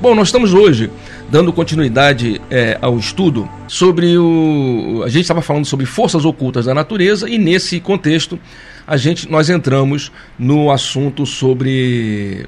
[0.00, 0.90] Bom, nós estamos hoje
[1.30, 5.02] dando continuidade é, ao estudo sobre o.
[5.04, 8.38] A gente estava falando sobre forças ocultas da natureza e nesse contexto
[8.86, 12.46] a gente nós entramos no assunto sobre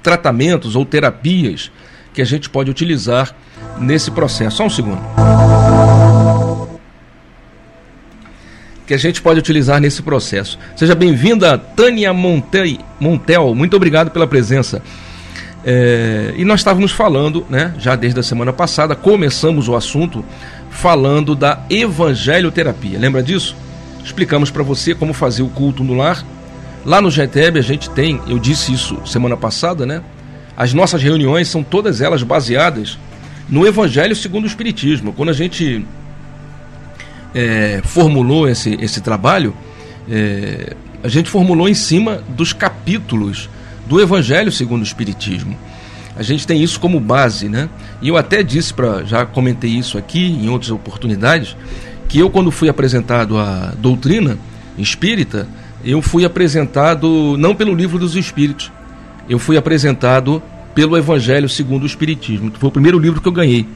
[0.00, 1.72] tratamentos ou terapias
[2.14, 3.34] que a gente pode utilizar
[3.78, 4.58] nesse processo.
[4.58, 5.00] Só um segundo.
[8.86, 10.56] Que a gente pode utilizar nesse processo.
[10.76, 12.12] Seja bem-vinda, Tânia.
[12.12, 13.54] Montel.
[13.54, 14.80] Muito obrigado pela presença.
[15.68, 20.24] É, e nós estávamos falando, né, já desde a semana passada, começamos o assunto
[20.70, 22.96] falando da evangelioterapia.
[22.96, 23.56] Lembra disso?
[24.04, 26.24] Explicamos para você como fazer o culto no lar.
[26.84, 30.02] Lá no GTEB a gente tem, eu disse isso semana passada, né?
[30.56, 32.96] As nossas reuniões são todas elas baseadas
[33.48, 35.12] no Evangelho segundo o Espiritismo.
[35.12, 35.84] Quando a gente
[37.34, 39.52] é, formulou esse, esse trabalho,
[40.08, 43.50] é, a gente formulou em cima dos capítulos
[43.86, 45.56] do Evangelho segundo o Espiritismo.
[46.16, 47.68] A gente tem isso como base, né?
[48.00, 51.56] E eu até disse para, já comentei isso aqui em outras oportunidades,
[52.08, 54.38] que eu quando fui apresentado a doutrina
[54.78, 55.46] espírita,
[55.84, 58.72] eu fui apresentado não pelo livro dos Espíritos,
[59.28, 60.42] eu fui apresentado
[60.74, 62.52] pelo Evangelho segundo o Espiritismo.
[62.58, 63.66] Foi o primeiro livro que eu ganhei.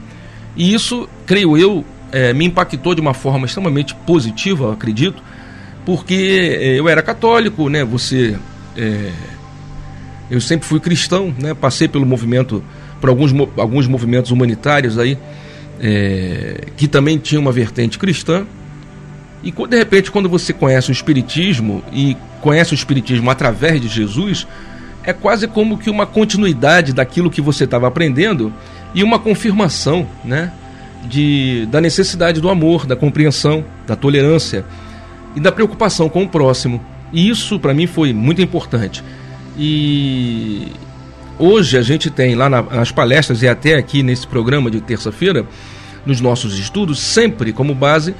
[0.55, 5.21] E isso, creio eu, é, me impactou de uma forma extremamente positiva, acredito,
[5.85, 7.83] porque é, eu era católico, né?
[7.85, 8.37] Você
[8.77, 9.11] é,
[10.31, 11.53] eu sempre fui cristão, né?
[11.53, 12.63] Passei pelo movimento,
[13.01, 15.17] por alguns, alguns movimentos humanitários aí,
[15.77, 18.45] é, que também tinha uma vertente cristã.
[19.43, 24.47] E de repente, quando você conhece o Espiritismo e conhece o Espiritismo através de Jesus,
[25.03, 28.53] é quase como que uma continuidade daquilo que você estava aprendendo
[28.95, 30.53] e uma confirmação, né?
[31.03, 34.63] De, da necessidade do amor, da compreensão, da tolerância
[35.35, 36.79] e da preocupação com o próximo.
[37.11, 39.03] E isso para mim foi muito importante.
[39.57, 40.67] E
[41.37, 45.45] hoje a gente tem lá nas palestras e até aqui nesse programa de terça-feira,
[46.05, 48.15] nos nossos estudos, sempre como base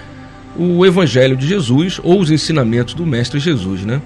[0.57, 4.01] o Evangelho de Jesus ou os ensinamentos do Mestre Jesus, né?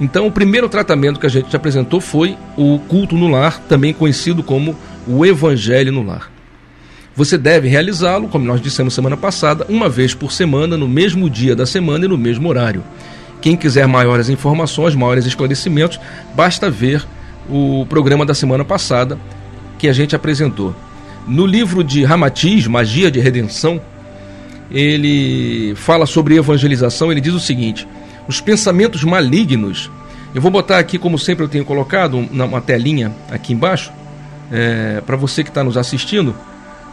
[0.00, 4.42] Então, o primeiro tratamento que a gente apresentou foi o culto no lar, também conhecido
[4.42, 4.76] como
[5.06, 6.30] o Evangelho no lar.
[7.14, 11.56] Você deve realizá-lo, como nós dissemos semana passada, uma vez por semana, no mesmo dia
[11.56, 12.84] da semana e no mesmo horário.
[13.46, 16.00] Quem quiser maiores informações, maiores esclarecimentos,
[16.34, 17.06] basta ver
[17.48, 19.16] o programa da semana passada
[19.78, 20.74] que a gente apresentou.
[21.28, 23.80] No livro de Ramatiz, Magia de Redenção,
[24.68, 27.86] ele fala sobre evangelização, ele diz o seguinte:
[28.26, 29.92] os pensamentos malignos.
[30.34, 33.92] Eu vou botar aqui, como sempre eu tenho colocado, uma telinha aqui embaixo,
[34.50, 36.34] é, para você que está nos assistindo,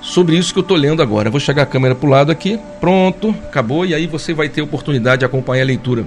[0.02, 1.30] sobre isso que eu estou lendo agora.
[1.30, 4.50] Eu vou chegar a câmera para o lado aqui, pronto, acabou, e aí você vai
[4.50, 6.06] ter oportunidade de acompanhar a leitura.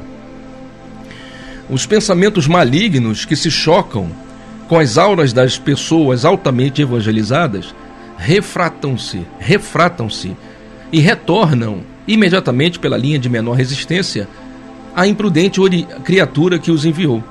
[1.69, 4.09] Os pensamentos malignos que se chocam
[4.69, 7.75] com as auras das pessoas altamente evangelizadas
[8.17, 10.37] refratam-se, refratam-se
[10.93, 14.29] e retornam imediatamente pela linha de menor resistência
[14.95, 15.61] à imprudente
[16.05, 17.23] criatura que os enviou,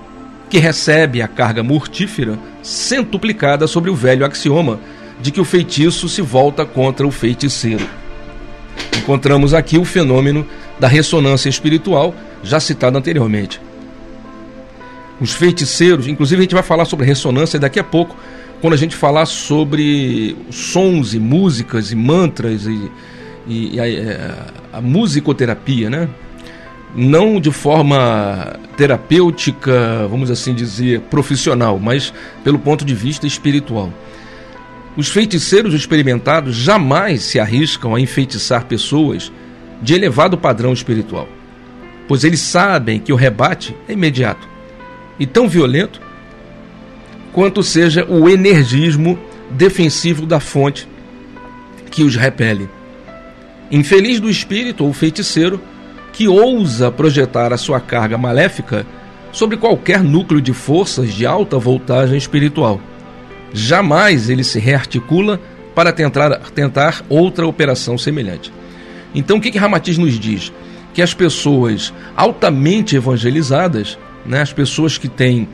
[0.50, 4.80] que recebe a carga mortífera centuplicada sobre o velho axioma
[5.22, 7.88] de que o feitiço se volta contra o feiticeiro.
[8.98, 10.46] Encontramos aqui o fenômeno
[10.78, 12.14] da ressonância espiritual
[12.44, 13.62] já citado anteriormente
[15.20, 18.16] os feiticeiros, inclusive a gente vai falar sobre ressonância daqui a pouco,
[18.62, 22.92] quando a gente falar sobre sons e músicas e mantras e,
[23.48, 24.32] e, a, é,
[24.74, 26.10] a, musicoterapia, né?
[26.96, 33.92] Não de forma terapêutica, vamos assim dizer, profissional, mas pelo ponto de vista espiritual.
[34.96, 39.30] Os feiticeiros experimentados jamais se arriscam a enfeitiçar pessoas
[39.82, 41.28] de elevado padrão espiritual,
[42.08, 44.55] pois eles sabem que o rebate é imediato
[45.20, 46.02] e tão violento
[47.32, 50.88] quanto seja o energismo defensivo da fonte
[51.92, 52.70] que os repele.
[53.72, 55.62] Infeliz do espírito ou feiticeiro
[56.14, 58.86] que ousa projetar a sua carga maléfica
[59.32, 62.80] sobre qualquer núcleo de forças de alta voltagem espiritual.
[63.54, 65.42] Jamais ele se rearticula
[65.74, 68.52] para tentar, tentar outra operação semelhante.
[69.14, 70.54] Então, o que, que Ramatiz nos diz?
[70.94, 75.48] Que as pessoas altamente evangelizadas né, as pessoas que têm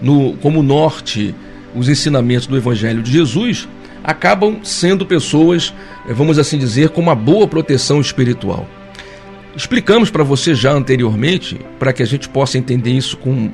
[0.00, 1.34] no, como norte
[1.74, 3.68] os ensinamentos do Evangelho de Jesus,
[4.02, 5.74] acabam sendo pessoas,
[6.08, 8.66] eh, vamos assim dizer, com uma boa proteção espiritual.
[9.56, 13.50] Explicamos para você já anteriormente, para que a gente possa entender isso com.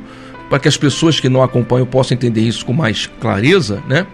[0.49, 4.06] para que as pessoas que não acompanham possam entender isso com mais clareza, né?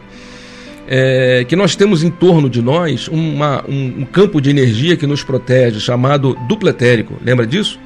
[0.92, 5.06] É, que nós temos em torno de nós uma, um, um campo de energia que
[5.06, 7.14] nos protege, chamado dupletérico.
[7.24, 7.78] Lembra disso?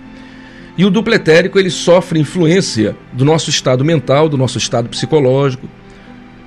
[0.77, 5.69] E o dupletérico ele sofre influência do nosso estado mental, do nosso estado psicológico,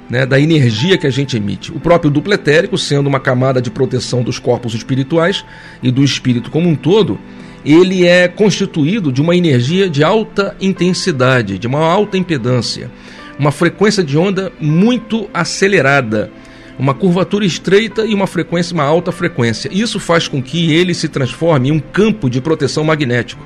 [0.09, 1.71] né, da energia que a gente emite.
[1.71, 5.45] O próprio duplo etérico, sendo uma camada de proteção dos corpos espirituais
[5.81, 7.19] e do espírito como um todo,
[7.65, 12.89] ele é constituído de uma energia de alta intensidade, de uma alta impedância,
[13.37, 16.31] uma frequência de onda muito acelerada,
[16.79, 19.69] uma curvatura estreita e uma frequência, uma alta frequência.
[19.73, 23.43] Isso faz com que ele se transforme em um campo de proteção magnético.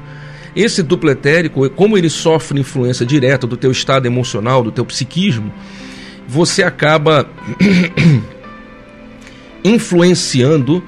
[0.56, 5.52] Esse duplo etérico, como ele sofre influência direta do teu estado emocional, do teu psiquismo,
[6.28, 7.30] você acaba
[9.64, 10.84] influenciando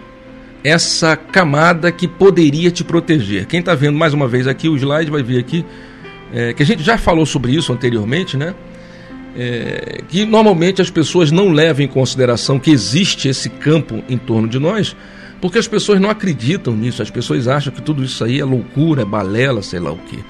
[0.64, 3.46] essa camada que poderia te proteger.
[3.46, 5.66] Quem está vendo mais uma vez aqui o slide vai ver aqui
[6.34, 8.56] é, que a gente já falou sobre isso anteriormente, né?
[9.36, 14.48] É, que normalmente as pessoas não levam em consideração que existe esse campo em torno
[14.48, 14.96] de nós,
[15.44, 19.02] porque as pessoas não acreditam nisso, as pessoas acham que tudo isso aí é loucura,
[19.02, 20.24] é balela, sei lá o que.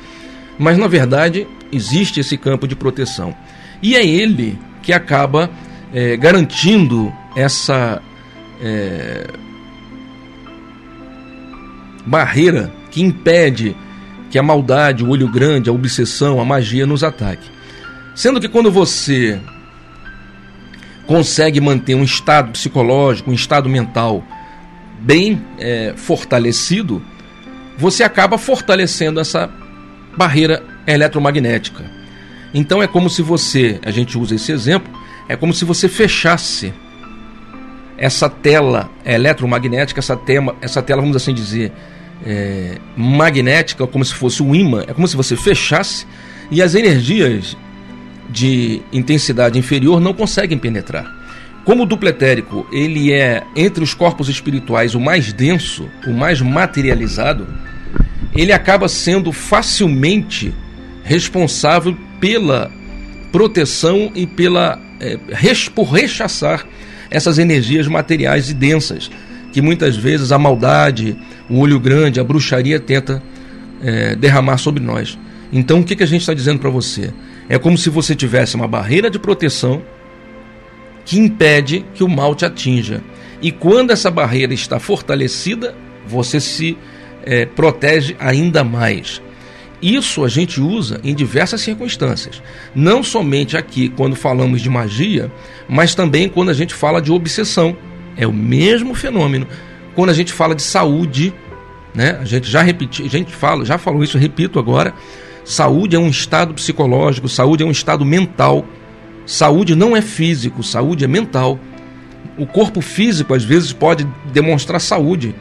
[0.58, 3.32] Mas na verdade existe esse campo de proteção.
[3.80, 5.52] E é ele que acaba
[5.94, 8.02] é, garantindo essa
[8.60, 9.28] é,
[12.08, 13.78] barreira que impede
[14.32, 17.48] que a maldade, o olho grande, a obsessão, a magia nos ataque.
[18.16, 19.40] Sendo que quando você
[21.06, 24.24] consegue manter um estado psicológico, um estado mental
[25.04, 27.02] bem é, fortalecido,
[27.78, 29.50] você acaba fortalecendo essa
[30.16, 31.84] barreira eletromagnética.
[32.54, 34.92] Então é como se você, a gente usa esse exemplo,
[35.28, 36.74] é como se você fechasse
[37.98, 41.72] essa tela eletromagnética, essa, tema, essa tela, vamos assim dizer,
[42.26, 46.06] é, magnética, como se fosse um imã, é como se você fechasse
[46.50, 47.58] e as energias
[48.30, 51.23] de intensidade inferior não conseguem penetrar.
[51.66, 56.42] Como o duplo etérico, ele é entre os corpos espirituais o mais denso, o mais
[56.42, 57.48] materializado,
[58.36, 60.54] ele acaba sendo facilmente
[61.04, 62.72] responsável pela
[63.32, 65.18] proteção e pela é,
[65.74, 66.66] por rechaçar
[67.10, 69.10] essas energias materiais e densas
[69.52, 71.16] que muitas vezes a maldade,
[71.48, 73.22] o olho grande, a bruxaria tenta
[73.82, 75.18] é, derramar sobre nós.
[75.52, 77.14] Então o que, que a gente está dizendo para você?
[77.48, 79.82] É como se você tivesse uma barreira de proteção
[81.06, 83.02] que impede que o mal te atinja.
[83.42, 85.76] E quando essa barreira está fortalecida,
[86.08, 86.78] você se
[87.24, 89.22] é, protege ainda mais.
[89.82, 92.42] Isso a gente usa em diversas circunstâncias.
[92.74, 95.30] Não somente aqui quando falamos de magia,
[95.68, 97.76] mas também quando a gente fala de obsessão.
[98.16, 99.46] É o mesmo fenômeno.
[99.94, 101.34] Quando a gente fala de saúde,
[101.94, 102.18] né?
[102.22, 104.94] A gente já repetiu, a gente fala, já falou isso, repito agora.
[105.44, 108.66] Saúde é um estado psicológico, saúde é um estado mental.
[109.26, 111.60] Saúde não é físico, saúde é mental.
[112.38, 115.36] O corpo físico às vezes pode demonstrar saúde,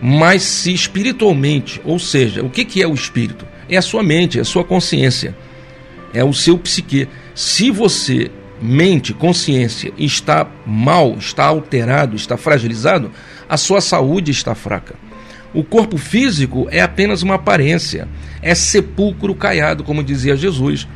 [0.00, 3.46] mas se espiritualmente, ou seja, o que é o espírito?
[3.68, 5.36] é a sua mente, é a sua consciência,
[6.12, 7.08] é o seu psique.
[7.34, 13.10] Se você, mente, consciência, está mal, está alterado, está fragilizado,
[13.48, 14.94] a sua saúde está fraca.
[15.52, 18.08] O corpo físico é apenas uma aparência,
[18.42, 20.88] é sepulcro caiado, como dizia Jesus.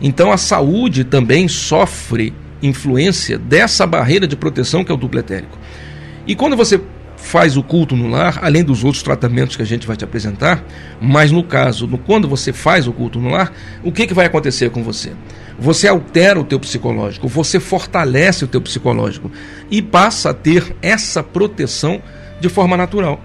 [0.00, 5.58] Então a saúde também sofre influência dessa barreira de proteção que é o duplo etérico.
[6.26, 6.80] E quando você
[7.22, 10.64] faz o culto no lar, além dos outros tratamentos que a gente vai te apresentar,
[11.00, 13.52] mas no caso, no, quando você faz o culto no lar,
[13.82, 15.12] o que, que vai acontecer com você?
[15.58, 19.30] Você altera o teu psicológico, você fortalece o teu psicológico
[19.70, 22.02] e passa a ter essa proteção
[22.40, 23.20] de forma natural.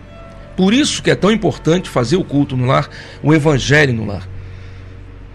[0.55, 2.89] Por isso que é tão importante fazer o culto no lar,
[3.23, 4.27] o evangelho no lar.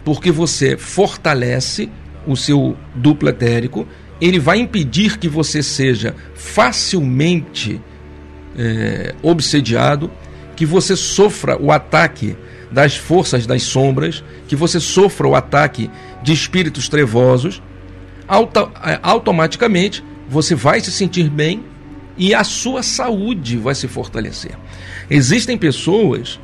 [0.04, 1.88] Porque você fortalece
[2.26, 3.86] o seu duplo etérico,
[4.20, 7.80] ele vai impedir que você seja facilmente
[8.56, 10.10] é, obsediado,
[10.54, 12.36] que você sofra o ataque
[12.70, 15.90] das forças das sombras, que você sofra o ataque
[16.22, 17.62] de espíritos trevosos,
[18.26, 21.64] auto, é, automaticamente você vai se sentir bem
[22.16, 24.52] e a sua saúde vai se fortalecer.
[25.10, 26.40] Existem pessoas,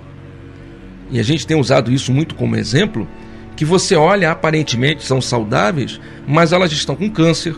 [1.11, 3.09] e a gente tem usado isso muito como exemplo,
[3.59, 7.57] que você olha aparentemente são saudáveis, mas elas estão com câncer,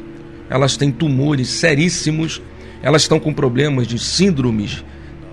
[0.49, 2.41] elas têm tumores seríssimos,
[2.83, 4.83] elas estão com problemas de síndromes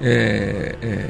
[0.02, 1.10] é, é,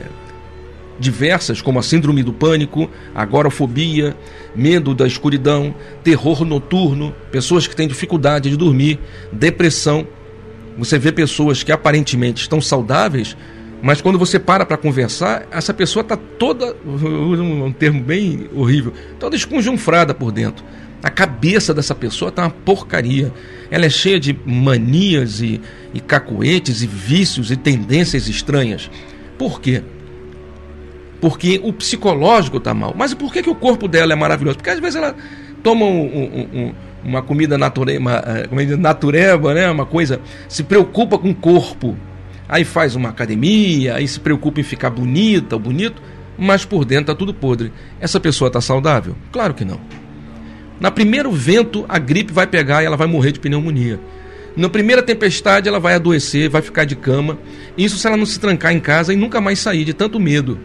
[1.00, 4.16] diversas, como a síndrome do pânico, agorafobia,
[4.56, 5.74] medo da escuridão,
[6.04, 9.00] terror noturno, pessoas que têm dificuldade de dormir,
[9.32, 10.08] depressão.
[10.78, 13.36] Você vê pessoas que aparentemente estão saudáveis,
[13.81, 19.36] mas quando você para para conversar, essa pessoa está toda, um termo bem horrível, toda
[19.36, 20.63] esconjunfrada por dentro.
[21.03, 23.31] A cabeça dessa pessoa está uma porcaria.
[23.69, 25.62] Ela é cheia de manias e,
[25.93, 28.89] e cacoetes e vícios e tendências estranhas.
[29.38, 29.84] Por quê?
[31.22, 32.96] Porque o psicológico está mal.
[32.98, 34.57] Mas por que, que o corpo dela é maravilhoso?
[34.57, 35.15] Porque às vezes ela
[35.62, 39.69] toma um, um, um, uma comida natureba, é, como é natureba, né?
[39.69, 40.19] Uma coisa,
[40.50, 41.96] se preocupa com o corpo.
[42.50, 46.01] Aí faz uma academia, aí se preocupa em ficar bonita ou bonito,
[46.38, 47.74] mas por dentro tá tudo podre.
[48.00, 49.16] Essa pessoa tá saudável?
[49.32, 49.80] Claro que não.
[50.80, 54.00] Na primeiro vento, a gripe vai pegar e ela vai morrer de pneumonia.
[54.56, 57.38] Na primeira tempestade, ela vai adoecer, vai ficar de cama.
[57.77, 60.60] Isso se ela não se trancar em casa e nunca mais sair de tanto medo.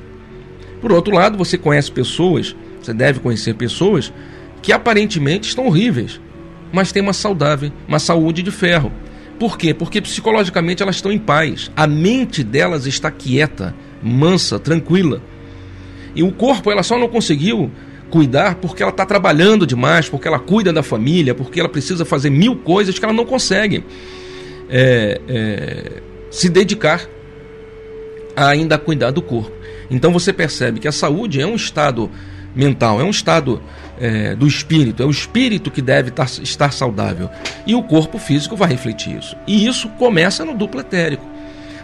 [0.81, 4.13] Por outro lado, você conhece pessoas, você deve conhecer pessoas
[4.61, 6.21] que aparentemente estão horríveis,
[6.73, 8.93] mas têm uma saudável, uma saúde de ferro.
[9.39, 9.75] Por quê?
[9.75, 11.71] Porque psicologicamente elas estão em paz.
[11.77, 15.21] A mente delas está quieta, mansa, tranquila.
[16.15, 17.71] E o corpo ela só não conseguiu
[18.11, 22.29] cuidar porque ela está trabalhando demais, porque ela cuida da família, porque ela precisa fazer
[22.29, 23.83] mil coisas que ela não consegue
[24.69, 27.09] é, é, se dedicar
[28.37, 29.53] a ainda cuidar do corpo.
[29.91, 32.11] Então você percebe que a saúde é um estado
[32.55, 33.63] mental, é um estado
[34.03, 37.31] é, do espírito, é o espírito que deve tar, estar saudável.
[37.65, 39.37] E o corpo físico vai refletir isso.
[39.47, 41.25] E isso começa no duplo etérico.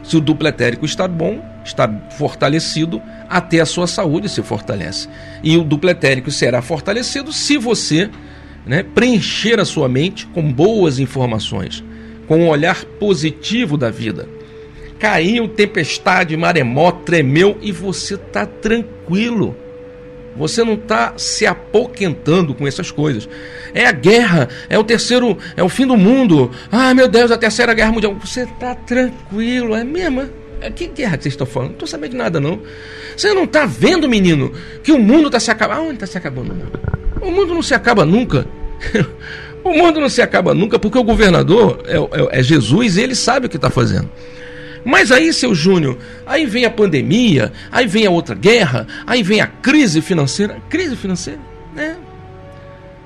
[0.03, 5.09] Se o duplo etérico está bom, está fortalecido, até a sua saúde se fortalece.
[5.45, 8.11] E o duplo etérico será fortalecido se você
[8.67, 11.85] né, preencher a sua mente com boas informações,
[12.27, 14.29] com um olhar positivo da vida.
[14.99, 19.57] Caiu tempestade, maremoto, tremeu e você está tranquilo.
[20.39, 23.29] Você não está se apoquentando com essas coisas.
[23.75, 26.51] É a guerra, é o terceiro, é o fim do mundo.
[26.71, 28.17] Ah, meu Deus, a terceira guerra mundial.
[28.25, 30.29] Você está tranquilo, é mesmo?
[30.61, 30.71] É?
[30.71, 31.69] Que guerra que vocês estão falando?
[31.69, 32.61] Não estou sabendo de nada, não.
[33.17, 34.53] Você não está vendo, menino,
[34.83, 35.81] que o mundo está se acabando.
[35.81, 36.55] Aonde está se acabando?
[37.21, 38.47] O mundo não se acaba nunca.
[39.65, 43.15] o mundo não se acaba nunca porque o governador é, é, é Jesus e ele
[43.15, 44.09] sabe o que está fazendo.
[44.89, 49.39] Mas aí, seu Júnior, aí vem a pandemia, aí vem a outra guerra, aí vem
[49.39, 50.57] a crise financeira.
[50.71, 51.39] Crise financeira?
[51.77, 51.95] É.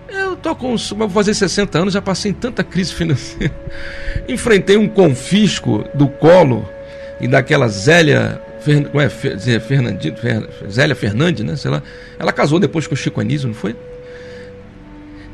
[0.08, 0.76] Eu tô com.
[0.76, 3.52] Vou fazer 60 anos, já passei em tanta crise financeira.
[4.28, 6.68] Enfrentei um confisco do colo
[7.20, 8.40] e daquela Zélia.
[8.92, 9.08] Como é?
[9.08, 10.14] Fernandinho,
[10.70, 11.56] Zélia Fernandes, né?
[11.56, 11.82] Sei lá.
[12.16, 13.74] Ela casou depois com o Chico Anísio, não foi?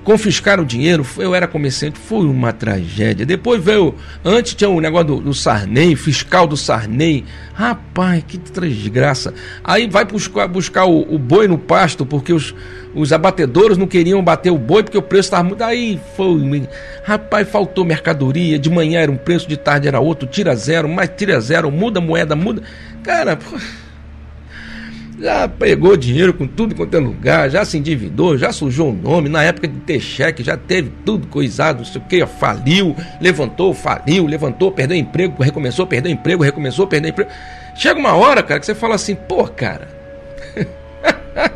[0.08, 3.26] Confiscaram o dinheiro, eu era comerciante, foi uma tragédia.
[3.26, 7.26] Depois veio, antes tinha o negócio do, do Sarney, fiscal do Sarney.
[7.52, 9.34] Rapaz, que desgraça.
[9.62, 12.54] Aí vai buscar, buscar o, o, boi no pasto, porque os,
[12.94, 15.62] os abatedores não queriam bater o boi, porque o preço estava muito.
[15.62, 16.66] Aí foi.
[17.04, 18.58] Rapaz, faltou mercadoria.
[18.58, 22.00] De manhã era um preço, de tarde era outro, tira zero, mais tira zero, muda
[22.00, 22.62] moeda, muda.
[23.02, 23.38] Cara,
[25.18, 29.28] já pegou dinheiro com tudo quanto é lugar, já se endividou, já sujou o nome,
[29.28, 33.74] na época de ter cheque, já teve tudo coisado, não sei o que, faliu, levantou,
[33.74, 37.30] faliu, levantou, perdeu emprego, recomeçou, perdeu emprego, recomeçou, perdeu emprego.
[37.74, 39.88] Chega uma hora, cara, que você fala assim, pô, cara.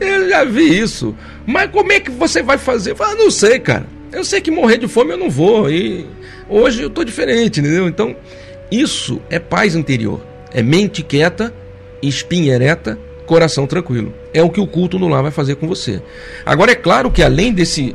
[0.00, 1.14] eu já vi isso.
[1.44, 2.92] Mas como é que você vai fazer?
[2.92, 3.86] Eu falo, ah, não sei, cara.
[4.12, 5.70] Eu sei que morrer de fome eu não vou.
[5.70, 6.06] E
[6.48, 7.88] hoje eu tô diferente, entendeu?
[7.88, 8.16] Então,
[8.70, 10.24] isso é paz interior.
[10.52, 11.52] É mente quieta
[12.02, 14.14] espinha ereta, coração tranquilo.
[14.32, 16.00] É o que o culto no lar vai fazer com você.
[16.44, 17.94] Agora é claro que além desse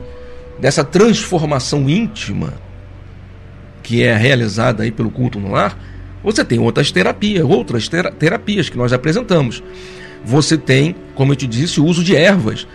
[0.60, 2.54] dessa transformação íntima
[3.82, 5.76] que é realizada aí pelo culto no lar,
[6.24, 7.90] você tem outras terapias, outras
[8.20, 9.64] terapias que nós apresentamos.
[10.24, 12.68] Você tem, como eu te disse, o uso de ervas.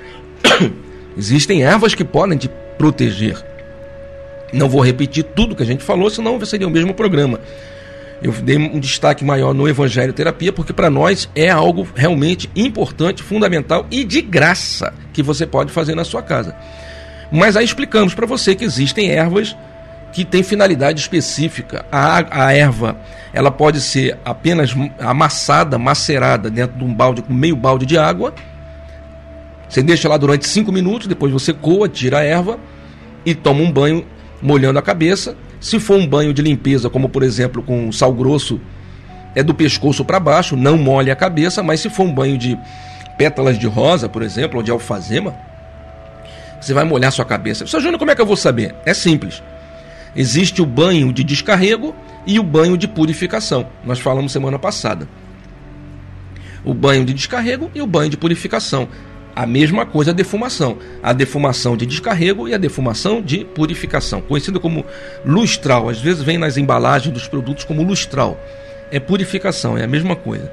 [1.16, 3.40] Existem ervas que podem te proteger.
[4.52, 7.38] Não vou repetir tudo que a gente falou, senão seria o mesmo programa
[8.22, 13.22] eu dei um destaque maior no Evangelho Terapia, porque para nós é algo realmente importante,
[13.22, 16.56] fundamental e de graça que você pode fazer na sua casa.
[17.30, 19.56] Mas aí explicamos para você que existem ervas
[20.12, 21.84] que têm finalidade específica.
[21.92, 22.96] A, a erva
[23.34, 28.32] ela pode ser apenas amassada, macerada dentro de um balde com meio balde de água.
[29.68, 32.58] Você deixa lá durante cinco minutos, depois você coa, tira a erva
[33.26, 34.06] e toma um banho
[34.40, 38.60] molhando a cabeça se for um banho de limpeza, como por exemplo com sal grosso,
[39.34, 42.56] é do pescoço para baixo, não molhe a cabeça, mas se for um banho de
[43.18, 45.34] pétalas de rosa, por exemplo, ou de alfazema,
[46.60, 47.66] você vai molhar sua cabeça.
[47.66, 47.80] Sr.
[47.80, 48.76] Júnior, como é que eu vou saber?
[48.86, 49.42] É simples.
[50.14, 53.66] Existe o banho de descarrego e o banho de purificação.
[53.84, 55.08] Nós falamos semana passada.
[56.64, 58.86] O banho de descarrego e o banho de purificação.
[59.36, 60.78] A mesma coisa a defumação.
[61.02, 64.82] A defumação de descarrego e a defumação de purificação, conhecido como
[65.26, 65.90] lustral.
[65.90, 68.40] Às vezes vem nas embalagens dos produtos como lustral.
[68.90, 70.50] É purificação, é a mesma coisa.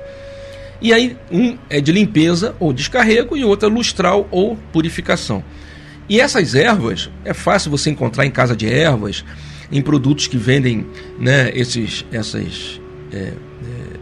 [0.81, 5.41] E aí, um é de limpeza ou descarrego e outro é lustral ou purificação.
[6.09, 9.23] E essas ervas, é fácil você encontrar em casa de ervas,
[9.71, 10.85] em produtos que vendem
[11.17, 12.81] né, esses, essas
[13.13, 13.33] é, é,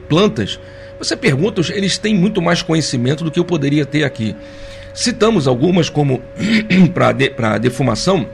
[0.10, 0.60] plantas.
[0.98, 4.36] Você pergunta, eles têm muito mais conhecimento do que eu poderia ter aqui.
[4.94, 6.22] Citamos algumas como
[6.94, 7.30] para de,
[7.60, 8.28] defumação,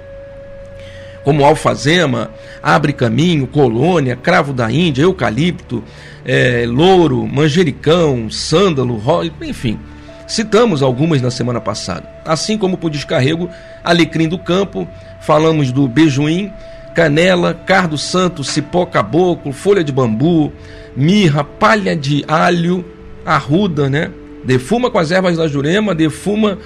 [1.23, 2.31] como alfazema,
[2.63, 5.83] abre caminho, colônia, cravo da Índia, eucalipto,
[6.25, 9.01] é, louro, manjericão, sândalo,
[9.41, 9.79] enfim.
[10.27, 12.07] Citamos algumas na semana passada.
[12.25, 13.49] Assim como o descarrego,
[13.83, 14.87] alecrim do campo,
[15.21, 16.51] falamos do bejuim,
[16.93, 20.51] canela, cardo santo, cipó caboclo, folha de bambu,
[20.95, 22.83] mirra, palha de alho,
[23.25, 24.11] arruda, né?
[24.43, 26.57] Defuma com as ervas da jurema, defuma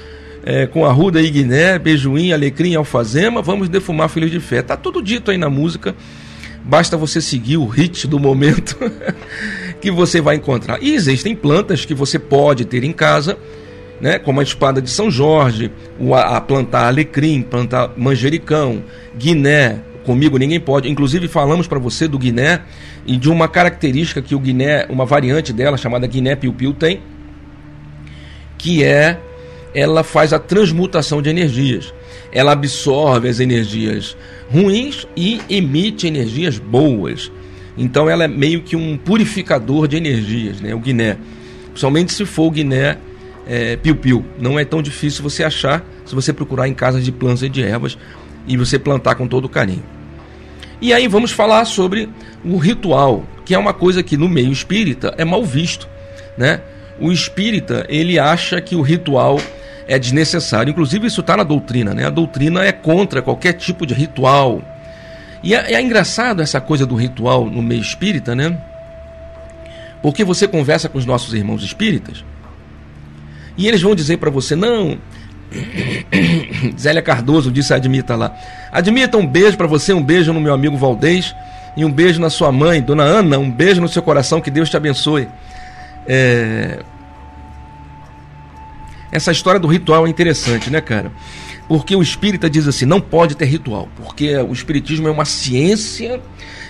[0.44, 4.62] é, com arruda e guiné, bejuim, alecrim, alfazema, vamos defumar filhos de fé.
[4.62, 5.96] Tá tudo dito aí na música.
[6.63, 8.78] Basta você seguir o hit do momento
[9.82, 10.82] que você vai encontrar.
[10.82, 13.38] E existem plantas que você pode ter em casa,
[14.00, 15.72] né, como a espada de São Jorge,
[16.13, 18.84] a plantar alecrim, plantar manjericão,
[19.18, 19.80] guiné.
[20.06, 20.90] Comigo ninguém pode.
[20.90, 22.62] Inclusive falamos para você do guiné
[23.06, 27.01] e de uma característica que o guiné, uma variante dela chamada guiné piu-piu tem,
[28.62, 29.20] que é
[29.74, 31.94] ela faz a transmutação de energias.
[32.32, 34.15] Ela absorve as energias
[34.51, 37.32] ruins e emite energias boas.
[37.77, 40.75] Então ela é meio que um purificador de energias, né?
[40.75, 41.18] O guiné.
[41.68, 42.98] Principalmente se for o guiné
[43.48, 44.24] é, piu-piu.
[44.39, 47.63] Não é tão difícil você achar se você procurar em casas de plantas e de
[47.63, 47.98] ervas
[48.46, 49.84] e você plantar com todo carinho.
[50.82, 52.10] E aí vamos falar sobre
[52.44, 55.88] o ritual, que é uma coisa que no meio espírita é mal visto,
[56.38, 56.62] né?
[57.00, 59.40] O espírita ele acha que o ritual
[59.88, 60.72] é desnecessário.
[60.72, 62.06] Inclusive, isso está na doutrina, né?
[62.06, 64.62] A doutrina é contra qualquer tipo de ritual.
[65.44, 68.58] E é, é engraçado essa coisa do ritual no meio espírita, né?
[70.02, 72.24] Porque você conversa com os nossos irmãos espíritas
[73.58, 74.98] e eles vão dizer para você: não.
[76.80, 78.36] Zélia Cardoso disse: admita lá.
[78.72, 81.36] Admita um beijo para você, um beijo no meu amigo Valdez
[81.76, 83.38] e um beijo na sua mãe, dona Ana.
[83.38, 85.28] Um beijo no seu coração, que Deus te abençoe.
[86.08, 86.84] É...
[89.12, 91.12] Essa história do ritual é interessante, né, cara?
[91.67, 96.22] Porque o espírita diz assim: não pode ter ritual, porque o espiritismo é uma ciência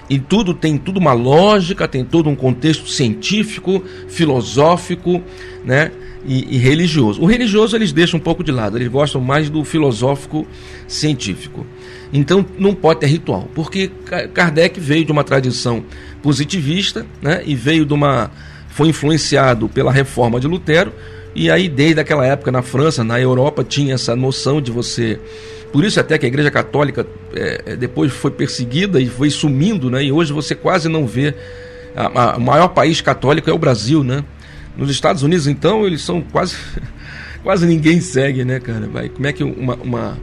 [0.09, 5.21] e tudo tem tudo uma lógica, tem todo um contexto científico, filosófico,
[5.63, 5.91] né?
[6.23, 7.19] E, e, religioso.
[7.19, 10.45] O religioso eles deixam um pouco de lado, eles gostam mais do filosófico
[10.87, 11.65] científico.
[12.13, 13.89] Então não pode ter ritual, porque
[14.33, 15.83] Kardec veio de uma tradição
[16.21, 17.41] positivista, né?
[17.45, 18.29] E veio de uma
[18.71, 20.91] foi influenciado pela reforma de Lutero,
[21.35, 25.19] e aí desde aquela época na França, na Europa, tinha essa noção de você.
[25.71, 29.89] Por isso até que a Igreja Católica é, é depois foi perseguida e foi sumindo,
[29.89, 30.03] né?
[30.03, 31.33] E hoje você quase não vê.
[32.37, 34.23] O maior país católico é o Brasil, né?
[34.77, 36.55] Nos Estados Unidos, então, eles são quase.
[37.43, 38.87] quase ninguém segue, né, cara?
[38.87, 40.17] Vai, como é que uma, uma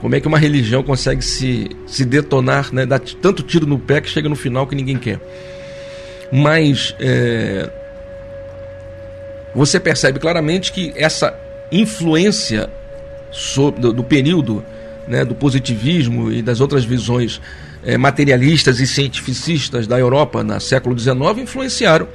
[0.00, 2.84] como é que uma religião consegue se, se detonar, né?
[2.84, 5.20] Dar tanto tiro no pé que chega no final que ninguém quer.
[6.30, 7.70] Mas é,
[9.54, 11.38] você percebe claramente que essa
[11.70, 12.68] influência
[13.30, 14.64] sobre, do, do, período
[15.06, 17.40] né, do positivismo e das outras visões
[17.84, 22.08] é, materialistas e cientificistas da Europa no século XIX influenciaram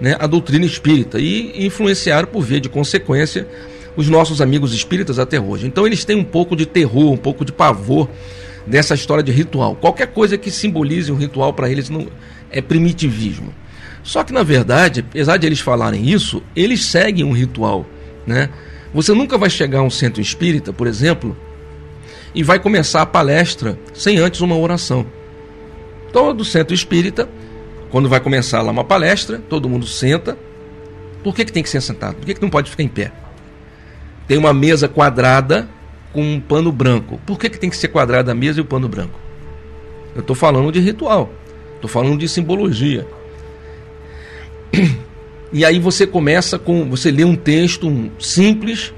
[0.00, 3.46] né, a doutrina espírita e influenciaram, por via de consequência,
[3.96, 5.66] os nossos amigos espíritas até hoje.
[5.66, 8.08] Então eles têm um pouco de terror, um pouco de pavor
[8.66, 9.76] dessa história de ritual.
[9.76, 12.08] Qualquer coisa que simbolize um ritual para eles não
[12.50, 13.54] é primitivismo.
[14.04, 17.86] Só que, na verdade, apesar de eles falarem isso, eles seguem um ritual.
[18.26, 18.50] Né?
[18.92, 21.34] Você nunca vai chegar a um centro espírita, por exemplo,
[22.34, 25.06] e vai começar a palestra sem antes uma oração.
[26.12, 27.28] Todo centro espírita,
[27.90, 30.36] quando vai começar lá uma palestra, todo mundo senta.
[31.24, 32.16] Por que, que tem que ser sentado?
[32.16, 33.10] Por que, que não pode ficar em pé?
[34.28, 35.66] Tem uma mesa quadrada
[36.12, 37.18] com um pano branco.
[37.24, 39.18] Por que, que tem que ser quadrada a mesa e o pano branco?
[40.14, 41.32] Eu estou falando de ritual,
[41.76, 43.06] estou falando de simbologia.
[45.52, 46.90] E aí você começa com.
[46.90, 48.92] Você lê um texto um, simples.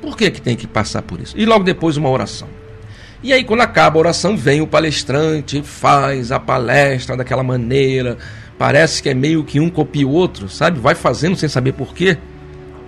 [0.00, 1.34] Por que, que tem que passar por isso?
[1.36, 2.48] E logo depois uma oração.
[3.20, 8.16] E aí, quando acaba a oração, vem o palestrante, faz a palestra daquela maneira.
[8.56, 10.78] Parece que é meio que um copia o outro, sabe?
[10.78, 12.16] Vai fazendo sem saber por quê.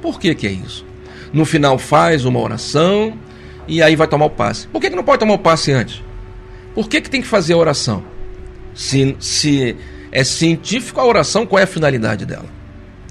[0.01, 0.87] Por que, que é isso?
[1.33, 3.15] No final faz uma oração
[3.67, 4.69] e aí vai tomar o passe.
[4.69, 6.03] Por que, que não pode tomar o passe antes?
[6.75, 8.05] Por que, que tem que fazer a oração?
[8.73, 9.77] Se, se
[10.13, 12.47] é científico a oração, qual é a finalidade dela?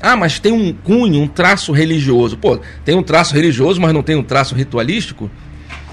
[0.02, 2.38] Ah, mas tem um cunho, um traço religioso.
[2.38, 5.30] Pô, tem um traço religioso, mas não tem um traço ritualístico?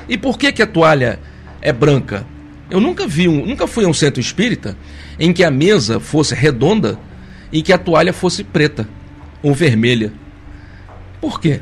[0.08, 1.18] E por que, que a toalha
[1.60, 2.24] é branca?
[2.70, 4.76] Eu nunca vi, um, nunca fui a um centro espírita
[5.18, 6.98] em que a mesa fosse redonda
[7.52, 8.88] e que a toalha fosse preta
[9.42, 10.12] ou vermelha.
[11.20, 11.60] Por quê?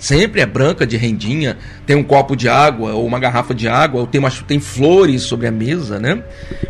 [0.00, 4.00] Sempre é branca de rendinha, tem um copo de água ou uma garrafa de água,
[4.00, 6.24] ou tem, uma, tem flores sobre a mesa, né?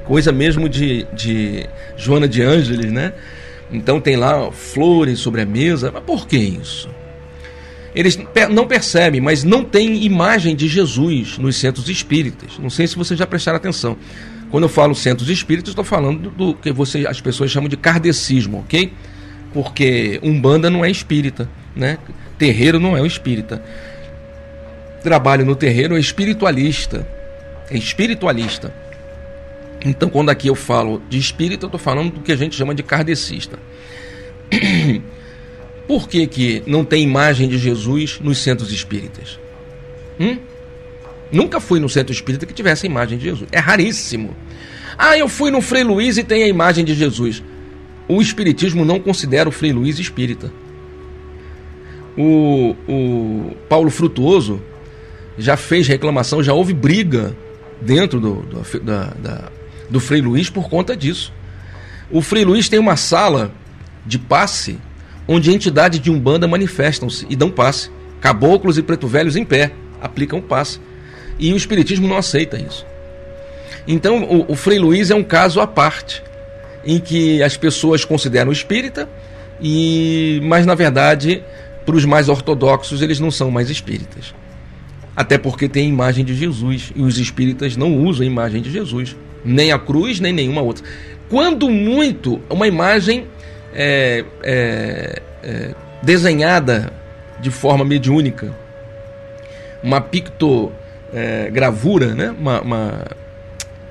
[0.05, 1.67] Coisa mesmo de, de
[1.97, 3.15] Joana de Ângeles, né?
[3.73, 5.93] Então tem lá flores sobre a mesa.
[5.95, 6.91] Mas por que isso?
[7.95, 8.19] eles
[8.51, 12.59] não percebem, mas não tem imagem de Jesus nos centros espíritas.
[12.59, 13.97] Não sei se vocês já prestaram atenção.
[14.51, 18.61] Quando eu falo centros espíritas, estou falando do, que você, as pessoas chamam de kardecismo,
[18.61, 18.93] ok?
[19.53, 21.99] Porque umbanda não é espírita, né?
[22.41, 23.63] Terreiro não é o espírita.
[25.03, 27.07] Trabalho no terreiro é espiritualista.
[27.71, 28.73] É espiritualista.
[29.85, 32.75] Então, quando aqui eu falo de espírita, eu estou falando do que a gente chama
[32.75, 33.59] de kardecista.
[35.87, 39.39] Por que, que não tem imagem de Jesus nos centros espíritas?
[40.19, 40.39] Hum?
[41.31, 43.51] Nunca fui no centro espírita que tivesse a imagem de Jesus.
[43.53, 44.35] É raríssimo.
[44.97, 47.43] Ah, eu fui no Frei Luiz e tem a imagem de Jesus.
[48.09, 50.51] O Espiritismo não considera o Frei Luiz espírita.
[52.17, 54.61] O, o Paulo Frutuoso
[55.39, 57.35] já fez reclamação, já houve briga
[57.81, 59.49] dentro do, do, da, da,
[59.89, 61.33] do Frei Luiz por conta disso.
[62.11, 63.53] O Frei Luiz tem uma sala
[64.05, 64.79] de passe
[65.29, 67.91] onde entidades de Umbanda manifestam-se e dão passe.
[68.21, 70.81] Caboclos e preto velhos em pé aplicam passe.
[71.39, 72.85] E o Espiritismo não aceita isso.
[73.87, 76.23] Então, o, o Frei Luiz é um caso à parte,
[76.85, 79.09] em que as pessoas consideram espírita,
[79.61, 81.43] e mas na verdade,
[81.85, 84.35] para os mais ortodoxos, eles não são mais espíritas.
[85.17, 88.71] Até porque tem a imagem de Jesus, e os espíritas não usam a imagem de
[88.71, 90.85] Jesus, nem a cruz, nem nenhuma outra.
[91.29, 93.27] Quando muito, uma imagem
[93.73, 96.93] é, é, é, desenhada
[97.41, 98.55] de forma mediúnica,
[99.83, 102.35] uma pictogravura, é, né?
[102.39, 103.05] Uma, uma,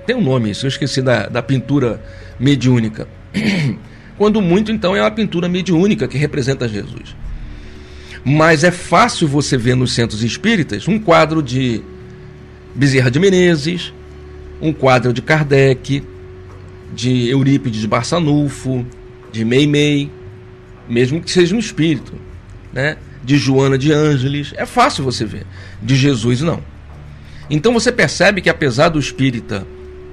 [0.05, 1.99] tem um nome isso, eu esqueci da, da pintura
[2.39, 3.07] mediúnica.
[4.17, 7.15] Quando muito, então, é uma pintura mediúnica que representa Jesus.
[8.23, 11.81] Mas é fácil você ver nos centros espíritas um quadro de
[12.75, 13.93] Bezerra de Menezes,
[14.61, 16.03] um quadro de Kardec,
[16.93, 18.85] de Eurípides Barçanufo,
[19.31, 20.11] de Meimei,
[20.87, 22.13] mesmo que seja um espírito,
[22.73, 22.97] né?
[23.23, 25.45] de Joana de Ângeles, é fácil você ver.
[25.81, 26.61] De Jesus, não.
[27.49, 29.65] Então você percebe que apesar do espírita,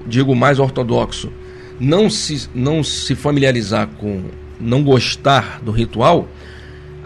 [0.07, 1.33] digo mais ortodoxo,
[1.79, 4.25] não se, não se familiarizar com,
[4.61, 6.29] não gostar do ritual,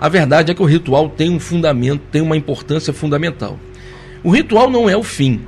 [0.01, 3.61] a verdade é que o ritual tem um fundamento, tem uma importância fundamental.
[4.25, 5.43] O ritual não é o fim,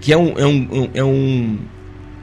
[0.00, 1.58] que é um, é um, é um,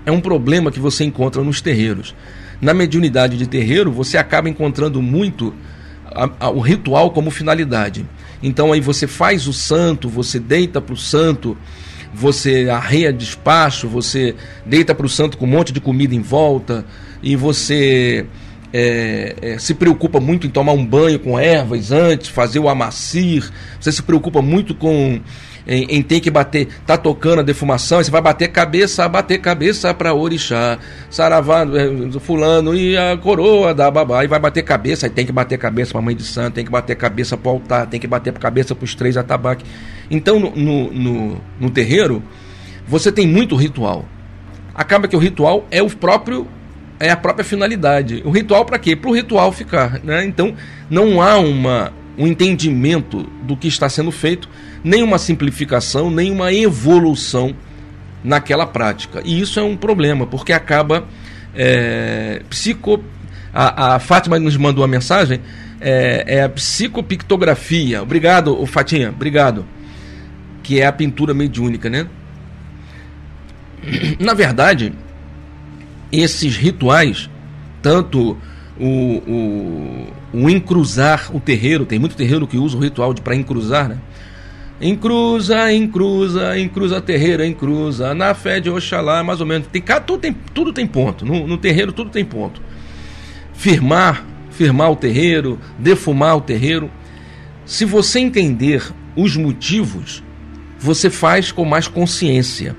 [0.06, 2.15] é um problema que você encontra nos terreiros
[2.62, 5.54] na mediunidade de terreiro, você acaba encontrando muito
[6.06, 8.06] a, a, o ritual como finalidade.
[8.44, 11.58] Então aí você faz o santo, você deita para o santo,
[12.13, 16.86] você arreia despacho, você deita para o santo com um monte de comida em volta
[17.24, 18.28] e você
[18.73, 23.51] é, é, se preocupa muito em tomar um banho com ervas antes, fazer o amacir,
[23.79, 25.19] você se preocupa muito com
[25.67, 29.93] em, em tem que bater, tá tocando a defumação, você vai bater cabeça, bater cabeça
[29.93, 30.79] para orixá,
[31.10, 35.31] saravá, é, fulano e a coroa da babá, e vai bater cabeça, aí tem que
[35.31, 38.34] bater cabeça para mãe de santo, tem que bater cabeça para altar, tem que bater
[38.34, 39.65] cabeça para os três atabaques.
[40.10, 42.23] Então no, no, no, no terreiro
[42.88, 44.05] você tem muito ritual.
[44.73, 46.47] Acaba que o ritual é o próprio
[47.02, 48.22] é a própria finalidade.
[48.24, 48.96] O ritual para quê?
[48.96, 50.00] Para o ritual ficar.
[50.04, 50.24] Né?
[50.24, 50.56] Então
[50.90, 54.48] não há uma, um entendimento do que está sendo feito
[54.84, 57.56] nenhuma simplificação, nenhuma evolução
[58.24, 59.22] naquela prática.
[59.26, 61.06] E isso é um problema, porque acaba
[61.56, 63.04] é, psico.
[63.54, 65.42] A, a Fátima nos mandou uma mensagem,
[65.82, 68.02] é, é a psicopictografia.
[68.02, 69.66] Obrigado, Fatinha, obrigado.
[70.64, 72.08] Que é a pintura mediúnica, né?
[74.20, 74.94] Na verdade,
[76.12, 77.30] esses rituais,
[77.82, 78.38] tanto
[78.80, 83.89] o, o, o encruzar o terreiro, tem muito terreiro que usa o ritual para encruzar,
[83.89, 83.97] né?
[84.82, 88.15] Encruza, encruza, encruza terreiro, encruza.
[88.15, 89.67] Na fé de Oxalá, mais ou menos.
[89.67, 91.24] Tem, tudo, tem, tudo tem ponto.
[91.24, 92.60] No, no terreiro, tudo tem ponto.
[93.54, 96.89] Firmar, firmar o terreiro, defumar o terreiro.
[97.63, 100.24] Se você entender os motivos,
[100.80, 102.76] você faz com mais consciência.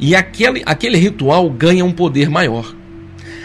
[0.00, 2.74] E aquele, aquele ritual ganha um poder maior.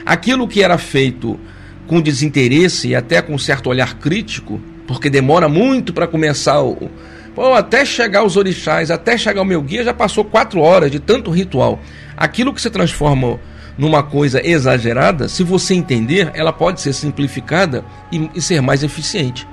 [0.06, 1.38] Aquilo que era feito
[1.86, 6.90] com desinteresse e até com certo olhar crítico, porque demora muito para começar o
[7.36, 11.02] Pô, até chegar os orixás, até chegar o meu guia, já passou quatro horas de
[11.02, 11.82] tanto ritual.
[12.16, 13.38] Aquilo que se transforma
[13.78, 19.46] numa coisa exagerada, se você entender, ela pode ser simplificada e, e ser mais eficiente.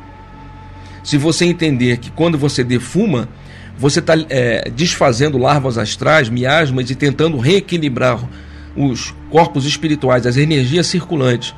[1.02, 3.28] Se você entender que quando você defuma,
[3.78, 8.22] você está é, desfazendo larvas astrais, miasmas e tentando reequilibrar
[8.76, 11.54] os corpos espirituais, as energias circulantes.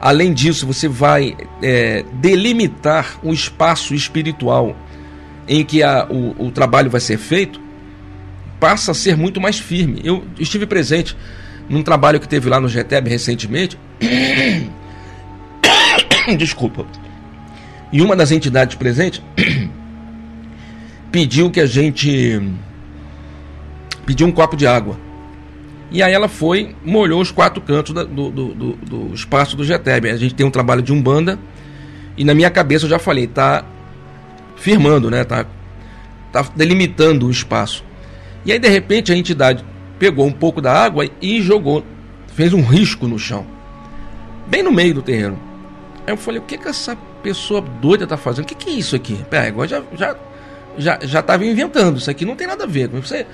[0.00, 4.76] Além disso, você vai é, delimitar o espaço espiritual
[5.46, 7.60] em que a, o, o trabalho vai ser feito
[8.58, 10.00] passa a ser muito mais firme.
[10.04, 11.16] Eu estive presente
[11.68, 13.78] num trabalho que teve lá no GTEB recentemente.
[16.38, 16.86] Desculpa.
[17.92, 19.20] E uma das entidades presentes
[21.12, 22.42] pediu que a gente
[24.06, 24.98] pediu um copo de água.
[25.90, 30.08] E aí ela foi, molhou os quatro cantos do, do, do, do espaço do GTEB.
[30.08, 31.38] A gente tem um trabalho de umbanda
[32.16, 33.62] e na minha cabeça eu já falei, tá
[34.56, 35.22] firmando, né?
[35.22, 35.44] Tá,
[36.32, 37.84] tá delimitando o espaço.
[38.44, 39.62] E aí de repente a entidade
[39.98, 41.84] pegou um pouco da água e jogou,
[42.34, 43.46] fez um risco no chão,
[44.46, 45.38] bem no meio do terreno.
[46.06, 48.44] Aí eu falei, o que que essa pessoa doida tá fazendo?
[48.44, 49.22] O que que é isso aqui?
[49.30, 50.16] Pera, agora já já
[50.78, 51.98] já já estava inventando.
[51.98, 52.88] Isso aqui não tem nada a ver.
[52.88, 53.26] Você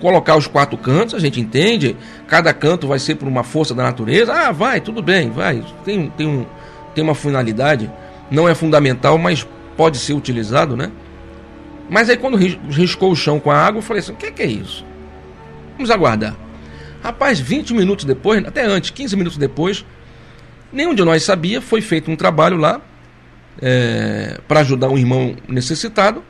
[0.00, 1.96] colocar os quatro cantos, a gente entende,
[2.26, 4.32] cada canto vai ser por uma força da natureza.
[4.32, 5.64] Ah, vai, tudo bem, vai.
[5.84, 6.46] Tem, tem, um,
[6.94, 7.90] tem uma finalidade,
[8.30, 9.46] não é fundamental, mas
[9.76, 10.90] pode ser utilizado, né?
[11.88, 14.42] Mas aí quando riscou o chão com a água, eu falei assim: o que, que
[14.42, 14.84] é isso?
[15.74, 16.34] Vamos aguardar.
[17.02, 19.84] Rapaz, 20 minutos depois, até antes, 15 minutos depois,
[20.72, 22.80] nenhum de nós sabia, foi feito um trabalho lá
[23.60, 26.22] é, para ajudar um irmão necessitado.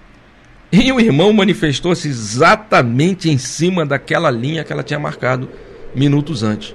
[0.73, 5.51] E o irmão manifestou-se exatamente em cima daquela linha que ela tinha marcado
[5.95, 6.75] minutos antes.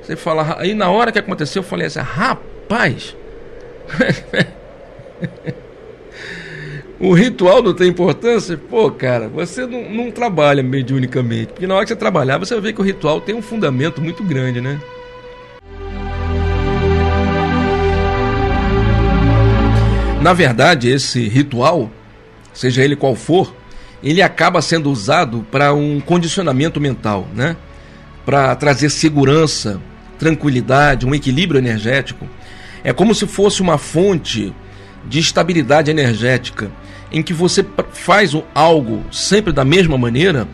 [0.00, 3.14] Você fala, aí na hora que aconteceu, eu falei assim: rapaz,
[6.98, 8.56] o ritual não tem importância?
[8.56, 11.52] Pô, cara, você não, não trabalha mediunicamente.
[11.52, 14.00] Porque na hora que você trabalhar, você vai ver que o ritual tem um fundamento
[14.00, 14.80] muito grande, né?
[20.22, 21.90] Na verdade, esse ritual
[22.56, 23.54] seja ele qual for,
[24.02, 27.56] ele acaba sendo usado para um condicionamento mental, né?
[28.24, 29.80] Para trazer segurança,
[30.18, 32.28] tranquilidade, um equilíbrio energético.
[32.82, 34.54] É como se fosse uma fonte
[35.04, 36.70] de estabilidade energética,
[37.12, 40.48] em que você faz algo sempre da mesma maneira,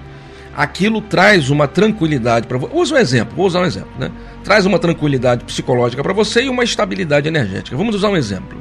[0.54, 2.74] aquilo traz uma tranquilidade para você.
[2.74, 4.10] Usa um exemplo, vou usar um exemplo, né?
[4.44, 7.76] Traz uma tranquilidade psicológica para você e uma estabilidade energética.
[7.76, 8.60] Vamos usar um exemplo.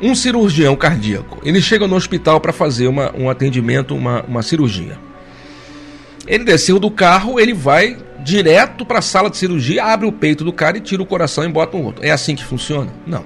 [0.00, 4.96] Um cirurgião cardíaco, ele chega no hospital para fazer uma, um atendimento, uma, uma cirurgia.
[6.26, 10.44] Ele desceu do carro, ele vai direto para a sala de cirurgia, abre o peito
[10.44, 12.04] do cara e tira o coração e bota um outro.
[12.04, 12.92] É assim que funciona?
[13.06, 13.24] Não.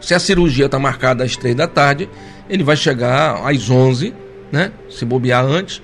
[0.00, 2.08] Se a cirurgia está marcada às três da tarde,
[2.48, 4.12] ele vai chegar às onze,
[4.50, 4.72] né?
[4.90, 5.80] Se bobear antes,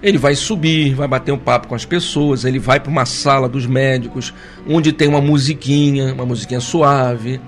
[0.00, 3.48] ele vai subir, vai bater um papo com as pessoas, ele vai para uma sala
[3.48, 4.32] dos médicos,
[4.68, 7.40] onde tem uma musiquinha, uma musiquinha suave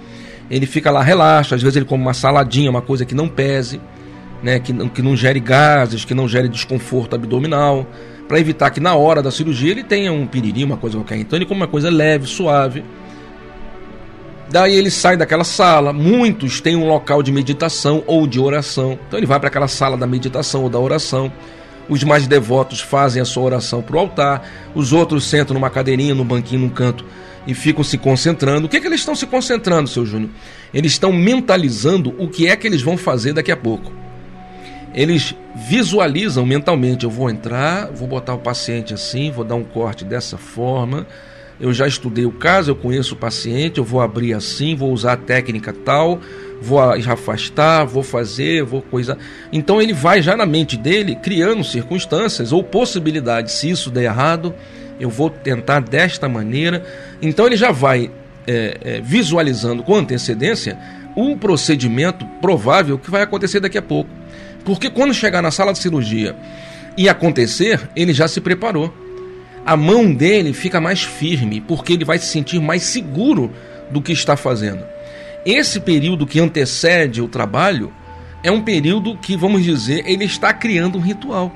[0.51, 3.81] ele fica lá, relaxa, às vezes ele come uma saladinha, uma coisa que não pese,
[4.43, 7.87] né, que, não, que não gere gases, que não gere desconforto abdominal,
[8.27, 11.19] para evitar que na hora da cirurgia ele tenha um piriri, uma coisa qualquer.
[11.19, 12.85] Então ele come uma coisa leve, suave.
[14.51, 15.93] Daí ele sai daquela sala.
[15.93, 18.99] Muitos têm um local de meditação ou de oração.
[19.07, 21.31] Então ele vai para aquela sala da meditação ou da oração.
[21.89, 24.49] Os mais devotos fazem a sua oração para o altar.
[24.75, 27.05] Os outros sentam numa cadeirinha, num banquinho, num canto
[27.51, 28.67] e ficam se concentrando.
[28.67, 30.31] O que, é que eles estão se concentrando, seu Júnior?
[30.73, 33.93] Eles estão mentalizando o que é que eles vão fazer daqui a pouco.
[34.95, 40.05] Eles visualizam mentalmente: eu vou entrar, vou botar o paciente assim, vou dar um corte
[40.05, 41.09] dessa forma.
[41.59, 45.13] Eu já estudei o caso, eu conheço o paciente, eu vou abrir assim, vou usar
[45.15, 46.21] a técnica tal,
[46.63, 49.19] vou afastar, vou fazer, vou coisa.
[49.53, 53.55] Então ele vai já na mente dele criando circunstâncias ou possibilidades.
[53.55, 54.55] Se isso der errado,
[55.01, 56.85] eu vou tentar desta maneira.
[57.21, 58.11] Então ele já vai
[58.47, 60.79] é, é, visualizando com antecedência
[61.17, 64.11] um procedimento provável que vai acontecer daqui a pouco.
[64.65, 66.37] Porque quando chegar na sala de cirurgia
[66.97, 68.95] e acontecer, ele já se preparou.
[69.65, 73.51] A mão dele fica mais firme, porque ele vai se sentir mais seguro
[73.91, 74.83] do que está fazendo.
[75.45, 77.93] Esse período que antecede o trabalho
[78.43, 81.53] é um período que, vamos dizer, ele está criando um ritual.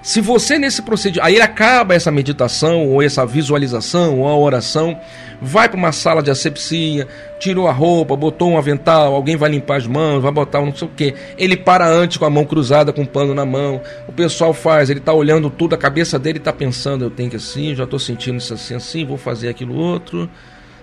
[0.00, 4.98] Se você nesse procedimento, aí acaba essa meditação, ou essa visualização, ou a oração,
[5.42, 7.06] vai para uma sala de asepsia,
[7.38, 10.74] tirou a roupa, botou um avental, alguém vai limpar as mãos, vai botar um não
[10.74, 11.14] sei o que.
[11.36, 13.80] Ele para antes com a mão cruzada, com um pano na mão.
[14.06, 17.36] O pessoal faz, ele está olhando tudo, a cabeça dele está pensando, eu tenho que
[17.36, 20.30] assim, já estou sentindo isso assim, assim, vou fazer aquilo outro.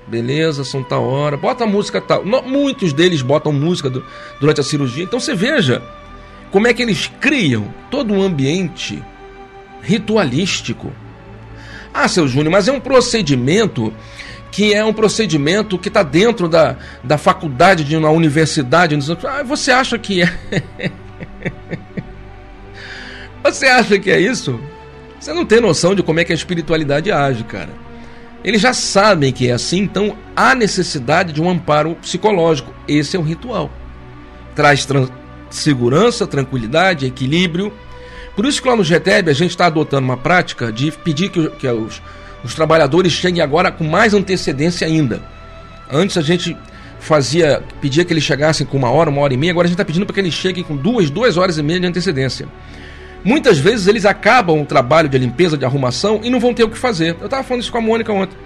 [0.08, 1.36] Beleza, são tal hora.
[1.36, 2.24] Bota a música tal.
[2.24, 3.92] Muitos deles botam música
[4.40, 5.04] durante a cirurgia.
[5.04, 5.82] Então você veja
[6.56, 9.04] como é que eles criam todo um ambiente
[9.82, 10.90] ritualístico.
[11.94, 13.94] Ah, seu Júnior, mas é um procedimento
[14.54, 18.98] que é um procedimento que está dentro da, da faculdade de uma universidade.
[19.28, 20.32] Ah, você acha que é?
[23.44, 24.58] você acha que é isso?
[25.20, 27.72] Você não tem noção de como é que a espiritualidade age, cara.
[28.46, 32.74] Eles já sabem que é assim, então há necessidade de um amparo psicológico.
[32.88, 33.70] Esse é o ritual.
[34.56, 34.86] Traz
[35.56, 37.72] segurança, tranquilidade, equilíbrio.
[38.36, 41.50] Por isso que lá no GTEB a gente está adotando uma prática de pedir que,
[41.52, 42.02] que os,
[42.44, 45.22] os trabalhadores cheguem agora com mais antecedência ainda.
[45.90, 46.58] Antes a gente
[47.00, 49.76] fazia, pedia que eles chegassem com uma hora, uma hora e meia, agora a gente
[49.76, 52.48] está pedindo para que eles cheguem com duas, duas horas e meia de antecedência.
[53.24, 56.70] Muitas vezes eles acabam o trabalho de limpeza, de arrumação e não vão ter o
[56.70, 57.16] que fazer.
[57.20, 58.38] Eu estava falando isso com a Mônica ontem.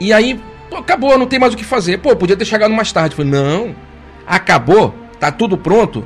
[0.00, 0.40] E aí,
[0.70, 1.98] pô, acabou, não tem mais o que fazer.
[1.98, 3.16] Pô, podia ter chegado mais tarde.
[3.16, 3.74] Falei, não,
[4.26, 6.04] acabou, tá tudo pronto,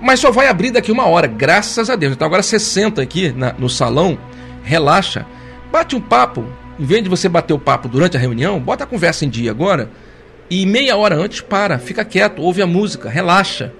[0.00, 2.14] mas só vai abrir daqui uma hora, graças a Deus.
[2.14, 4.18] Então agora você senta aqui na, no salão,
[4.62, 5.26] relaxa,
[5.70, 6.46] bate um papo.
[6.80, 9.50] Em vez de você bater o papo durante a reunião, bota a conversa em dia
[9.50, 9.90] agora
[10.48, 13.70] e meia hora antes para, fica quieto, ouve a música, relaxa.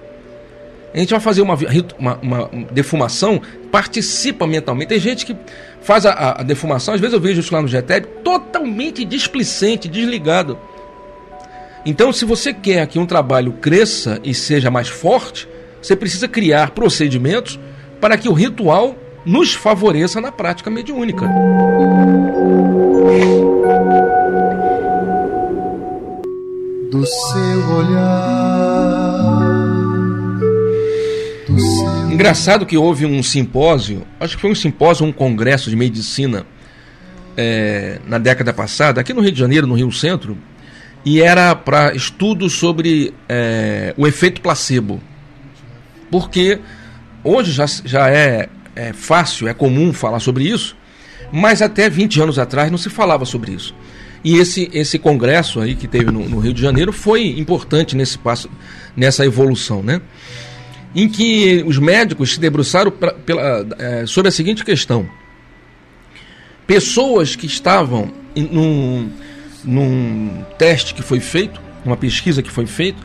[0.93, 1.57] A gente vai fazer uma,
[1.97, 4.89] uma, uma defumação, participa mentalmente.
[4.89, 5.35] Tem gente que
[5.81, 10.59] faz a, a, defumação, às vezes eu vejo isso lá no GTEB, totalmente displicente, desligado.
[11.85, 15.47] Então, se você quer que um trabalho cresça e seja mais forte,
[15.79, 17.59] você precisa criar procedimentos
[18.01, 21.27] para que o ritual nos favoreça na prática mediúnica.
[26.89, 29.39] Do seu olhar.
[31.47, 32.11] Do seu...
[32.11, 36.47] Engraçado que houve um simpósio, acho que foi um simpósio, um congresso de medicina
[37.37, 40.35] é, na década passada, aqui no Rio de Janeiro, no Rio Centro,
[41.05, 44.99] e era para estudo sobre é, o efeito placebo.
[46.09, 46.59] Porque
[47.23, 50.75] hoje já, já é, é fácil, é comum falar sobre isso,
[51.31, 53.75] mas até 20 anos atrás não se falava sobre isso.
[54.23, 58.17] E esse, esse congresso aí que teve no, no Rio de Janeiro foi importante nesse
[58.17, 58.49] passo,
[58.97, 60.01] nessa evolução, né?
[60.95, 65.07] Em que os médicos se debruçaram pra, pela, é, sobre a seguinte questão:
[66.65, 69.11] pessoas que estavam num,
[69.65, 73.01] num teste que foi feito, uma pesquisa que foi feita,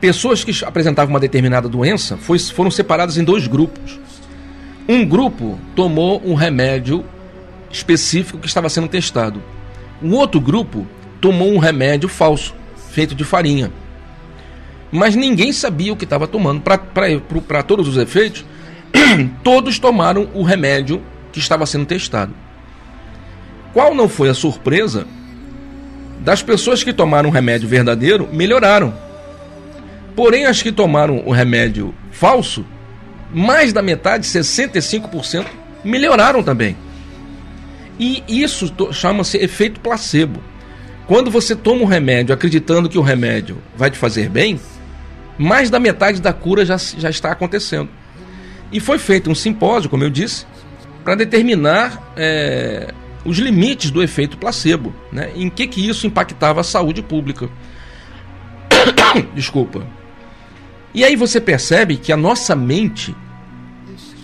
[0.00, 3.98] pessoas que apresentavam uma determinada doença foi, foram separadas em dois grupos.
[4.88, 7.04] Um grupo tomou um remédio
[7.70, 9.42] específico que estava sendo testado.
[10.02, 10.86] Um outro grupo
[11.20, 12.54] tomou um remédio falso,
[12.90, 13.72] feito de farinha.
[14.92, 16.60] Mas ninguém sabia o que estava tomando.
[16.60, 18.44] Para todos os efeitos,
[19.42, 22.32] todos tomaram o remédio que estava sendo testado.
[23.72, 25.06] Qual não foi a surpresa
[26.20, 28.94] das pessoas que tomaram o remédio verdadeiro melhoraram.
[30.14, 32.64] Porém, as que tomaram o remédio falso,
[33.32, 35.46] mais da metade, 65%,
[35.84, 36.76] melhoraram também.
[37.98, 40.42] E isso chama-se efeito placebo.
[41.06, 44.60] Quando você toma um remédio acreditando que o remédio vai te fazer bem,
[45.38, 47.88] mais da metade da cura já, já está acontecendo.
[48.72, 50.44] E foi feito um simpósio, como eu disse,
[51.04, 52.92] para determinar é,
[53.26, 55.32] os limites do efeito placebo, né?
[55.34, 57.48] Em que que isso impactava a saúde pública?
[59.34, 59.86] Desculpa.
[60.94, 63.14] E aí você percebe que a nossa mente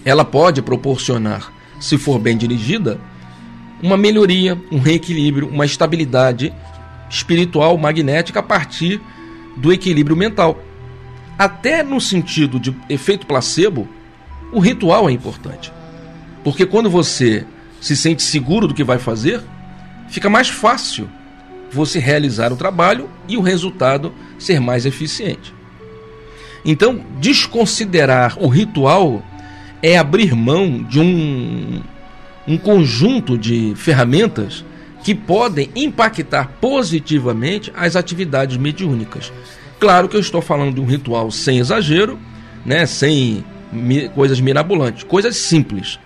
[0.04, 3.00] ela pode proporcionar, se for bem dirigida,
[3.82, 6.52] uma melhoria, um reequilíbrio, uma estabilidade
[7.10, 9.00] espiritual, magnética a partir
[9.56, 10.62] do equilíbrio mental.
[11.38, 13.88] Até no sentido de efeito placebo,
[14.52, 15.72] o ritual é importante.
[16.44, 17.44] Porque quando você
[17.82, 19.42] se sente seguro do que vai fazer,
[20.08, 21.10] fica mais fácil
[21.70, 25.52] você realizar o trabalho e o resultado ser mais eficiente.
[26.64, 29.20] Então, desconsiderar o ritual
[29.82, 31.82] é abrir mão de um,
[32.46, 34.64] um conjunto de ferramentas
[35.02, 39.32] que podem impactar positivamente as atividades mediúnicas.
[39.80, 42.16] Claro que eu estou falando de um ritual sem exagero,
[42.64, 43.44] né, sem
[44.14, 45.98] coisas mirabolantes, coisas simples.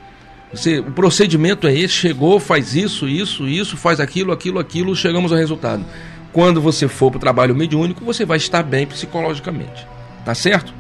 [0.53, 5.33] Você, o procedimento é esse, chegou, faz isso, isso, isso, faz aquilo, aquilo, aquilo, chegamos
[5.33, 5.85] ao resultado.
[6.33, 9.87] Quando você for para o trabalho mediúnico, você vai estar bem psicologicamente.
[10.25, 10.73] Tá certo?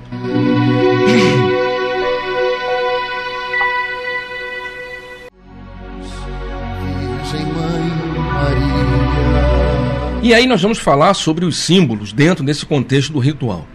[10.23, 13.67] E aí nós vamos falar sobre os símbolos dentro desse contexto do ritual.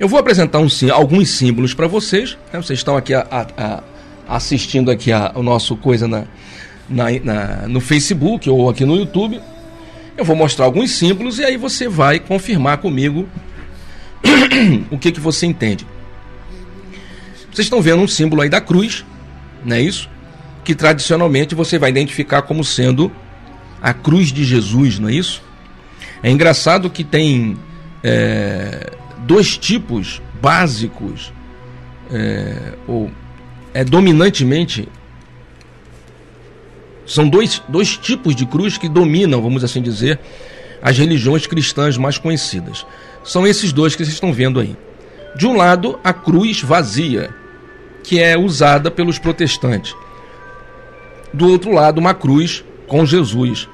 [0.00, 2.38] Eu vou apresentar um, alguns símbolos para vocês.
[2.52, 2.60] Né?
[2.60, 3.82] Vocês estão aqui a, a,
[4.28, 6.24] assistindo aqui a, o nosso coisa na,
[6.88, 9.40] na, na, no Facebook ou aqui no YouTube.
[10.16, 13.28] Eu vou mostrar alguns símbolos e aí você vai confirmar comigo
[14.90, 15.86] o que, que você entende.
[17.52, 19.04] Vocês estão vendo um símbolo aí da cruz,
[19.64, 20.08] não é isso?
[20.64, 23.12] Que tradicionalmente você vai identificar como sendo
[23.80, 25.42] a cruz de Jesus, não é isso?
[26.22, 27.56] É engraçado que tem
[28.02, 28.92] é,
[29.26, 31.32] dois tipos básicos,
[32.10, 33.10] é, ou
[33.74, 34.88] é dominantemente
[37.06, 40.18] são dois, dois tipos de cruz que dominam, vamos assim dizer,
[40.80, 42.86] as religiões cristãs mais conhecidas.
[43.22, 44.76] São esses dois que vocês estão vendo aí.
[45.36, 47.34] De um lado, a cruz vazia,
[48.02, 49.94] que é usada pelos protestantes.
[51.32, 53.68] Do outro lado, uma cruz com Jesus,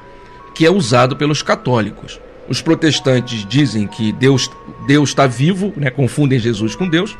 [0.54, 2.18] que é usado pelos católicos.
[2.48, 4.50] Os protestantes dizem que Deus
[4.86, 5.90] Deus está vivo, né?
[5.90, 7.16] confundem Jesus com Deus,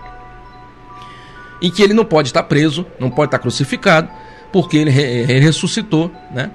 [1.61, 4.09] e que ele não pode estar preso, não pode estar crucificado,
[4.53, 6.51] porque ele, ele ressuscitou, né?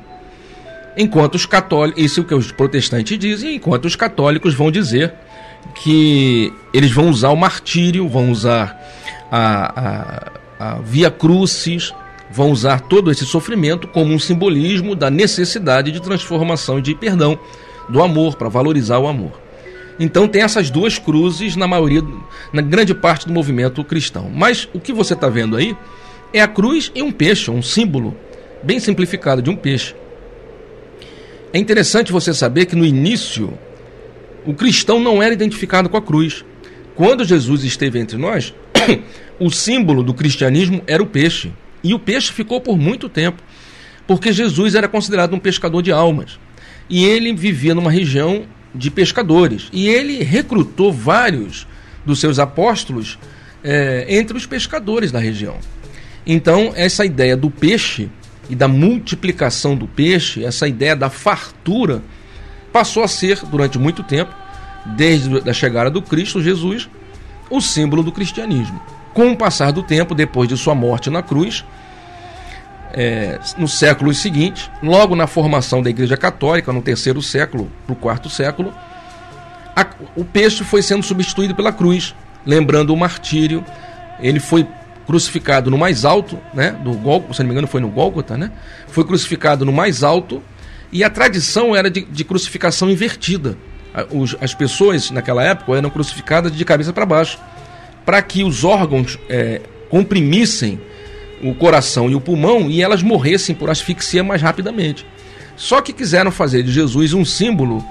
[0.97, 5.13] Enquanto os católicos, isso é o que os protestantes dizem, enquanto os católicos vão dizer
[5.73, 8.79] que eles vão usar o martírio, vão usar
[9.29, 11.93] a, a, a via crucis,
[12.31, 17.37] vão usar todo esse sofrimento como um simbolismo da necessidade de transformação e de perdão,
[17.89, 19.44] do amor, para valorizar o amor.
[19.99, 22.03] Então tem essas duas cruzes na maioria,
[22.51, 24.29] na grande parte do movimento cristão.
[24.33, 25.75] Mas o que você está vendo aí
[26.33, 28.15] é a cruz e um peixe, um símbolo
[28.61, 29.95] bem simplificado de um peixe.
[31.53, 33.57] É interessante você saber que no início
[34.45, 36.43] o cristão não era identificado com a cruz.
[36.95, 38.53] Quando Jesus esteve entre nós,
[39.39, 41.51] o símbolo do cristianismo era o peixe.
[41.83, 43.41] E o peixe ficou por muito tempo,
[44.07, 46.39] porque Jesus era considerado um pescador de almas.
[46.89, 48.45] E ele vivia numa região
[48.75, 49.69] de pescadores.
[49.71, 51.67] E ele recrutou vários
[52.05, 53.17] dos seus apóstolos
[53.63, 55.57] é, entre os pescadores da região.
[56.25, 58.09] Então, essa ideia do peixe
[58.49, 62.01] e da multiplicação do peixe, essa ideia da fartura,
[62.71, 64.33] passou a ser, durante muito tempo,
[64.85, 66.89] desde a chegada do Cristo Jesus,
[67.49, 68.81] o símbolo do cristianismo.
[69.13, 71.63] Com o passar do tempo, depois de sua morte na cruz,
[72.97, 77.95] é, no século seguinte, logo na formação da Igreja Católica, no terceiro século para o
[77.95, 78.73] quarto século,
[79.75, 79.85] a,
[80.15, 82.15] o peixe foi sendo substituído pela cruz,
[82.45, 83.65] lembrando o martírio.
[84.21, 84.65] Ele foi
[85.05, 88.49] crucificado no mais alto, né, do Gólgota, se não me engano foi no Gólgota, né?
[88.87, 90.41] Foi crucificado no mais alto
[90.91, 93.57] e a tradição era de, de crucificação invertida.
[94.09, 97.37] Os, as pessoas naquela época eram crucificadas de cabeça para baixo,
[98.05, 100.79] para que os órgãos é, comprimissem
[101.43, 105.05] o coração e o pulmão e elas morressem por asfixia mais rapidamente.
[105.55, 107.83] Só que quiseram fazer de Jesus um símbolo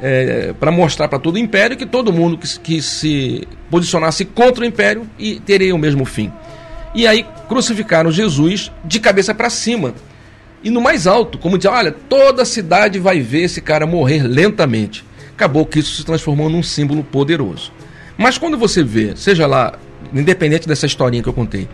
[0.00, 4.62] é, para mostrar para todo o império que todo mundo que, que, se posicionasse contra
[4.62, 6.32] o império e teria o mesmo fim.
[6.94, 9.94] E aí crucificaram Jesus de cabeça para cima.
[10.62, 14.22] E no mais alto, como dizer, olha, toda a cidade vai ver esse cara morrer
[14.22, 15.04] lentamente.
[15.32, 17.72] Acabou que isso se transformou num símbolo poderoso.
[18.16, 19.78] Mas quando você vê, seja lá,
[20.12, 21.68] independente dessa historinha que eu contei,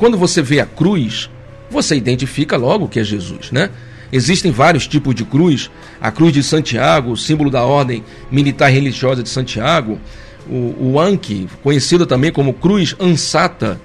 [0.00, 1.28] quando você vê a cruz,
[1.70, 3.68] você identifica logo que é Jesus, né?
[4.10, 5.70] Existem vários tipos de cruz.
[6.00, 10.00] A cruz de Santiago, símbolo da ordem militar religiosa de Santiago.
[10.48, 13.78] O, o Anki, conhecido também como cruz ansata,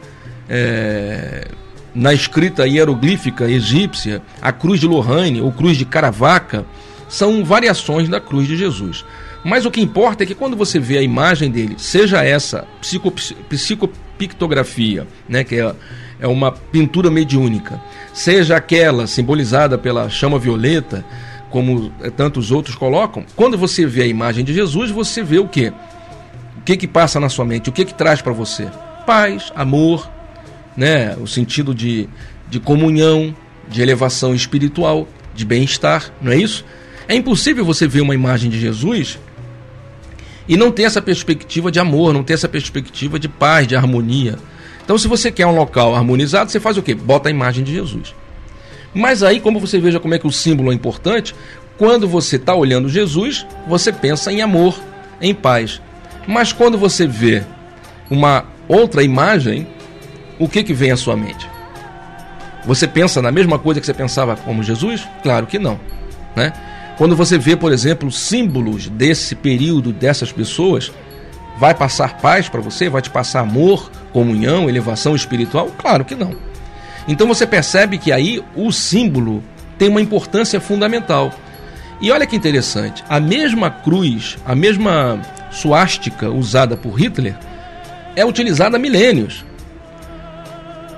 [0.48, 1.50] é,
[1.94, 4.22] na escrita hieroglífica egípcia.
[4.42, 6.66] A cruz de Lohane, ou cruz de Caravaca,
[7.10, 9.04] são variações da cruz de Jesus.
[9.44, 13.12] Mas o que importa é que quando você vê a imagem dele, seja essa psico,
[13.12, 15.76] psicopictografia, né, que é
[16.20, 17.82] é uma pintura mediúnica,
[18.14, 21.06] seja aquela simbolizada pela chama violeta,
[21.50, 25.70] como tantos outros colocam, quando você vê a imagem de Jesus, você vê o que?
[26.58, 27.70] O que que passa na sua mente?
[27.70, 28.68] O que que traz para você?
[29.06, 30.10] Paz, amor,
[30.76, 31.16] né?
[31.16, 32.10] O sentido de,
[32.50, 33.36] de comunhão,
[33.70, 36.66] de elevação espiritual, de bem-estar, não é isso?
[37.08, 39.20] É impossível você ver uma imagem de Jesus
[40.48, 44.38] e não ter essa perspectiva de amor, não ter essa perspectiva de paz, de harmonia.
[44.86, 46.94] Então, se você quer um local harmonizado, você faz o quê?
[46.94, 48.14] Bota a imagem de Jesus.
[48.94, 51.36] Mas aí, como você veja como é que o símbolo é importante,
[51.76, 54.80] quando você está olhando Jesus, você pensa em amor,
[55.20, 55.82] em paz.
[56.28, 57.44] Mas quando você vê
[58.10, 59.68] uma outra imagem,
[60.40, 61.50] o que, que vem à sua mente?
[62.66, 65.08] Você pensa na mesma coisa que você pensava como Jesus?
[65.22, 65.80] Claro que não.
[66.36, 66.54] Né?
[66.98, 70.92] Quando você vê, por exemplo, símbolos desse período, dessas pessoas,
[71.58, 72.90] vai passar paz para você?
[72.90, 75.72] Vai te passar amor, comunhão, elevação espiritual?
[75.78, 76.36] Claro que não.
[77.08, 79.44] Então você percebe que aí o símbolo
[79.78, 81.32] tem uma importância fundamental.
[82.02, 85.20] E olha que interessante, a mesma cruz, a mesma
[85.52, 87.36] suástica usada por Hitler
[88.16, 89.46] é utilizada há milênios.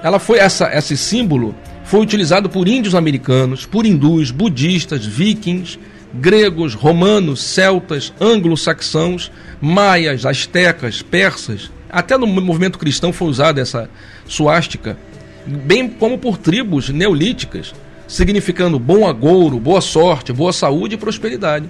[0.01, 5.79] Ela foi essa esse símbolo foi utilizado por índios americanos, por hindus, budistas, vikings,
[6.13, 9.31] gregos, romanos, celtas, anglo-saxãos,
[9.61, 13.89] maias, astecas, persas, até no movimento cristão foi usada essa
[14.25, 14.97] suástica,
[15.45, 17.73] bem como por tribos neolíticas,
[18.07, 21.69] significando bom agouro, boa sorte, boa saúde e prosperidade.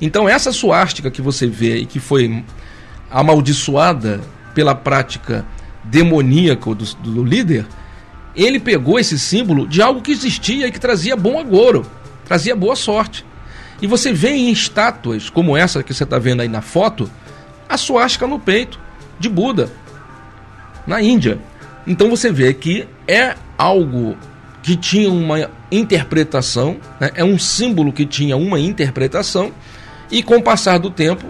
[0.00, 2.44] Então essa suástica que você vê e que foi
[3.10, 4.20] amaldiçoada
[4.54, 5.44] pela prática
[5.84, 7.66] demoníaca do, do líder,
[8.34, 11.86] ele pegou esse símbolo de algo que existia e que trazia bom agouro,
[12.24, 13.24] trazia boa sorte.
[13.80, 17.10] E você vê em estátuas como essa que você está vendo aí na foto,
[17.68, 18.78] a suástica no peito
[19.18, 19.70] de Buda,
[20.86, 21.38] na Índia.
[21.86, 24.16] Então você vê que é algo
[24.62, 27.10] que tinha uma interpretação, né?
[27.14, 29.52] é um símbolo que tinha uma interpretação
[30.10, 31.24] E com o passar do tempo,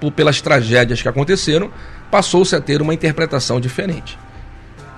[0.00, 1.70] por, pelas tragédias que aconteceram,
[2.10, 4.18] passou-se a ter uma interpretação diferente.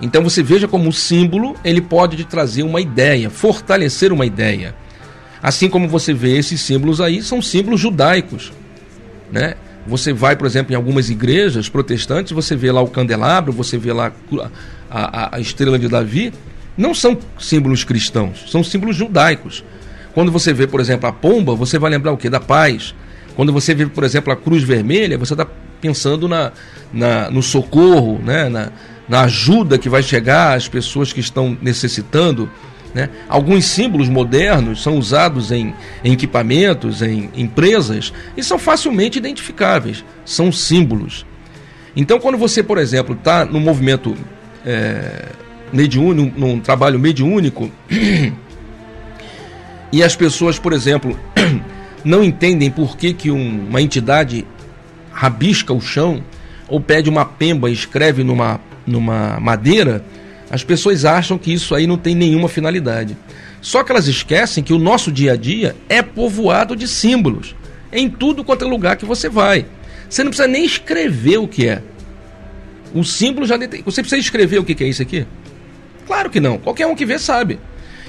[0.01, 4.75] Então você veja como o símbolo ele pode trazer uma ideia, fortalecer uma ideia.
[5.41, 8.51] Assim como você vê esses símbolos aí, são símbolos judaicos.
[9.31, 9.55] Né?
[9.87, 13.91] Você vai, por exemplo, em algumas igrejas protestantes, você vê lá o candelabro, você vê
[13.91, 14.11] lá
[14.89, 16.31] a, a, a estrela de Davi.
[16.77, 19.63] Não são símbolos cristãos, são símbolos judaicos.
[20.13, 22.29] Quando você vê, por exemplo, a pomba, você vai lembrar o que?
[22.29, 22.93] Da paz.
[23.35, 25.47] Quando você vê, por exemplo, a cruz vermelha, você está
[25.79, 26.51] pensando na,
[26.93, 28.49] na, no socorro, né?
[28.49, 28.71] na,
[29.07, 32.49] na ajuda que vai chegar às pessoas que estão necessitando.
[32.93, 33.09] Né?
[33.29, 35.73] Alguns símbolos modernos são usados em,
[36.03, 40.03] equipamentos, em empresas, e são facilmente identificáveis.
[40.25, 41.25] São símbolos.
[41.95, 44.15] Então, quando você, por exemplo, está no movimento
[44.65, 45.29] é,
[45.71, 47.71] mediúnico, num trabalho mediúnico,
[49.91, 51.17] e as pessoas, por exemplo,
[52.03, 54.45] não entendem por que, que um, uma entidade
[55.11, 56.23] rabisca o chão
[56.67, 60.03] ou pede uma pemba e escreve numa, numa madeira,
[60.51, 63.15] as pessoas acham que isso aí não tem nenhuma finalidade.
[63.61, 67.55] Só que elas esquecem que o nosso dia a dia é povoado de símbolos.
[67.89, 69.65] Em tudo quanto é lugar que você vai.
[70.09, 71.81] Você não precisa nem escrever o que é.
[72.93, 73.81] O símbolo já detém.
[73.83, 75.25] Você precisa escrever o que é isso aqui?
[76.05, 76.57] Claro que não.
[76.57, 77.57] Qualquer um que vê sabe.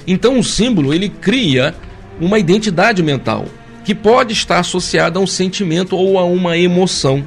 [0.05, 1.73] Então o símbolo ele cria
[2.19, 3.45] uma identidade mental
[3.85, 7.25] que pode estar associada a um sentimento ou a uma emoção.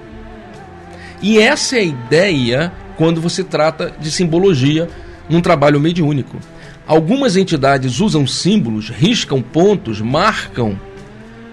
[1.22, 4.88] E essa é a ideia quando você trata de simbologia
[5.28, 6.38] num trabalho mediúnico.
[6.86, 10.78] Algumas entidades usam símbolos, riscam pontos, marcam,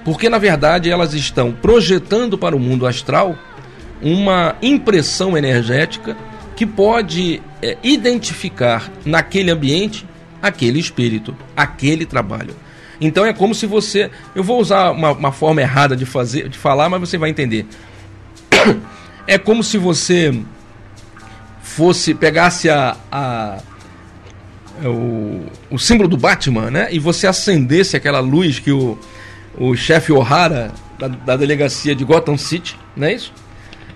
[0.06, 3.38] porque na verdade elas estão projetando para o mundo astral
[4.02, 6.16] uma impressão energética
[6.56, 10.06] que pode é, identificar naquele ambiente
[10.42, 12.54] aquele espírito, aquele trabalho.
[13.00, 14.12] Então é como se você.
[14.36, 17.66] Eu vou usar uma, uma forma errada de fazer, de falar, mas você vai entender.
[19.26, 20.38] É como se você
[21.64, 23.58] fosse pegasse a, a
[24.84, 26.90] o, o símbolo do Batman, né?
[26.92, 29.00] E você acendesse aquela luz que o,
[29.58, 33.34] o chefe O'Hara da, da, delegacia de Gotham City, não é isso?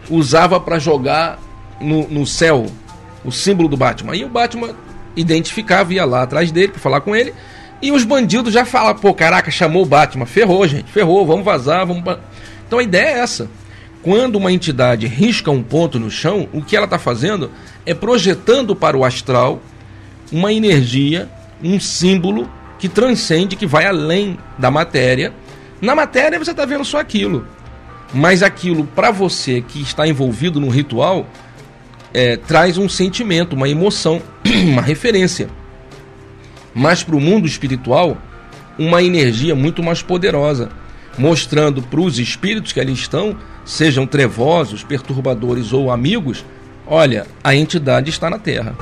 [0.10, 1.40] Usava para jogar
[1.82, 2.66] no, no céu
[3.26, 4.16] o símbolo do Batman.
[4.16, 4.70] E o Batman
[5.16, 7.34] identificava, ia lá atrás dele para falar com ele.
[7.82, 10.26] E os bandidos já falam, pô, caraca, chamou o Batman.
[10.26, 12.04] Ferrou, gente, ferrou, vamos vazar, vamos.
[12.66, 13.50] Então a ideia é essa.
[14.08, 17.52] Quando uma entidade risca um ponto no chão, o que ela está fazendo
[17.86, 19.62] é projetando para o astral
[20.32, 21.28] uma energia,
[21.62, 22.50] um símbolo
[22.80, 25.34] que transcende, que vai além da matéria.
[25.82, 27.46] Na matéria você está vendo só aquilo,
[28.14, 31.28] mas aquilo para você que está envolvido no ritual
[32.14, 34.22] é, traz um sentimento, uma emoção,
[34.72, 35.50] uma referência.
[36.74, 38.18] Mas para o mundo espiritual,
[38.80, 40.70] uma energia muito mais poderosa,
[41.18, 43.36] mostrando para os espíritos que ali estão,
[43.68, 46.46] sejam trevosos, perturbadores ou amigos,
[46.88, 48.74] olha, a entidade está na Terra.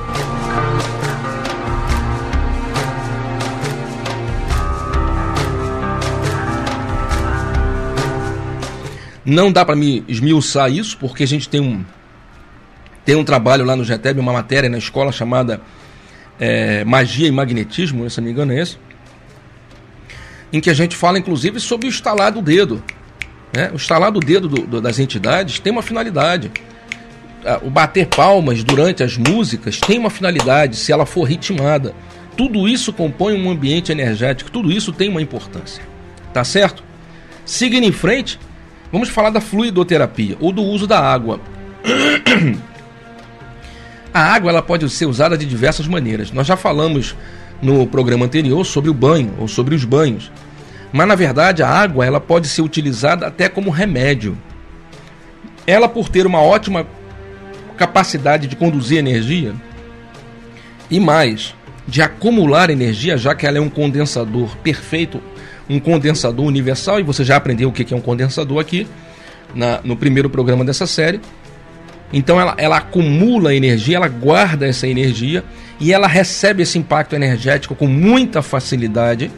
[9.24, 11.84] Não dá para me esmiuçar isso, porque a gente tem um,
[13.04, 15.60] tem um trabalho lá no GTEB, uma matéria na escola chamada
[16.38, 18.78] é, Magia e Magnetismo, se não me engano é esse,
[20.52, 22.80] em que a gente fala inclusive sobre o estalar do dedo.
[23.56, 23.70] Né?
[23.72, 26.50] O estalar do dedo do, do, das entidades tem uma finalidade.
[27.62, 31.94] O bater palmas durante as músicas tem uma finalidade, se ela for ritmada.
[32.36, 35.82] Tudo isso compõe um ambiente energético, tudo isso tem uma importância.
[36.32, 36.84] Tá certo?
[37.44, 38.38] Seguindo em frente,
[38.92, 41.40] Vamos falar da fluidoterapia ou do uso da água.
[44.14, 46.30] A água ela pode ser usada de diversas maneiras.
[46.32, 47.14] Nós já falamos
[47.60, 50.32] no programa anterior sobre o banho ou sobre os banhos.
[50.96, 54.36] Mas na verdade a água ela pode ser utilizada até como remédio.
[55.66, 56.86] Ela por ter uma ótima
[57.76, 59.54] capacidade de conduzir energia
[60.90, 61.54] e mais
[61.86, 65.20] de acumular energia, já que ela é um condensador perfeito
[65.68, 68.86] um condensador universal, e você já aprendeu o que é um condensador aqui
[69.54, 71.20] na, no primeiro programa dessa série.
[72.12, 75.42] Então ela, ela acumula energia, ela guarda essa energia
[75.80, 79.30] e ela recebe esse impacto energético com muita facilidade.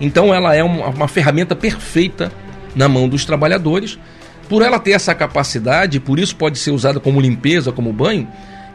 [0.00, 2.32] Então ela é uma, uma ferramenta perfeita
[2.74, 3.98] na mão dos trabalhadores.
[4.48, 8.26] Por ela ter essa capacidade, por isso pode ser usada como limpeza, como banho,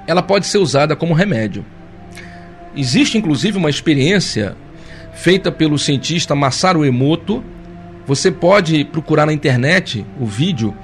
[0.08, 1.66] ela pode ser usada como remédio.
[2.76, 4.56] Existe inclusive uma experiência
[5.14, 7.44] feita pelo cientista Masaru Emoto.
[8.06, 10.76] Você pode procurar na internet o vídeo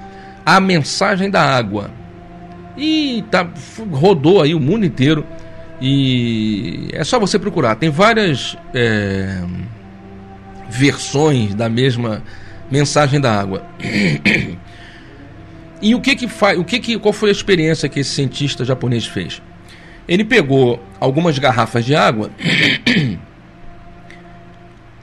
[0.44, 1.90] A Mensagem da Água.
[2.76, 3.48] E tá,
[3.92, 5.24] rodou aí o mundo inteiro.
[5.80, 7.76] E é só você procurar.
[7.76, 9.42] Tem várias é,
[10.72, 12.22] versões da mesma
[12.72, 13.66] Mensagem da água.
[15.82, 18.64] e o que que faz, o que que qual foi a experiência que esse cientista
[18.64, 19.42] japonês fez?
[20.08, 22.30] Ele pegou algumas garrafas de água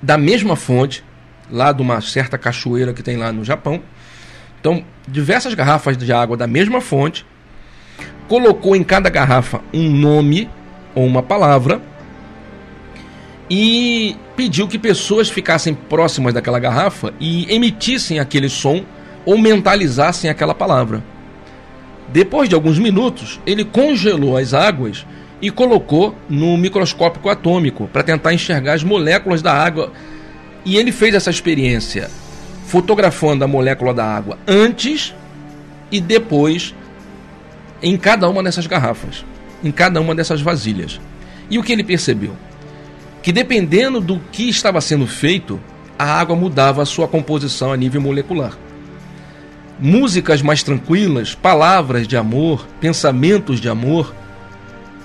[0.02, 1.04] da mesma fonte,
[1.48, 3.84] lá de uma certa cachoeira que tem lá no Japão.
[4.60, 7.24] Então, diversas garrafas de água da mesma fonte,
[8.28, 10.50] colocou em cada garrafa um nome
[10.96, 11.80] ou uma palavra
[13.48, 18.86] e pediu que pessoas ficassem próximas daquela garrafa e emitissem aquele som
[19.26, 21.04] ou mentalizassem aquela palavra.
[22.08, 25.06] Depois de alguns minutos, ele congelou as águas
[25.42, 29.92] e colocou no microscópio atômico para tentar enxergar as moléculas da água.
[30.64, 32.10] E ele fez essa experiência
[32.66, 35.14] fotografando a molécula da água antes
[35.92, 36.74] e depois
[37.84, 39.26] em cada uma dessas garrafas,
[39.62, 40.98] em cada uma dessas vasilhas.
[41.50, 42.38] E o que ele percebeu?
[43.22, 45.60] Que dependendo do que estava sendo feito,
[45.98, 48.58] a água mudava a sua composição a nível molecular.
[49.78, 54.14] Músicas mais tranquilas, palavras de amor, pensamentos de amor,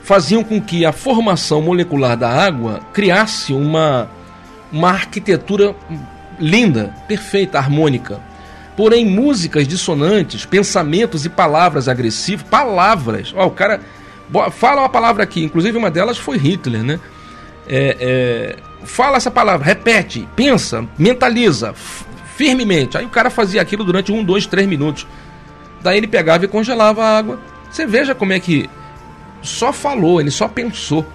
[0.04, 4.10] faziam com que a formação molecular da água criasse uma,
[4.70, 5.74] uma arquitetura
[6.38, 8.20] linda, perfeita, harmônica.
[8.76, 13.32] Porém, músicas dissonantes, pensamentos e palavras agressivas, palavras.
[13.36, 13.80] Ó, o cara
[14.52, 17.00] fala uma palavra aqui, inclusive uma delas foi Hitler, né?
[17.66, 21.74] É, é, fala essa palavra, repete, pensa, mentaliza
[22.36, 22.98] firmemente.
[22.98, 25.06] Aí o cara fazia aquilo durante um, dois, três minutos.
[25.82, 27.40] Daí ele pegava e congelava a água.
[27.70, 28.68] Você veja como é que
[29.42, 31.06] só falou, ele só pensou.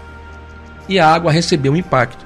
[0.88, 2.26] E a água recebeu um impacto.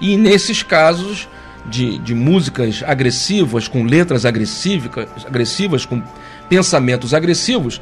[0.00, 1.28] E nesses casos
[1.66, 6.02] de, de músicas agressivas, com letras agressivas, agressivas, com
[6.48, 7.80] pensamentos agressivos,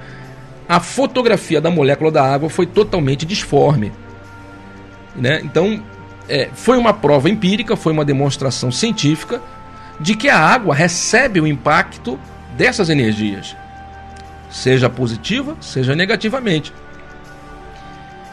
[0.69, 3.93] a fotografia da molécula da água foi totalmente disforme.
[5.15, 5.41] Né?
[5.43, 5.83] Então,
[6.29, 9.41] é, foi uma prova empírica, foi uma demonstração científica
[10.01, 12.19] de que a água recebe o impacto
[12.57, 13.57] dessas energias,
[14.51, 16.73] seja positiva, seja negativamente.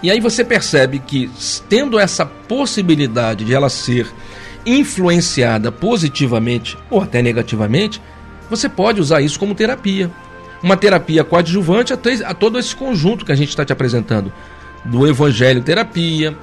[0.01, 1.29] E aí você percebe que,
[1.67, 4.07] tendo essa possibilidade de ela ser
[4.65, 8.01] influenciada positivamente ou até negativamente,
[8.49, 10.09] você pode usar isso como terapia.
[10.63, 14.31] Uma terapia coadjuvante a, todo esse conjunto que a gente está te apresentando.
[14.83, 16.35] Do evangelho terapia,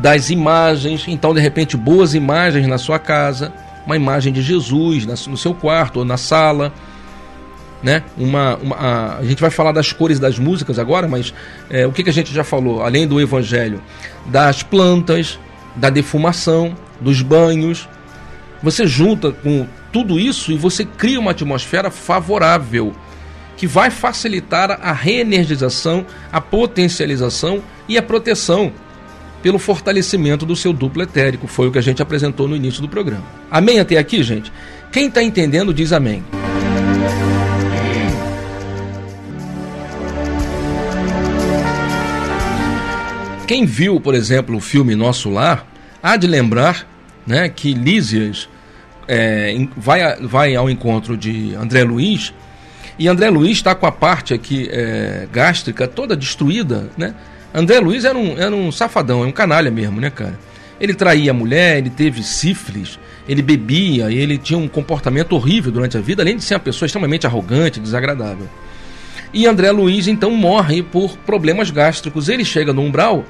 [0.00, 3.52] das imagens, então de repente boas imagens na sua casa,
[3.86, 6.72] uma imagem de Jesus no seu quarto ou na sala
[7.84, 8.02] né?
[8.16, 11.34] Uma, uma a, a, gente vai falar das cores das músicas agora, mas
[11.68, 13.82] é, o que, que a gente já falou, além do evangelho,
[14.24, 15.38] das plantas,
[15.76, 17.86] da defumação, dos banhos.
[18.62, 22.94] Você junta com tudo isso e você cria uma atmosfera favorável
[23.54, 28.72] que vai facilitar a reenergização, a potencialização e a proteção
[29.44, 31.46] pelo fortalecimento do seu duplo etérico.
[31.46, 33.26] Foi o que a gente apresentou no início do programa.
[33.50, 34.50] Amém até aqui, gente?
[34.90, 36.24] Quem está entendendo diz amém.
[43.46, 45.66] Quem viu, por exemplo, o filme Nosso Lar,
[46.02, 46.88] há de lembrar
[47.26, 48.48] né, que Lísias
[49.06, 52.32] é, vai, vai ao encontro de André Luiz
[52.98, 57.14] e André Luiz está com a parte aqui é, gástrica toda destruída, né?
[57.54, 60.36] André Luiz era um, era um safadão, é um canalha mesmo, né, cara?
[60.80, 62.98] Ele traía a mulher, ele teve sífilis,
[63.28, 66.86] ele bebia, ele tinha um comportamento horrível durante a vida, além de ser uma pessoa
[66.86, 68.48] extremamente arrogante, desagradável.
[69.32, 72.28] E André Luiz então morre por problemas gástricos.
[72.28, 73.24] Ele chega no umbral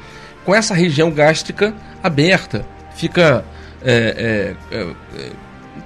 [0.45, 2.67] com essa região gástrica aberta,
[2.97, 3.45] fica.
[3.83, 5.33] É, é, é,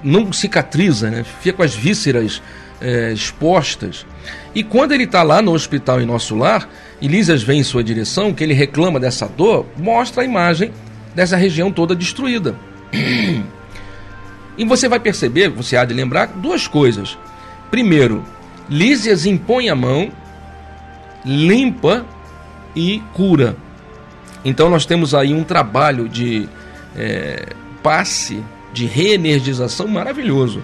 [0.05, 1.24] não cicatriza, né?
[1.41, 2.41] fica com as vísceras
[2.80, 4.07] é, expostas.
[4.55, 6.68] E quando ele está lá no hospital em nosso lar,
[7.01, 10.72] Elísias vem em sua direção, que ele reclama dessa dor, mostra a imagem
[11.14, 12.57] dessa região toda destruída.
[14.57, 17.16] E você vai perceber, você há de lembrar, duas coisas.
[17.70, 18.24] Primeiro,
[18.68, 20.11] Lísias impõe a mão,
[21.24, 22.05] limpa
[22.74, 23.57] e cura.
[24.44, 26.49] Então nós temos aí um trabalho de
[26.96, 27.46] é,
[27.82, 28.42] passe,
[28.72, 30.62] de reenergização maravilhoso.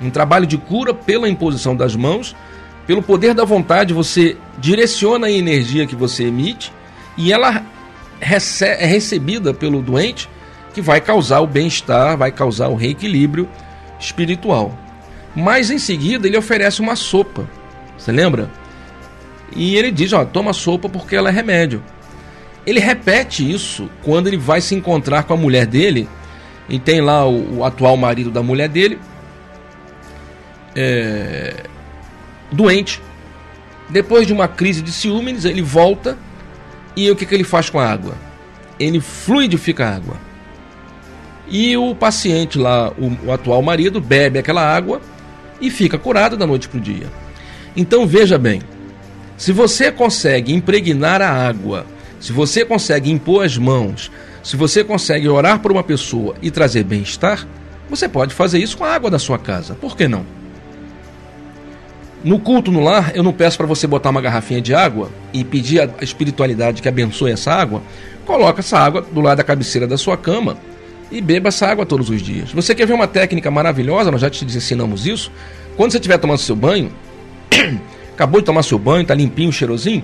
[0.00, 2.36] Um trabalho de cura pela imposição das mãos,
[2.86, 6.72] pelo poder da vontade, você direciona a energia que você emite
[7.16, 7.64] e ela
[8.20, 10.28] é recebida pelo doente,
[10.72, 13.48] que vai causar o bem-estar, vai causar o reequilíbrio
[13.98, 14.76] espiritual.
[15.34, 17.48] Mas em seguida ele oferece uma sopa.
[17.96, 18.50] Você lembra?
[19.54, 21.82] E ele diz: ó, toma sopa porque ela é remédio.
[22.66, 26.08] Ele repete isso quando ele vai se encontrar com a mulher dele.
[26.68, 28.98] E tem lá o, o atual marido da mulher dele.
[30.74, 31.64] É,
[32.54, 33.00] doente.
[33.88, 36.16] Depois de uma crise de ciúmes, ele volta.
[36.96, 38.14] E o que, que ele faz com a água?
[38.78, 40.16] Ele fluidifica a água.
[41.48, 45.00] E o paciente lá, o, o atual marido, bebe aquela água
[45.60, 47.06] e fica curado da noite para o dia.
[47.76, 48.62] Então veja bem,
[49.36, 51.84] se você consegue impregnar a água,
[52.20, 54.10] se você consegue impor as mãos,
[54.42, 57.46] se você consegue orar por uma pessoa e trazer bem-estar,
[57.90, 59.74] você pode fazer isso com a água da sua casa.
[59.74, 60.24] Por que não?
[62.24, 65.44] No culto no lar, eu não peço para você botar uma garrafinha de água e
[65.44, 67.82] pedir a espiritualidade que abençoe essa água.
[68.24, 70.56] Coloca essa água do lado da cabeceira da sua cama
[71.12, 72.50] e beba essa água todos os dias.
[72.52, 74.10] Você quer ver uma técnica maravilhosa?
[74.10, 75.30] Nós já te ensinamos isso.
[75.76, 76.90] Quando você estiver tomando seu banho,
[78.14, 80.02] acabou de tomar seu banho, está limpinho, cheirosinho,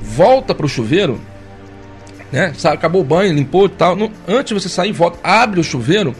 [0.00, 1.20] volta para o chuveiro,
[2.30, 2.52] né?
[2.64, 3.96] Acabou o banho, limpou e tal.
[4.28, 6.14] antes de você sair, volta, abre o chuveiro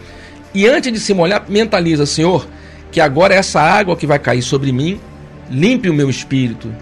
[0.53, 2.47] e antes de se molhar, mentaliza, Senhor,
[2.95, 5.01] que agora essa água que vai cair sobre mim
[5.51, 6.73] limpe o meu espírito,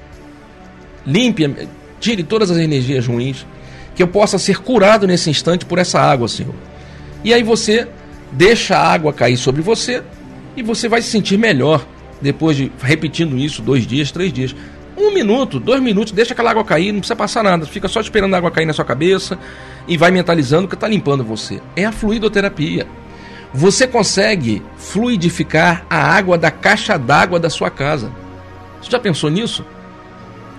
[1.07, 1.67] limpe,
[1.99, 3.47] tire todas as energias ruins,
[3.95, 6.55] que eu possa ser curado nesse instante por essa água, Senhor.
[7.25, 7.89] E aí você
[8.31, 10.03] deixa a água cair sobre você
[10.55, 11.83] e você vai se sentir melhor
[12.21, 14.55] depois de repetindo isso dois dias, três dias.
[14.95, 18.35] Um minuto, dois minutos, deixa aquela água cair, não precisa passar nada, fica só esperando
[18.35, 19.39] a água cair na sua cabeça
[19.89, 21.59] e vai mentalizando que está limpando você.
[21.75, 22.87] É a fluidoterapia.
[23.55, 28.11] Você consegue fluidificar a água da caixa d'água da sua casa.
[28.81, 29.65] Você já pensou nisso?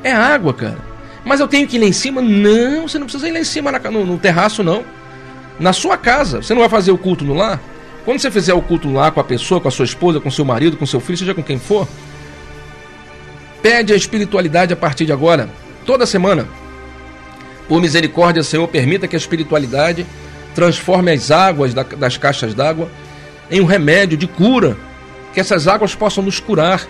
[0.03, 0.77] É água, cara.
[1.25, 2.21] Mas eu tenho que ir lá em cima?
[2.21, 4.83] Não, você não precisa ir lá em cima no, no terraço, não.
[5.59, 6.41] Na sua casa.
[6.41, 7.59] Você não vai fazer o culto no lar?
[8.05, 10.43] Quando você fizer o culto lá com a pessoa, com a sua esposa, com seu
[10.43, 11.87] marido, com seu filho, seja com quem for,
[13.61, 15.49] pede a espiritualidade a partir de agora,
[15.85, 16.45] toda semana.
[17.67, 20.05] Por misericórdia, Senhor, permita que a espiritualidade
[20.53, 22.89] transforme as águas das caixas d'água
[23.49, 24.77] em um remédio de cura,
[25.33, 26.87] que essas águas possam nos curar,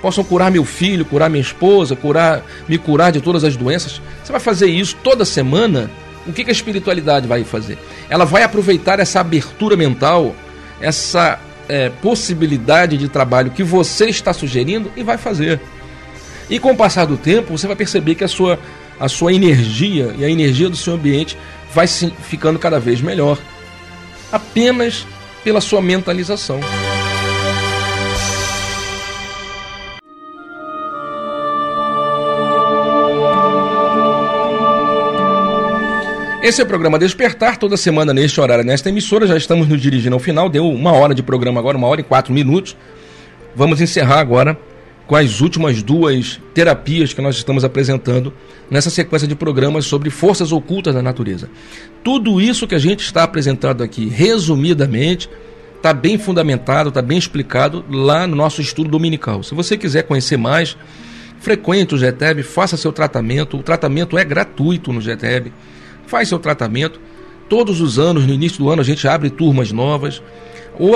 [0.00, 4.00] possam curar meu filho, curar minha esposa, curar, me curar de todas as doenças.
[4.22, 5.90] Você vai fazer isso toda semana?
[6.26, 7.78] O que, que a espiritualidade vai fazer?
[8.08, 10.34] Ela vai aproveitar essa abertura mental,
[10.80, 11.38] essa
[11.68, 15.60] é, possibilidade de trabalho que você está sugerindo e vai fazer.
[16.50, 18.58] E com o passar do tempo, você vai perceber que a sua,
[19.00, 21.36] a sua energia e a energia do seu ambiente
[21.74, 23.38] vai ficando cada vez melhor,
[24.30, 25.06] apenas
[25.42, 26.60] pela sua mentalização.
[36.42, 39.26] Esse é o programa Despertar, toda semana neste horário, nesta emissora.
[39.28, 42.04] Já estamos nos dirigindo ao final, deu uma hora de programa agora, uma hora e
[42.04, 42.76] quatro minutos.
[43.54, 44.58] Vamos encerrar agora
[45.06, 48.32] com as últimas duas terapias que nós estamos apresentando
[48.70, 51.50] nessa sequência de programas sobre forças ocultas da natureza.
[52.02, 55.28] Tudo isso que a gente está apresentando aqui, resumidamente,
[55.76, 59.42] está bem fundamentado, está bem explicado lá no nosso estudo dominical.
[59.42, 60.76] Se você quiser conhecer mais,
[61.40, 63.58] frequente o GTEB, faça seu tratamento.
[63.58, 65.52] O tratamento é gratuito no GTEB.
[66.06, 67.00] Faz seu tratamento.
[67.48, 70.22] Todos os anos, no início do ano, a gente abre turmas novas.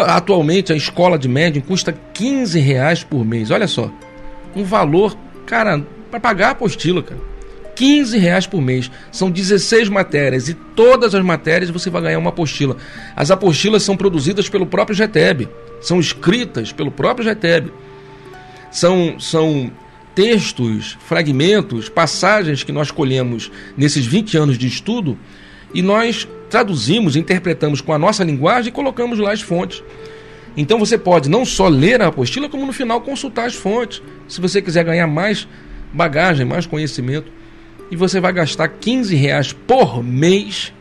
[0.07, 3.51] Atualmente a escola de médium custa 15 reais por mês.
[3.51, 3.91] Olha só.
[4.55, 7.21] Um valor, cara, para pagar a apostila, cara.
[7.75, 8.91] 15 reais por mês.
[9.13, 12.77] São 16 matérias e todas as matérias você vai ganhar uma apostila.
[13.15, 15.49] As apostilas são produzidas pelo próprio GTEB,
[15.81, 17.71] são escritas pelo próprio GTEB.
[18.71, 19.71] São, são
[20.15, 25.17] textos, fragmentos, passagens que nós colhemos nesses 20 anos de estudo
[25.77, 29.85] e nós traduzimos, interpretamos com a nossa linguagem e colocamos lá as fontes.
[30.57, 34.41] Então você pode não só ler a apostila, como no final consultar as fontes, se
[34.41, 35.47] você quiser ganhar mais
[35.93, 37.31] bagagem, mais conhecimento.
[37.91, 40.73] E você vai gastar 15 reais por mês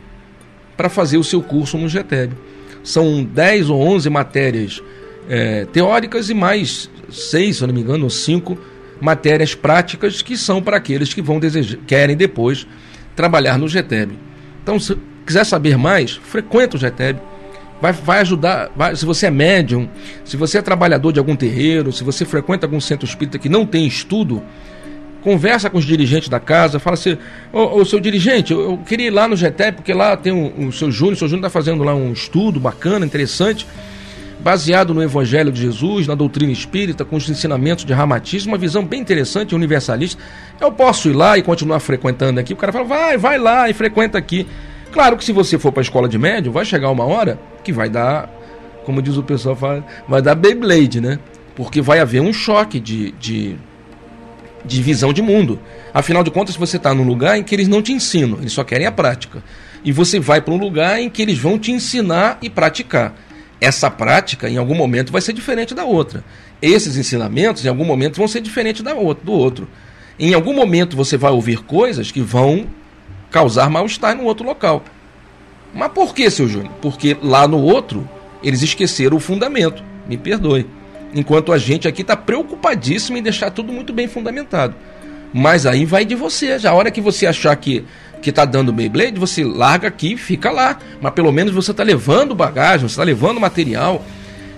[0.78, 2.34] para fazer o seu curso no GTEB.
[2.82, 4.82] São 10 ou 11 matérias
[5.28, 8.58] é, teóricas e mais 6, se eu não me engano, ou 5
[9.02, 11.38] matérias práticas que são para aqueles que vão
[11.86, 12.66] querem depois
[13.14, 14.35] trabalhar no GTEB.
[14.66, 14.97] Então, se
[15.28, 17.20] quiser saber mais, frequenta o GTEB.
[17.80, 19.88] Vai, vai ajudar, vai, se você é médium,
[20.24, 23.63] se você é trabalhador de algum terreiro, se você frequenta algum centro espírita que não
[23.63, 24.41] tem estudo,
[25.22, 27.16] conversa com os dirigentes da casa, fala assim,
[27.53, 30.36] ô, ô seu dirigente, eu, eu, queria ir lá no GTEB, porque lá tem o
[30.36, 33.68] um, um, seu Júnior, o seu Júnior está fazendo lá um estudo bacana, interessante,
[34.39, 38.84] baseado no Evangelho de Jesus, na doutrina espírita, com os ensinamentos de Ramatiz, uma visão
[38.84, 40.20] bem interessante universalista.
[40.60, 42.53] Eu posso ir lá e continuar frequentando aqui?
[42.53, 44.47] O cara fala, vai, vai lá e frequenta aqui.
[44.91, 47.74] Claro que se você for para a escola de médium, vai chegar uma hora que
[47.74, 48.30] vai dar,
[48.86, 49.58] como diz o pessoal,
[50.08, 51.20] vai dar Beyblade, né?
[51.56, 53.58] Porque vai haver um choque de, de,
[54.64, 55.60] de visão de mundo.
[55.93, 58.64] Afinal de contas, você está num lugar em que eles não te ensinam, eles só
[58.64, 59.43] querem a prática.
[59.84, 63.14] E você vai para um lugar em que eles vão te ensinar e praticar.
[63.60, 66.24] Essa prática, em algum momento, vai ser diferente da outra.
[66.62, 69.68] Esses ensinamentos, em algum momento, vão ser diferentes da do outro.
[70.20, 72.68] Em algum momento, você vai ouvir coisas que vão
[73.30, 74.84] causar mal-estar no outro local.
[75.74, 76.72] Mas por que, seu Júnior?
[76.82, 78.09] Porque lá no outro,
[78.41, 79.84] eles esqueceram o fundamento.
[80.07, 80.66] Me perdoe.
[81.13, 84.76] Enquanto a gente aqui está preocupadíssimo em deixar tudo muito bem fundamentado.
[85.34, 86.57] Mas aí vai de você.
[86.57, 87.84] Já a hora que você achar que
[88.22, 90.80] que está dando Beyblade, você larga aqui e fica lá.
[90.99, 94.03] Mas pelo menos você está levando bagagem, você está levando material.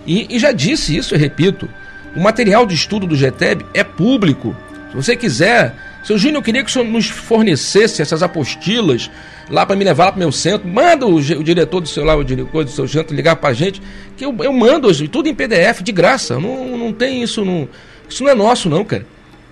[0.05, 1.67] E, e, já disse isso, eu repito.
[2.15, 4.55] O material de estudo do GTEB é público.
[4.97, 5.75] Você quiser.
[6.03, 9.11] Seu Júnior, eu queria que o senhor nos fornecesse essas apostilas
[9.47, 10.67] lá para me levar lá para o meu centro.
[10.67, 13.53] Manda o, o, diretor do seu lá, o diretor do seu centro ligar para a
[13.53, 13.79] gente,
[14.15, 16.39] que eu, eu mando tudo em PDF de graça.
[16.39, 17.69] Não, não tem isso, não,
[18.09, 19.05] isso não é nosso, não, cara.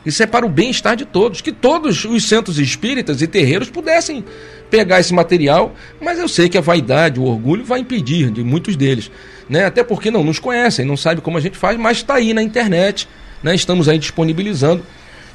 [0.03, 1.41] Isso é para o bem-estar de todos.
[1.41, 4.25] Que todos os centros espíritas e terreiros pudessem
[4.71, 8.75] pegar esse material, mas eu sei que a vaidade, o orgulho vai impedir de muitos
[8.75, 9.11] deles.
[9.47, 9.65] Né?
[9.65, 12.41] Até porque não nos conhecem, não sabem como a gente faz, mas está aí na
[12.41, 13.07] internet.
[13.43, 13.53] Né?
[13.53, 14.83] Estamos aí disponibilizando.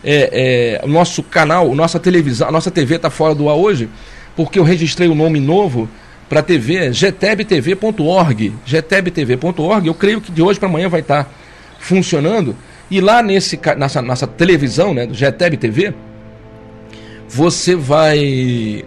[0.03, 3.89] É, é, nosso canal, nossa televisão, a nossa TV está fora do ar hoje,
[4.35, 5.89] porque eu registrei o um nome novo
[6.29, 8.55] para a TV, é gtebtv.org.
[8.65, 11.31] gtebtv.org, eu creio que de hoje para amanhã vai estar tá
[11.79, 12.57] funcionando.
[12.91, 15.95] E lá nesse, nessa, nessa televisão, né, do GTEB TV,
[17.29, 18.85] você vai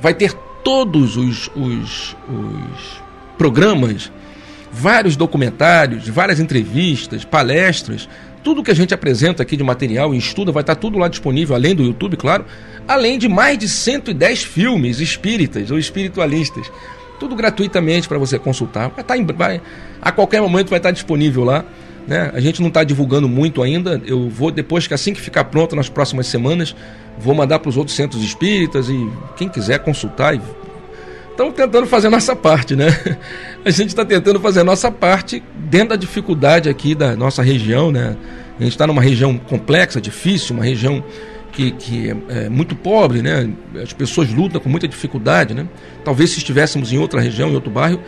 [0.00, 3.02] vai ter todos os, os, os
[3.36, 4.12] programas,
[4.70, 8.08] vários documentários, várias entrevistas, palestras,
[8.48, 11.54] tudo que a gente apresenta aqui de material e estuda vai estar tudo lá disponível,
[11.54, 12.46] além do YouTube, claro,
[12.88, 16.72] além de mais de 110 filmes espíritas ou espiritualistas.
[17.20, 18.88] Tudo gratuitamente para você consultar.
[18.88, 19.60] Vai estar em, vai,
[20.00, 21.62] a qualquer momento vai estar disponível lá.
[22.06, 22.30] Né?
[22.32, 24.00] A gente não está divulgando muito ainda.
[24.06, 26.74] Eu vou, depois que assim que ficar pronto, nas próximas semanas,
[27.18, 30.34] vou mandar para os outros centros espíritas e quem quiser consultar.
[31.38, 32.88] Estamos tentando fazer nossa parte, né?
[33.64, 37.92] A gente está tentando fazer a nossa parte dentro da dificuldade aqui da nossa região,
[37.92, 38.16] né?
[38.58, 41.00] A gente está numa região complexa, difícil, uma região
[41.52, 43.48] que, que é, é muito pobre, né?
[43.80, 45.68] As pessoas lutam com muita dificuldade, né?
[46.04, 48.00] Talvez se estivéssemos em outra região, em outro bairro,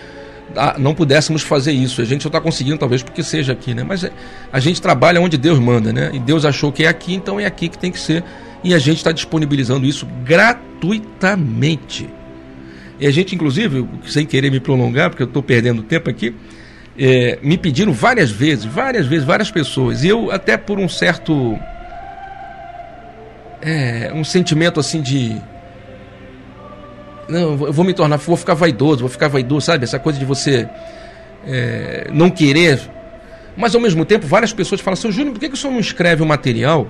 [0.76, 2.02] não pudéssemos fazer isso.
[2.02, 3.84] A gente só está conseguindo, talvez, porque seja aqui, né?
[3.84, 4.10] Mas é,
[4.52, 6.10] a gente trabalha onde Deus manda, né?
[6.12, 8.24] E Deus achou que é aqui, então é aqui que tem que ser.
[8.64, 12.18] E a gente está disponibilizando isso gratuitamente.
[13.00, 16.34] E a gente, inclusive, sem querer me prolongar, porque eu estou perdendo tempo aqui,
[16.98, 20.04] é, me pediram várias vezes, várias vezes, várias pessoas.
[20.04, 21.58] E eu, até por um certo.
[23.62, 25.36] É, um sentimento assim de
[27.30, 29.84] não, eu vou me tornar, vou ficar vaidoso, vou ficar vaidoso, sabe?
[29.84, 30.68] Essa coisa de você
[31.46, 32.80] é, não querer.
[33.56, 35.80] Mas ao mesmo tempo, várias pessoas falam, seu Júnior, por que, que o senhor não
[35.80, 36.88] escreve o um material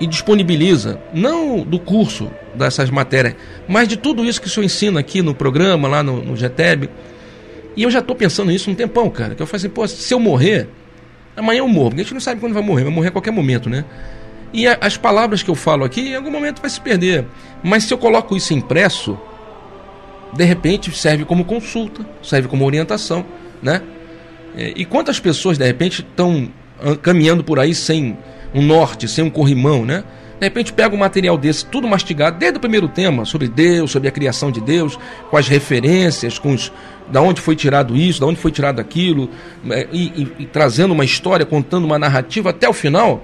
[0.00, 3.36] e disponibiliza, não do curso dessas matérias,
[3.68, 6.88] mas de tudo isso que o senhor ensina aqui no programa, lá no, no GTEB?
[7.76, 9.34] E eu já estou pensando nisso um tempão, cara.
[9.34, 10.68] Que eu falei assim, pô, se eu morrer,
[11.36, 13.30] amanhã eu morro, porque a gente não sabe quando vai morrer, vai morrer a qualquer
[13.30, 13.84] momento, né?
[14.52, 17.26] E a, as palavras que eu falo aqui, em algum momento vai se perder.
[17.62, 19.18] Mas se eu coloco isso impresso,
[20.32, 23.24] de repente serve como consulta, serve como orientação,
[23.62, 23.82] né?
[24.56, 26.50] É, e quantas pessoas, de repente, estão
[27.02, 28.16] caminhando por aí sem
[28.54, 30.04] um norte, sem um corrimão, né?
[30.38, 34.08] De repente pega um material desse, tudo mastigado, desde o primeiro tema, sobre Deus, sobre
[34.08, 34.98] a criação de Deus,
[35.30, 36.72] com as referências, com os,
[37.10, 39.28] da onde foi tirado isso, da onde foi tirado aquilo,
[39.68, 43.22] é, e, e, e trazendo uma história, contando uma narrativa até o final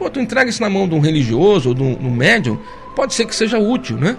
[0.00, 2.58] Pô, tu entrega isso na mão de um religioso ou de um, um médium,
[2.96, 4.16] pode ser que seja útil, né?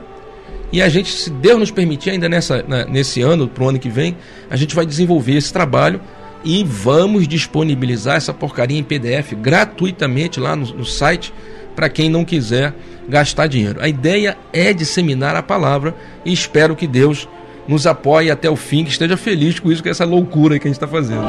[0.71, 3.79] E a gente, se Deus nos permitir, ainda nessa, na, nesse ano, para o ano
[3.79, 4.15] que vem,
[4.47, 5.99] a gente vai desenvolver esse trabalho
[6.43, 11.33] e vamos disponibilizar essa porcaria em PDF gratuitamente lá no, no site
[11.75, 12.73] para quem não quiser
[13.07, 13.81] gastar dinheiro.
[13.81, 17.27] A ideia é disseminar a palavra e espero que Deus
[17.67, 20.69] nos apoie até o fim, que esteja feliz com isso, com essa loucura que a
[20.69, 21.27] gente está fazendo.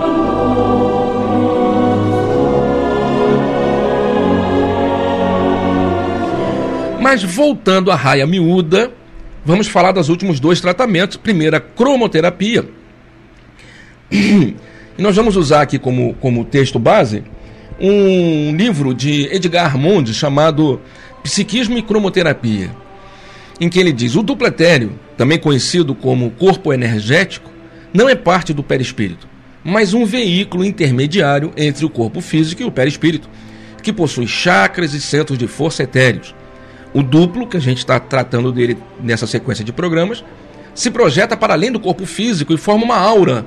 [7.00, 8.90] Mas voltando à raia miúda,
[9.44, 11.16] vamos falar dos últimos dois tratamentos.
[11.16, 12.64] Primeiro, a cromoterapia.
[14.96, 17.24] E nós vamos usar aqui como, como texto base
[17.80, 20.80] um livro de Edgar Armond chamado
[21.22, 22.70] Psiquismo e Cromoterapia,
[23.60, 27.50] em que ele diz: o dupletério, também conhecido como corpo energético,
[27.92, 29.26] não é parte do perispírito,
[29.64, 33.28] mas um veículo intermediário entre o corpo físico e o perispírito,
[33.82, 36.34] que possui chakras e centros de força etéreos.
[36.94, 40.22] O duplo, que a gente está tratando dele nessa sequência de programas,
[40.74, 43.46] se projeta para além do corpo físico e forma uma aura,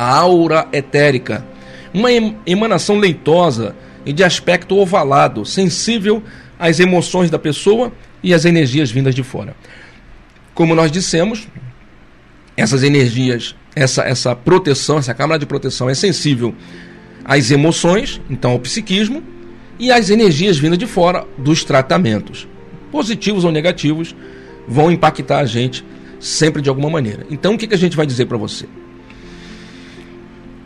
[0.00, 1.44] a aura etérica,
[1.92, 2.08] uma
[2.46, 3.76] emanação leitosa
[4.06, 6.22] e de aspecto ovalado, sensível
[6.58, 7.92] às emoções da pessoa
[8.22, 9.54] e às energias vindas de fora.
[10.54, 11.46] Como nós dissemos,
[12.56, 16.54] essas energias, essa, essa proteção, essa câmara de proteção é sensível
[17.22, 19.22] às emoções, então ao psiquismo,
[19.78, 22.48] e as energias vindas de fora dos tratamentos,
[22.90, 24.16] positivos ou negativos,
[24.66, 25.84] vão impactar a gente
[26.18, 27.26] sempre de alguma maneira.
[27.30, 28.66] Então, o que, que a gente vai dizer para você?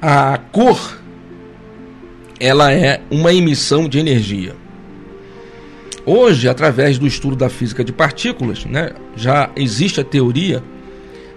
[0.06, 0.98] A cor
[2.38, 4.54] ela é uma emissão de energia.
[6.04, 10.62] Hoje, através do estudo da física de partículas, né, já existe a teoria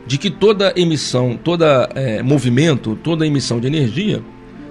[0.05, 4.21] de que toda emissão, toda é, movimento, toda emissão de energia,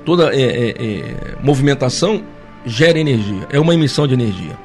[0.04, 2.22] toda é, é, é movimentação
[2.66, 4.58] gera energia, é uma emissão de energia.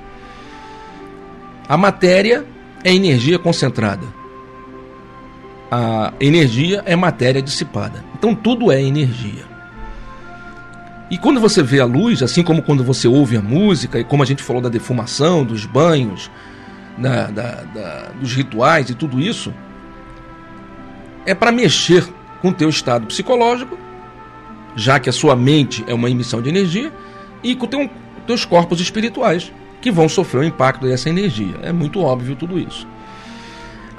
[1.69, 2.43] A matéria
[2.83, 4.05] é energia concentrada.
[5.71, 8.03] A energia é matéria dissipada.
[8.13, 9.49] Então tudo é energia.
[11.09, 14.23] E quando você vê a luz, assim como quando você ouve a música, e como
[14.23, 16.29] a gente falou da defumação, dos banhos,
[16.97, 19.53] da, da, da, dos rituais e tudo isso,
[21.25, 22.07] é para mexer
[22.41, 23.77] com o teu estado psicológico,
[24.75, 26.91] já que a sua mente é uma emissão de energia,
[27.43, 27.89] e com teu,
[28.25, 29.51] teus corpos espirituais,
[29.81, 31.55] que vão sofrer o impacto dessa energia.
[31.61, 32.87] É muito óbvio tudo isso.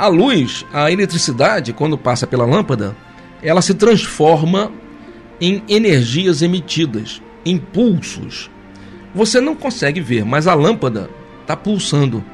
[0.03, 2.97] A luz, a eletricidade, quando passa pela lâmpada,
[3.41, 4.73] ela se transforma
[5.41, 8.51] em energias emitidas, impulsos.
[9.15, 11.09] Você não consegue ver, mas a lâmpada
[11.43, 12.25] está pulsando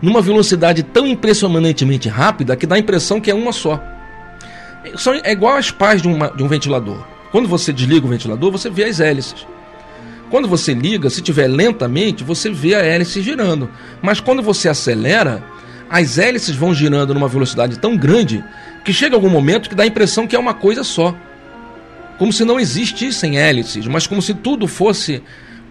[0.00, 3.82] numa velocidade tão impressionantemente rápida que dá a impressão que é uma só.
[5.24, 7.04] É igual as pás de, uma, de um ventilador.
[7.32, 9.44] Quando você desliga o ventilador, você vê as hélices.
[10.30, 13.68] Quando você liga, se tiver lentamente, você vê a hélice girando.
[14.00, 15.50] Mas quando você acelera,
[15.92, 18.42] as hélices vão girando numa velocidade tão grande
[18.84, 21.14] que chega algum momento que dá a impressão que é uma coisa só
[22.22, 25.20] como se não existissem hélices, mas como se tudo fosse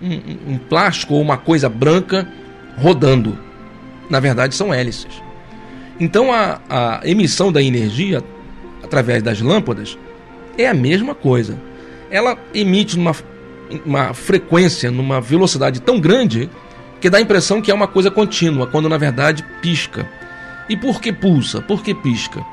[0.01, 2.27] um, um plástico ou uma coisa branca
[2.77, 3.39] rodando.
[4.09, 5.23] Na verdade, são hélices.
[5.97, 8.21] Então, a, a emissão da energia
[8.83, 9.97] através das lâmpadas
[10.57, 11.57] é a mesma coisa.
[12.09, 13.15] Ela emite numa
[13.85, 16.49] uma frequência, numa velocidade tão grande
[17.01, 20.07] que dá a impressão que é uma coisa contínua, quando na verdade pisca.
[20.69, 21.59] E por que pulsa?
[21.59, 22.45] Por que pisca?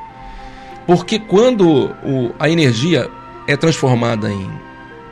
[0.86, 3.10] Porque quando o, a energia
[3.46, 4.50] é transformada em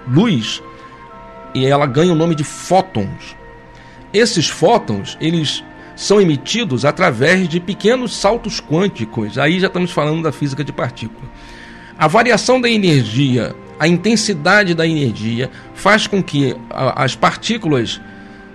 [0.09, 0.63] luz
[1.55, 3.37] e ela ganha o nome de fótons.
[4.13, 5.63] Esses fótons, eles
[5.95, 9.37] são emitidos através de pequenos saltos quânticos.
[9.39, 11.29] Aí já estamos falando da física de partícula.
[11.99, 18.01] A variação da energia, a intensidade da energia, faz com que as partículas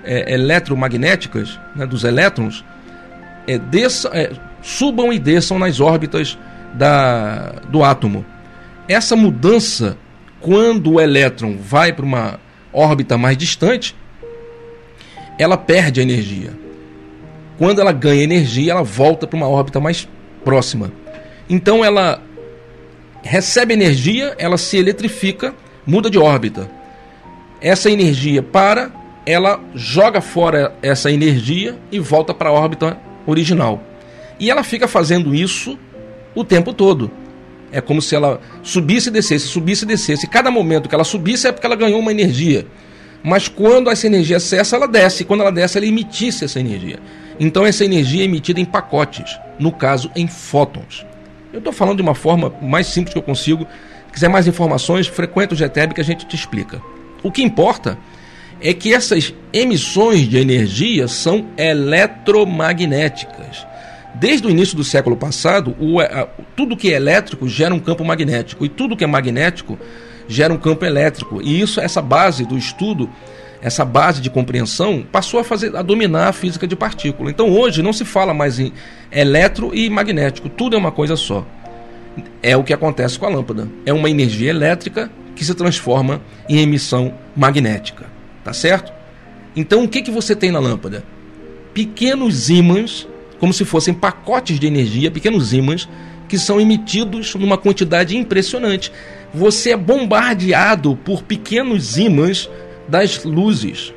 [0.04, 2.64] é, eletromagnéticas né, dos elétrons
[3.48, 4.32] é, desça, é,
[4.62, 6.38] subam e desçam nas órbitas
[6.74, 8.26] da, do átomo.
[8.88, 9.98] Essa mudança,
[10.40, 12.40] quando o elétron vai para uma
[12.74, 13.96] órbita mais distante,
[15.38, 16.52] ela perde energia.
[17.58, 20.08] Quando ela ganha energia, ela volta para uma órbita mais
[20.44, 20.92] próxima.
[21.50, 22.22] Então ela
[23.24, 25.54] recebe energia, ela se eletrifica,
[25.86, 26.70] muda de órbita.
[27.62, 28.92] Essa energia para,
[29.26, 33.82] ela joga fora essa energia e volta para a órbita original.
[34.40, 35.78] E ela fica fazendo isso
[36.34, 37.12] o tempo todo.
[37.72, 40.28] É como se ela subisse e descesse, subisse e descesse.
[40.28, 42.66] Cada momento que ela subisse é porque ela ganhou uma energia.
[43.24, 45.24] Mas quando essa energia cessa, ela desce.
[45.24, 47.00] Quando ela desce, ela emitisse essa energia.
[47.40, 51.06] Então essa energia é emitida em pacotes, no caso em fótons.
[51.54, 53.66] Eu estou falando de uma forma mais simples que eu consigo.
[54.08, 56.82] Se quiser mais informações, frequenta o GTEB que a gente te explica.
[57.24, 57.98] O que importa
[58.62, 63.66] é que essas emissões de energia são eletromagnéticas.
[64.14, 68.06] Desde o início do século passado, o, a, tudo que é elétrico gera um campo
[68.06, 69.80] magnético e tudo que é magnético
[70.28, 71.42] gera um campo elétrico.
[71.42, 73.10] E isso, essa base do estudo,
[73.62, 77.32] essa base de compreensão, passou a fazer a dominar a física de partícula.
[77.32, 78.72] Então hoje não se fala mais em
[79.12, 81.46] eletro e magnético, tudo é uma coisa só.
[82.44, 83.68] É o que acontece com a lâmpada.
[83.86, 88.11] É uma energia elétrica que se transforma em emissão magnética.
[88.44, 88.92] Tá certo?
[89.56, 91.04] Então o que, que você tem na lâmpada?
[91.74, 93.08] Pequenos ímãs
[93.42, 95.90] como se fossem pacotes de energia, pequenos ímãs,
[96.30, 98.92] que são emitidos numa quantidade impressionante.
[99.34, 102.48] Você é bombardeado por pequenos ímãs
[102.88, 103.92] das luzes.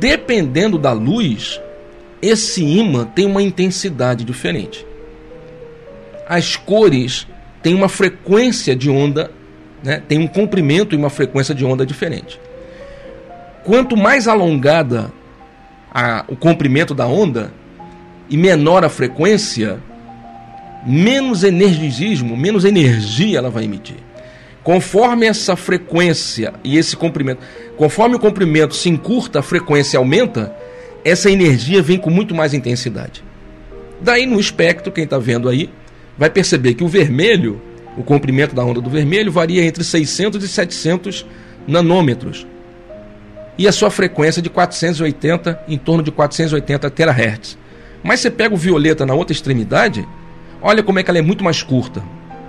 [0.00, 1.60] Dependendo da luz,
[2.20, 4.84] esse ímã tem uma intensidade diferente.
[6.28, 7.28] As cores
[7.62, 9.30] têm uma frequência de onda,
[9.84, 10.02] né?
[10.08, 12.39] tem um comprimento e uma frequência de onda diferente.
[13.64, 15.12] Quanto mais alongada
[15.92, 17.52] a, o comprimento da onda,
[18.30, 19.80] e menor a frequência,
[20.86, 23.96] menos energismo, menos energia ela vai emitir.
[24.62, 27.42] Conforme essa frequência e esse comprimento,
[27.76, 30.54] conforme o comprimento se encurta, a frequência aumenta,
[31.04, 33.24] essa energia vem com muito mais intensidade.
[34.00, 35.68] Daí no espectro, quem está vendo aí,
[36.16, 37.60] vai perceber que o vermelho,
[37.96, 41.26] o comprimento da onda do vermelho, varia entre 600 e 700
[41.66, 42.46] nanômetros.
[43.60, 47.58] E a sua frequência de 480, em torno de 480 terahertz.
[48.02, 50.08] Mas você pega o violeta na outra extremidade,
[50.62, 52.02] olha como é que ela é muito mais curta.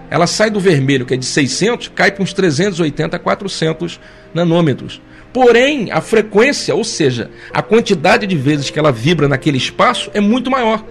[0.10, 4.00] Ela sai do vermelho, que é de 600, cai para uns 380 a 400
[4.34, 5.02] nanômetros.
[5.34, 10.22] Porém, a frequência, ou seja, a quantidade de vezes que ela vibra naquele espaço é
[10.22, 10.82] muito maior.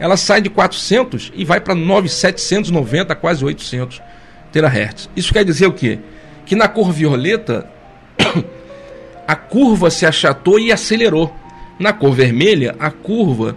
[0.00, 1.76] Ela sai de 400 e vai para
[2.08, 4.02] 790, quase 800
[4.50, 5.08] terahertz.
[5.14, 6.00] Isso quer dizer o quê?
[6.44, 7.70] Que na cor violeta
[9.30, 11.32] a curva se achatou e acelerou.
[11.78, 13.54] Na cor vermelha, a curva,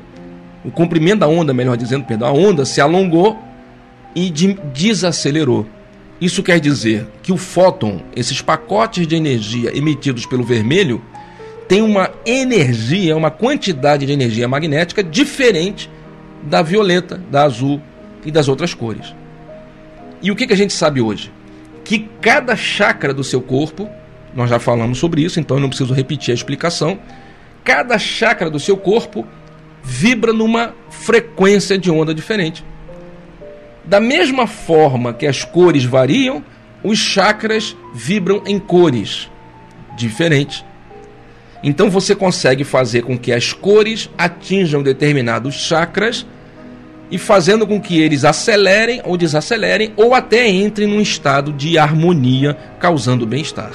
[0.63, 3.39] o comprimento da onda, melhor dizendo, perdão, a onda se alongou
[4.13, 5.65] e de desacelerou.
[6.21, 11.03] Isso quer dizer que o fóton, esses pacotes de energia emitidos pelo vermelho,
[11.67, 15.89] tem uma energia, uma quantidade de energia magnética diferente
[16.43, 17.81] da violeta, da azul
[18.23, 19.15] e das outras cores.
[20.21, 21.31] E o que, que a gente sabe hoje?
[21.83, 23.89] Que cada chácara do seu corpo,
[24.35, 26.99] nós já falamos sobre isso, então eu não preciso repetir a explicação,
[27.63, 29.27] cada chácara do seu corpo
[29.83, 32.63] vibra numa frequência de onda diferente.
[33.83, 36.43] Da mesma forma que as cores variam,
[36.83, 39.29] os chakras vibram em cores
[39.97, 40.63] diferentes.
[41.61, 46.25] Então você consegue fazer com que as cores atinjam determinados chakras
[47.11, 52.57] e fazendo com que eles acelerem ou desacelerem ou até entrem num estado de harmonia,
[52.79, 53.71] causando bem-estar.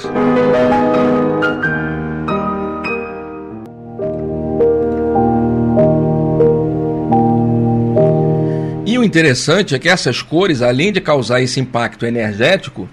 [8.98, 12.88] o interessante é que essas cores, além de causar esse impacto energético,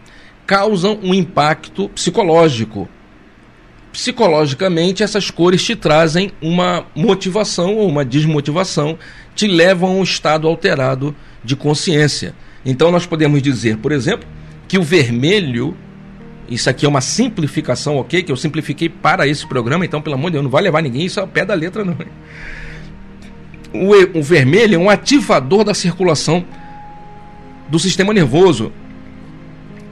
[0.45, 2.87] causam um impacto psicológico.
[3.91, 8.97] Psicologicamente, essas cores te trazem uma motivação ou uma desmotivação,
[9.35, 12.33] te levam a um estado alterado de consciência.
[12.65, 14.27] Então, nós podemos dizer, por exemplo,
[14.67, 15.75] que o vermelho,
[16.49, 18.23] isso aqui é uma simplificação, ok?
[18.23, 21.05] Que eu simplifiquei para esse programa, então, pelo amor de Deus, não vai levar ninguém
[21.05, 21.95] isso ao pé da letra, não
[23.75, 26.45] o, o vermelho é um ativador da circulação
[27.69, 28.71] do sistema nervoso.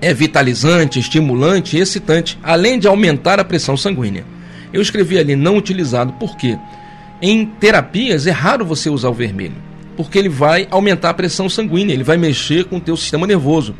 [0.01, 4.25] É vitalizante, estimulante excitante, além de aumentar a pressão sanguínea.
[4.71, 6.57] Eu escrevi ali não utilizado porque
[7.21, 9.55] em terapias é raro você usar o vermelho,
[9.95, 13.75] porque ele vai aumentar a pressão sanguínea, ele vai mexer com o teu sistema nervoso.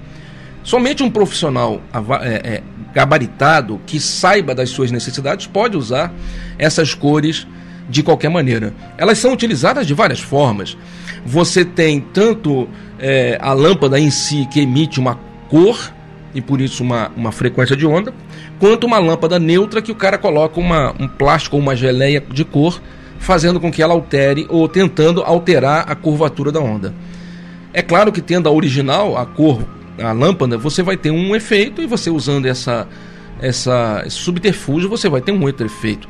[0.64, 1.82] Somente um profissional
[2.22, 2.64] é, é,
[2.94, 6.14] gabaritado que saiba das suas necessidades pode usar
[6.58, 7.46] essas cores
[7.90, 8.74] de qualquer maneira.
[8.98, 10.78] Elas são utilizadas de várias formas.
[11.26, 12.68] Você tem tanto
[12.98, 15.20] é, a lâmpada em si, que emite uma
[15.50, 15.92] cor,
[16.34, 18.14] e por isso uma, uma frequência de onda,
[18.60, 22.46] quanto uma lâmpada neutra que o cara coloca uma, um plástico ou uma geleia de
[22.46, 22.82] cor,
[23.24, 26.94] fazendo com que ela altere ou tentando alterar a curvatura da onda.
[27.74, 29.64] É claro que tendo a original, a cor,
[30.00, 32.88] a lâmpada, você vai ter um efeito e você usando essa,
[33.42, 36.08] essa esse subterfúgio, você vai ter um outro efeito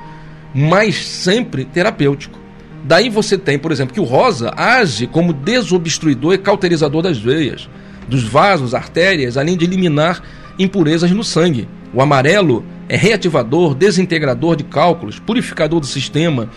[0.53, 2.39] mas sempre terapêutico.
[2.83, 7.69] Daí você tem, por exemplo, que o rosa age como desobstruidor e cauterizador das veias,
[8.07, 10.21] dos vasos, artérias, além de eliminar
[10.59, 11.67] impurezas no sangue.
[11.93, 16.49] O amarelo é reativador, desintegrador de cálculos, purificador do sistema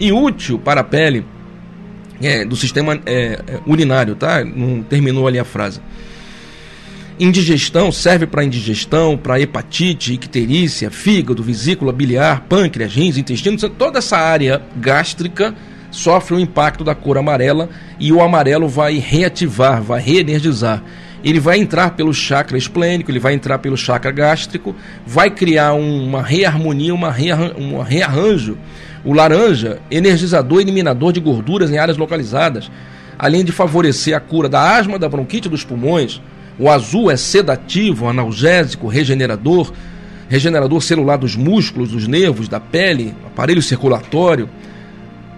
[0.00, 1.24] e útil para a pele
[2.20, 4.44] é, do sistema é, é urinário, tá?
[4.44, 5.80] Não terminou ali a frase.
[7.18, 14.16] Indigestão serve para indigestão, para hepatite, icterícia, fígado, vesícula biliar, pâncreas, rins, intestino, toda essa
[14.16, 15.54] área gástrica
[15.90, 20.82] sofre o impacto da cor amarela e o amarelo vai reativar, vai reenergizar.
[21.22, 24.74] Ele vai entrar pelo chakra esplênico, ele vai entrar pelo chakra gástrico,
[25.06, 28.56] vai criar uma reharmonia, uma rearran um rearranjo.
[29.04, 32.70] O laranja, energizador eliminador de gorduras em áreas localizadas,
[33.18, 36.20] além de favorecer a cura da asma, da bronquite dos pulmões,
[36.58, 39.72] o azul é sedativo, analgésico, regenerador,
[40.28, 44.48] regenerador celular dos músculos, dos nervos, da pele, aparelho circulatório.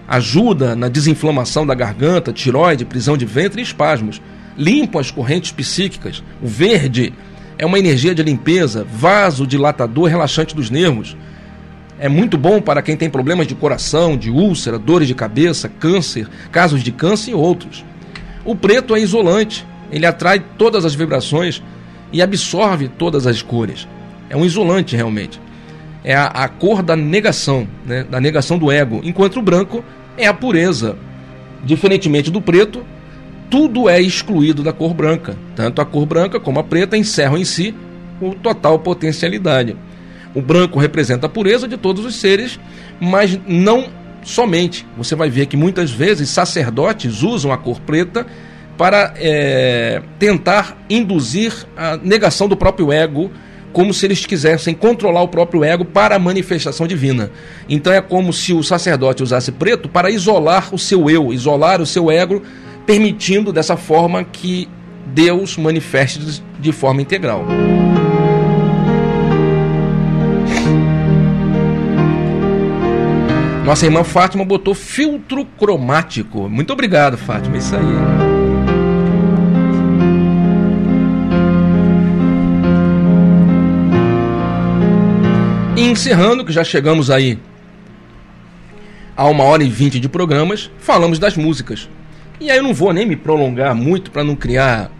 [0.05, 4.21] Ajuda na desinflamação da garganta, tiroide, prisão de ventre e espasmos.
[4.57, 6.21] Limpa as correntes psíquicas.
[6.41, 7.13] O verde
[7.57, 11.15] é uma energia de limpeza, vasodilatador relaxante dos nervos.
[12.03, 16.27] É muito bom para quem tem problemas de coração, de úlcera, dores de cabeça, câncer,
[16.51, 17.85] casos de câncer e outros.
[18.43, 21.63] O preto é isolante, ele atrai todas as vibrações
[22.11, 23.87] e absorve todas as cores.
[24.29, 25.39] É um isolante realmente.
[26.03, 28.03] É a, a cor da negação, né?
[28.03, 29.81] da negação do ego, enquanto o branco
[30.17, 30.97] é a pureza.
[31.63, 32.83] Diferentemente do preto,
[33.49, 35.37] tudo é excluído da cor branca.
[35.55, 37.73] Tanto a cor branca como a preta encerram em si
[38.19, 39.77] o total potencialidade.
[40.35, 42.59] O branco representa a pureza de todos os seres,
[42.99, 43.89] mas não
[44.23, 44.85] somente.
[44.97, 48.25] Você vai ver que muitas vezes sacerdotes usam a cor preta
[48.77, 53.31] para é, tentar induzir a negação do próprio ego,
[53.71, 57.31] como se eles quisessem controlar o próprio ego para a manifestação divina.
[57.69, 61.85] Então é como se o sacerdote usasse preto para isolar o seu eu, isolar o
[61.85, 62.41] seu ego,
[62.85, 64.67] permitindo dessa forma que
[65.07, 67.45] Deus manifeste de forma integral.
[73.65, 76.49] Nossa irmã Fátima botou filtro cromático.
[76.49, 77.57] Muito obrigado, Fátima.
[77.57, 77.83] Isso aí.
[85.77, 87.39] E encerrando, que já chegamos aí
[89.15, 91.89] a uma hora e vinte de programas, falamos das músicas.
[92.41, 94.91] E aí eu não vou nem me prolongar muito para não criar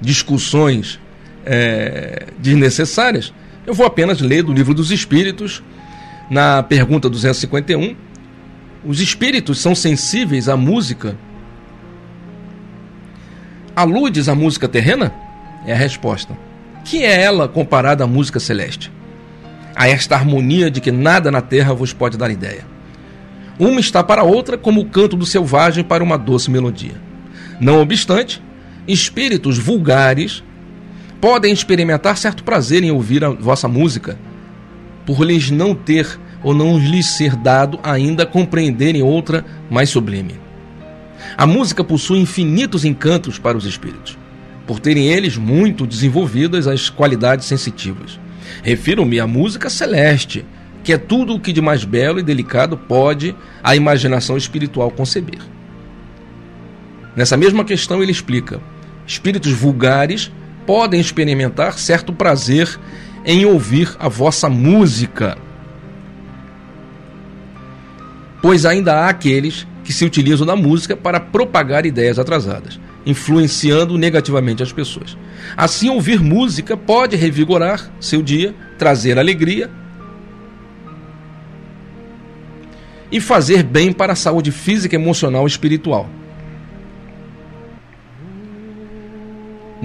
[0.00, 0.98] discussões
[1.44, 3.34] é, desnecessárias.
[3.66, 5.62] Eu vou apenas ler do livro dos Espíritos,
[6.30, 7.96] na pergunta 251,
[8.84, 11.16] os espíritos são sensíveis à música?
[13.74, 15.12] Aludes à música terrena?
[15.66, 16.36] É a resposta.
[16.84, 18.92] Que é ela comparada à música celeste?
[19.74, 22.64] A esta harmonia de que nada na terra vos pode dar ideia.
[23.58, 26.94] Uma está para a outra como o canto do selvagem para uma doce melodia.
[27.60, 28.42] Não obstante,
[28.86, 30.44] espíritos vulgares
[31.20, 34.16] podem experimentar certo prazer em ouvir a vossa música,
[35.08, 40.38] por lhes não ter ou não lhes ser dado ainda compreenderem outra mais sublime.
[41.34, 44.18] A música possui infinitos encantos para os espíritos,
[44.66, 48.20] por terem eles muito desenvolvidas as qualidades sensitivas.
[48.62, 50.44] Refiro-me à música celeste,
[50.84, 55.40] que é tudo o que de mais belo e delicado pode a imaginação espiritual conceber.
[57.16, 58.60] Nessa mesma questão, ele explica:
[59.06, 60.30] espíritos vulgares
[60.66, 62.78] podem experimentar certo prazer
[63.24, 65.36] em ouvir a vossa música,
[68.40, 74.62] pois ainda há aqueles que se utilizam da música para propagar ideias atrasadas, influenciando negativamente
[74.62, 75.16] as pessoas.
[75.56, 79.70] Assim, ouvir música pode revigorar seu dia, trazer alegria
[83.10, 86.08] e fazer bem para a saúde física, emocional e espiritual.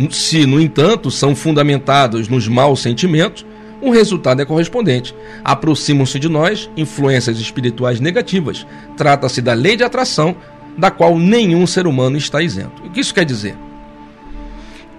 [0.10, 3.46] Se, no entanto, são fundamentados nos maus sentimentos,
[3.82, 5.14] o resultado é correspondente.
[5.44, 8.66] Aproximam-se de nós influências espirituais negativas.
[8.96, 10.36] Trata-se da lei de atração,
[10.78, 12.82] da qual nenhum ser humano está isento.
[12.86, 13.56] O que isso quer dizer?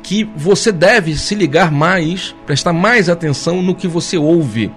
[0.02, 4.70] Que você deve se ligar mais, prestar mais atenção no que você ouve.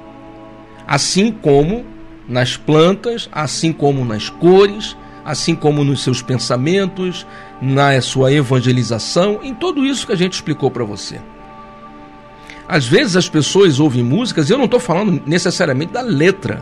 [0.87, 1.85] Assim como
[2.27, 4.95] nas plantas, assim como nas cores,
[5.25, 7.27] assim como nos seus pensamentos,
[7.61, 11.19] na sua evangelização, em tudo isso que a gente explicou para você.
[12.67, 16.61] Às vezes as pessoas ouvem músicas, eu não estou falando necessariamente da letra,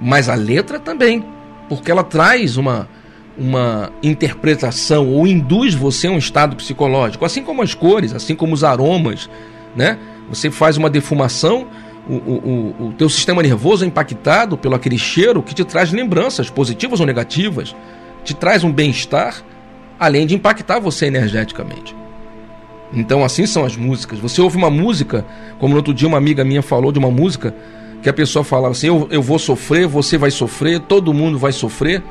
[0.00, 1.24] mas a letra também,
[1.68, 2.88] porque ela traz uma,
[3.36, 8.52] uma interpretação ou induz você a um estado psicológico, assim como as cores, assim como
[8.54, 9.28] os aromas,
[9.74, 9.98] né?
[10.28, 11.66] Você faz uma defumação,
[12.08, 16.50] o, o, o teu sistema nervoso é impactado pelo aquele cheiro que te traz lembranças
[16.50, 17.74] positivas ou negativas,
[18.22, 19.42] te traz um bem-estar,
[19.98, 21.94] além de impactar você energeticamente.
[22.92, 24.18] Então assim são as músicas.
[24.18, 25.24] Você ouve uma música,
[25.58, 27.54] como no outro dia uma amiga minha falou de uma música
[28.02, 31.52] que a pessoa falava assim: eu, eu vou sofrer, você vai sofrer, todo mundo vai
[31.52, 32.02] sofrer.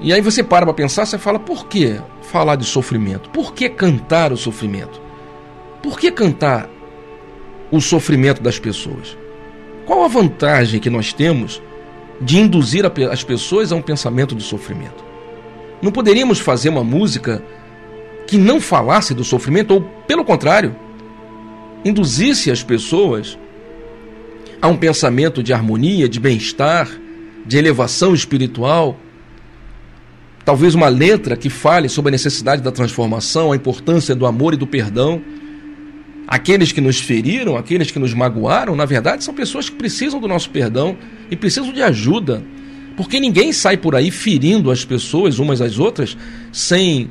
[0.00, 3.30] E aí você para para pensar, você fala: por que falar de sofrimento?
[3.30, 5.00] Por que cantar o sofrimento?
[5.82, 6.68] Por que cantar
[7.70, 9.16] o sofrimento das pessoas?
[9.84, 11.62] Qual a vantagem que nós temos
[12.20, 15.07] de induzir as pessoas a um pensamento de sofrimento?
[15.80, 17.42] Não poderíamos fazer uma música
[18.26, 20.76] que não falasse do sofrimento, ou pelo contrário,
[21.84, 23.38] induzisse as pessoas
[24.60, 26.88] a um pensamento de harmonia, de bem-estar,
[27.46, 28.98] de elevação espiritual.
[30.44, 34.56] Talvez uma letra que fale sobre a necessidade da transformação, a importância do amor e
[34.56, 35.22] do perdão.
[36.26, 40.28] Aqueles que nos feriram, aqueles que nos magoaram, na verdade, são pessoas que precisam do
[40.28, 40.98] nosso perdão
[41.30, 42.42] e precisam de ajuda.
[42.98, 46.16] Porque ninguém sai por aí ferindo as pessoas umas às outras
[46.50, 47.08] sem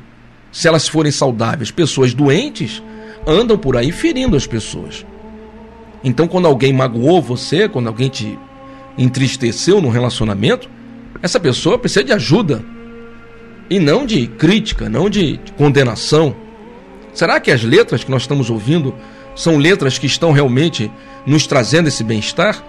[0.52, 1.70] se elas forem saudáveis.
[1.70, 2.82] Pessoas doentes
[3.26, 5.06] andam por aí ferindo as pessoas.
[6.04, 8.38] Então, quando alguém magoou você, quando alguém te
[8.98, 10.68] entristeceu no relacionamento,
[11.22, 12.62] essa pessoa precisa de ajuda
[13.70, 16.36] e não de crítica, não de condenação.
[17.14, 18.94] Será que as letras que nós estamos ouvindo
[19.34, 20.90] são letras que estão realmente
[21.24, 22.62] nos trazendo esse bem-estar?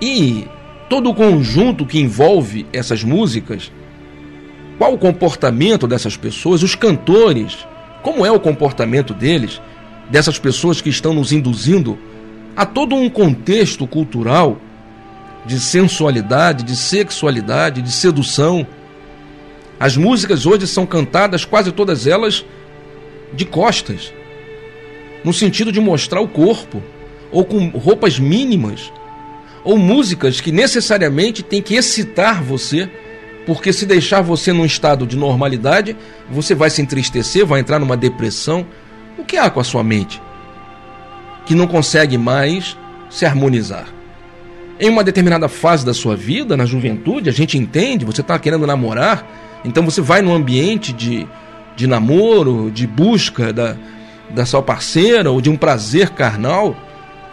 [0.00, 0.48] E
[0.92, 3.72] todo o conjunto que envolve essas músicas
[4.76, 7.66] qual o comportamento dessas pessoas, os cantores,
[8.02, 9.58] como é o comportamento deles,
[10.10, 11.98] dessas pessoas que estão nos induzindo
[12.54, 14.60] a todo um contexto cultural
[15.46, 18.66] de sensualidade, de sexualidade, de sedução.
[19.80, 22.44] As músicas hoje são cantadas, quase todas elas,
[23.32, 24.12] de costas,
[25.24, 26.82] no sentido de mostrar o corpo,
[27.30, 28.92] ou com roupas mínimas,
[29.64, 32.90] ou músicas que necessariamente têm que excitar você
[33.46, 35.96] Porque se deixar você num estado de normalidade,
[36.30, 38.66] você vai se entristecer, vai entrar numa depressão.
[39.18, 40.22] O que há com a sua mente?
[41.44, 42.76] Que não consegue mais
[43.10, 43.86] se harmonizar.
[44.78, 48.66] Em uma determinada fase da sua vida, na juventude, a gente entende, você está querendo
[48.66, 51.26] namorar, então você vai num ambiente de,
[51.76, 53.76] de namoro, de busca da,
[54.30, 56.76] da sua parceira ou de um prazer carnal.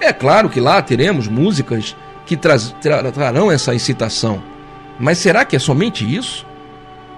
[0.02, 1.96] É claro que lá teremos músicas
[2.30, 2.76] que traz,
[3.12, 4.44] trarão essa excitação.
[5.00, 6.46] Mas será que é somente isso?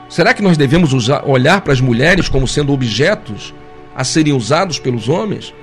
[0.08, 3.54] Será que nós devemos usar, olhar para as mulheres como sendo objetos
[3.94, 5.54] a serem usados pelos homens?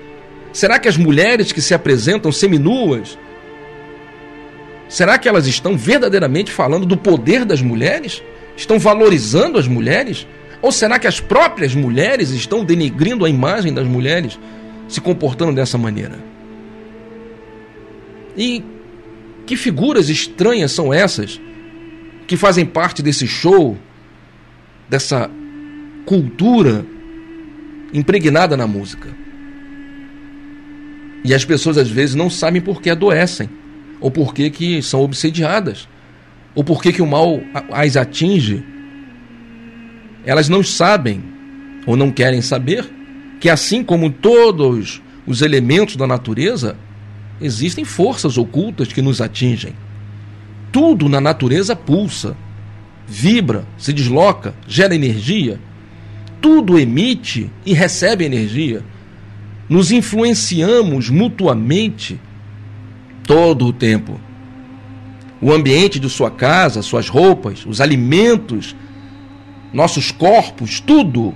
[0.52, 3.18] Será que as mulheres que se apresentam seminuas,
[4.86, 8.22] será que elas estão verdadeiramente falando do poder das mulheres?
[8.54, 10.26] Estão valorizando as mulheres?
[10.60, 14.38] Ou será que as próprias mulheres estão denegrindo a imagem das mulheres,
[14.88, 16.18] se comportando dessa maneira?
[18.36, 18.62] E
[19.48, 21.40] que figuras estranhas são essas
[22.26, 23.78] que fazem parte desse show,
[24.90, 25.30] dessa
[26.04, 26.84] cultura
[27.90, 29.08] impregnada na música.
[31.24, 33.48] E as pessoas às vezes não sabem por que adoecem,
[34.00, 35.88] ou por que, que são obsediadas,
[36.54, 37.40] ou por que, que o mal
[37.72, 38.62] as atinge.
[40.26, 41.24] Elas não sabem,
[41.86, 42.86] ou não querem saber,
[43.40, 46.76] que assim como todos os elementos da natureza,
[47.40, 49.74] existem forças ocultas que nos atingem.
[50.72, 52.36] Tudo na natureza pulsa,
[53.06, 55.60] vibra, se desloca, gera energia.
[56.40, 58.84] Tudo emite e recebe energia.
[59.68, 62.20] Nos influenciamos mutuamente
[63.26, 64.20] todo o tempo.
[65.40, 68.74] O ambiente de sua casa, suas roupas, os alimentos,
[69.72, 71.34] nossos corpos, tudo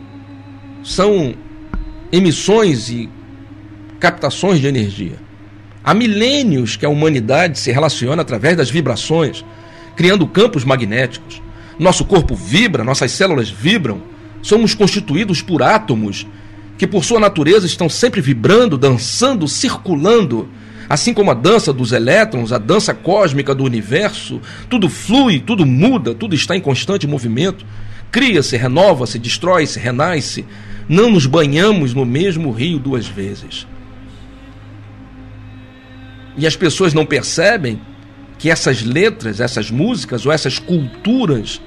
[0.83, 1.35] são
[2.11, 3.09] emissões e
[4.01, 5.22] captações de energia.
[5.85, 9.45] Há milênios que a humanidade se relaciona através das vibrações,
[9.97, 11.43] criando campos magnéticos.
[11.79, 14.01] Nosso corpo vibra, nossas células vibram.
[14.41, 16.27] Somos constituídos por átomos
[16.79, 20.49] que, por sua natureza, estão sempre vibrando, dançando, circulando.
[20.89, 26.15] Assim como a dança dos elétrons, a dança cósmica do universo, tudo flui, tudo muda,
[26.15, 27.65] tudo está em constante movimento.
[28.11, 30.45] Cria-se, renova-se, destrói-se, renasce.
[30.89, 33.67] Não nos banhamos no mesmo rio duas vezes.
[36.37, 37.81] E as pessoas não percebem
[38.39, 41.61] que essas letras, essas músicas ou essas culturas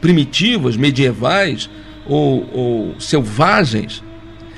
[0.00, 1.68] primitivas, medievais
[2.06, 4.02] ou, ou selvagens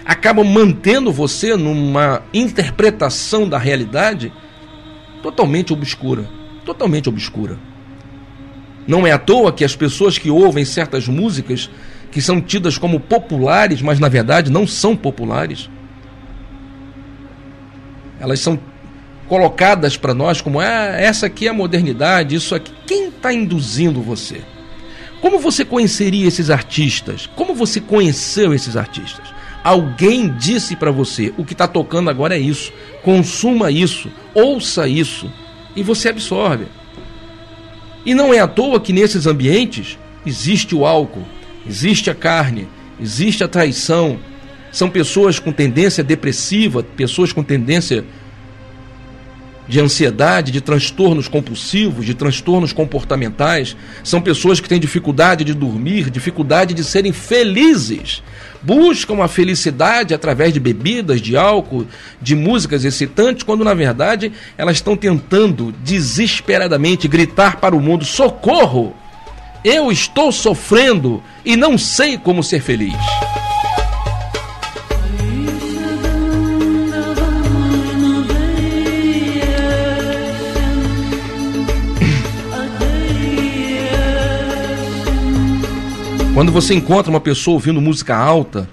[0.04, 4.32] acabam mantendo você numa interpretação da realidade
[5.22, 6.28] totalmente obscura.
[6.64, 7.58] Totalmente obscura.
[8.86, 11.68] Não é à toa que as pessoas que ouvem certas músicas
[12.12, 15.68] que são tidas como populares, mas na verdade não são populares,
[18.20, 18.58] elas são
[19.28, 22.72] colocadas para nós como ah, essa aqui é a modernidade, isso aqui.
[22.86, 24.40] Quem está induzindo você?
[25.20, 27.28] Como você conheceria esses artistas?
[27.34, 29.34] Como você conheceu esses artistas?
[29.64, 32.72] Alguém disse para você: o que está tocando agora é isso,
[33.02, 35.30] consuma isso, ouça isso,
[35.74, 36.66] e você absorve.
[38.04, 41.24] E não é à toa que nesses ambientes existe o álcool,
[41.68, 42.68] existe a carne,
[43.00, 44.18] existe a traição.
[44.70, 48.04] São pessoas com tendência depressiva, pessoas com tendência
[49.68, 56.10] de ansiedade, de transtornos compulsivos, de transtornos comportamentais, são pessoas que têm dificuldade de dormir,
[56.10, 58.22] dificuldade de serem felizes.
[58.62, 61.86] Buscam a felicidade através de bebidas, de álcool,
[62.20, 68.94] de músicas excitantes, quando na verdade elas estão tentando desesperadamente gritar para o mundo: socorro!
[69.64, 72.94] Eu estou sofrendo e não sei como ser feliz.
[86.36, 88.68] Quando você encontra uma pessoa ouvindo música alta,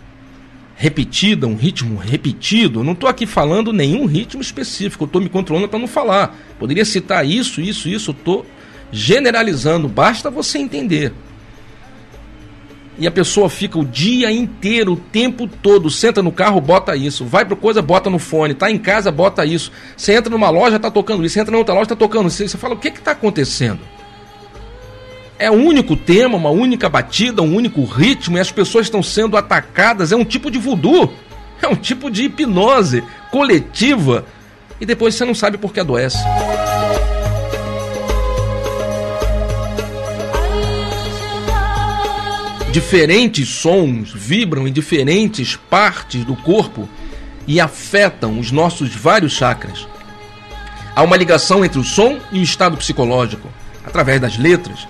[0.75, 5.79] repetida, um ritmo repetido, não estou aqui falando nenhum ritmo específico, estou me controlando para
[5.79, 6.35] não falar.
[6.59, 8.45] Poderia citar isso, isso, isso, estou
[8.91, 11.13] generalizando, basta você entender.
[12.99, 17.23] E a pessoa fica o dia inteiro, o tempo todo, senta no carro, bota isso,
[17.23, 19.71] vai para coisa, bota no fone, tá em casa, bota isso.
[19.95, 22.45] Você entra numa loja, tá tocando isso, você entra na outra loja, tá tocando isso.
[22.45, 23.79] Você fala, o que que tá acontecendo?
[25.43, 29.35] É um único tema, uma única batida, um único ritmo e as pessoas estão sendo
[29.35, 30.13] atacadas.
[30.13, 31.11] É um tipo de voodoo,
[31.61, 34.25] é um tipo de hipnose coletiva
[34.79, 36.19] e depois você não sabe por que adoece.
[42.71, 46.87] Diferentes sons vibram em diferentes partes do corpo
[47.45, 49.85] e afetam os nossos vários chakras.
[50.95, 53.49] Há uma ligação entre o som e o estado psicológico,
[53.85, 54.87] através das letras,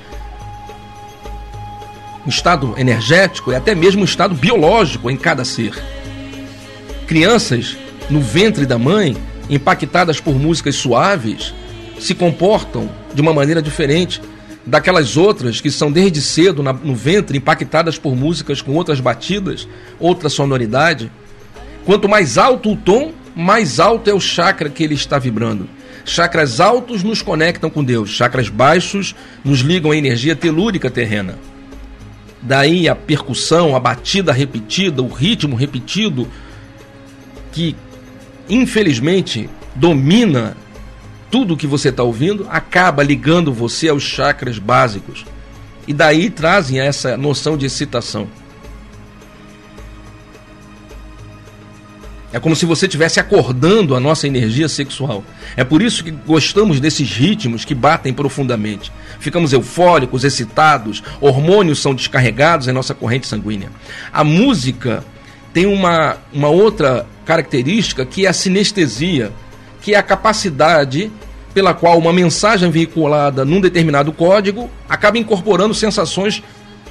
[2.26, 5.74] um estado energético e até mesmo um estado biológico em cada ser.
[7.06, 7.78] Crianças
[8.10, 9.16] no ventre da mãe,
[9.50, 11.54] impactadas por músicas suaves,
[12.00, 14.22] se comportam de uma maneira diferente
[14.66, 19.68] daquelas outras que são desde cedo no ventre impactadas por músicas com outras batidas,
[20.00, 21.12] outra sonoridade.
[21.86, 25.68] Quanto mais alto o tom, mais alto é o chakra que ele está vibrando.
[26.06, 31.38] Chakras altos nos conectam com Deus, chakras baixos nos ligam à energia telúrica terrena.
[32.46, 36.28] Daí a percussão, a batida repetida, o ritmo repetido,
[37.54, 37.76] que
[38.50, 40.56] infelizmente domina
[41.32, 45.26] tudo que você está ouvindo, acaba ligando você aos chakras básicos.
[45.88, 48.28] E daí trazem essa noção de excitação.
[52.34, 55.24] É como se você estivesse acordando a nossa energia sexual.
[55.56, 58.92] É por isso que gostamos desses ritmos que batem profundamente.
[59.20, 63.70] Ficamos eufóricos, excitados, hormônios são descarregados em nossa corrente sanguínea.
[64.12, 65.06] A música
[65.54, 69.32] tem uma, uma outra característica que é a sinestesia,
[69.80, 71.12] que é a capacidade
[71.54, 76.42] pela qual uma mensagem veiculada num determinado código acaba incorporando sensações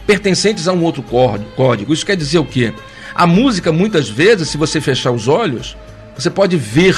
[0.07, 1.93] pertencentes a um outro código.
[1.93, 2.73] Isso quer dizer o quê?
[3.15, 5.77] A música, muitas vezes, se você fechar os olhos,
[6.17, 6.97] você pode ver.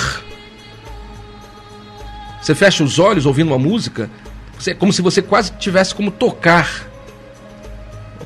[2.41, 4.11] Você fecha os olhos ouvindo uma música,
[4.67, 6.89] é como se você quase tivesse como tocar.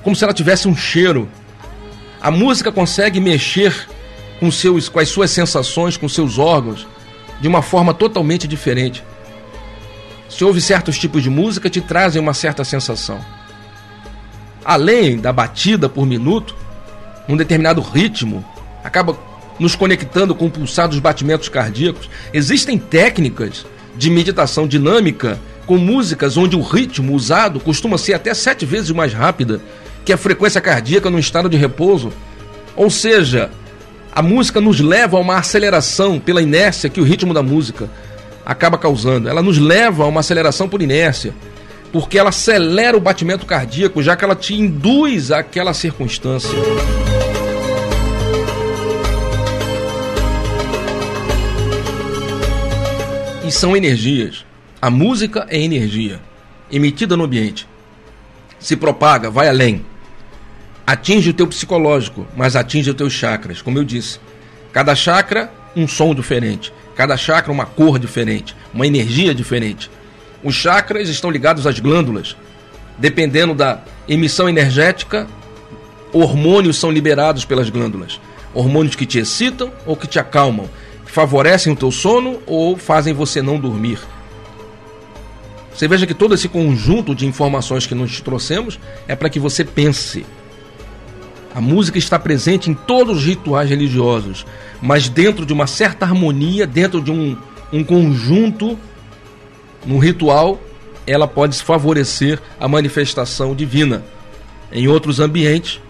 [0.03, 1.29] Como se ela tivesse um cheiro.
[2.21, 3.89] A música consegue mexer
[4.39, 6.87] com, seus, com as suas sensações, com seus órgãos,
[7.41, 9.05] de uma forma totalmente diferente.
[10.29, 13.25] Se ouve certos tipos de música, te trazem uma certa sensação.
[14.65, 16.55] Além da batida por minuto,
[17.29, 18.45] um determinado ritmo,
[18.83, 19.17] acaba
[19.59, 22.09] nos conectando com o pulsar dos batimentos cardíacos.
[22.33, 28.65] Existem técnicas de meditação dinâmica com músicas onde o ritmo usado costuma ser até sete
[28.65, 29.61] vezes mais rápida
[30.05, 32.13] que a frequência cardíaca no estado de repouso.
[32.75, 33.51] Ou seja,
[34.13, 37.91] a música nos leva a uma aceleração pela inércia que o ritmo da música
[38.47, 39.29] acaba causando.
[39.29, 41.35] Ela nos leva a uma aceleração por inércia,
[41.93, 46.57] porque ela acelera o batimento cardíaco, já que ela te induz àquela circunstância.
[53.49, 54.45] E são energias.
[54.81, 56.21] A música é energia
[56.71, 57.67] emitida no ambiente.
[58.59, 59.87] Se propaga, vai além.
[60.87, 64.21] Atinge o teu psicológico, mas atinge os teus chakras, como eu disse.
[64.71, 69.91] Cada chakra um som diferente, cada chakra uma cor diferente, uma energia diferente.
[70.45, 72.37] Os chakras estão ligados às glândulas.
[72.99, 75.27] Dependendo da emissão energética,
[76.13, 78.21] hormônios são liberados pelas glândulas.
[78.53, 80.69] Hormônios que te excitam ou que te acalmam,
[81.09, 83.99] favorecem o teu sono ou fazem você não dormir.
[85.75, 89.41] Você veja que todo esse conjunto de informações que nós te trouxemos é para que
[89.41, 90.27] você pense.
[91.55, 94.45] A música está presente em todos os rituais religiosos,
[94.83, 97.37] mas dentro de uma certa harmonia, dentro de um,
[97.73, 98.79] um conjunto,
[99.87, 100.61] no ritual,
[101.07, 104.05] ela pode favorecer a manifestação divina.
[104.71, 105.81] Em outros ambientes,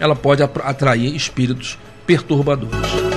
[0.00, 3.13] ela pode atrair espíritos perturbadores.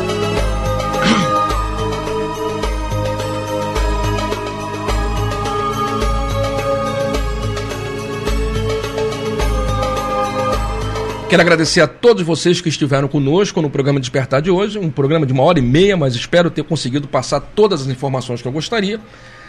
[11.30, 15.26] Quero agradecer a todos vocês que estiveram conosco no programa Despertar de hoje, um programa
[15.26, 18.52] de uma hora e meia, mas espero ter conseguido passar todas as informações que eu
[18.52, 18.98] gostaria.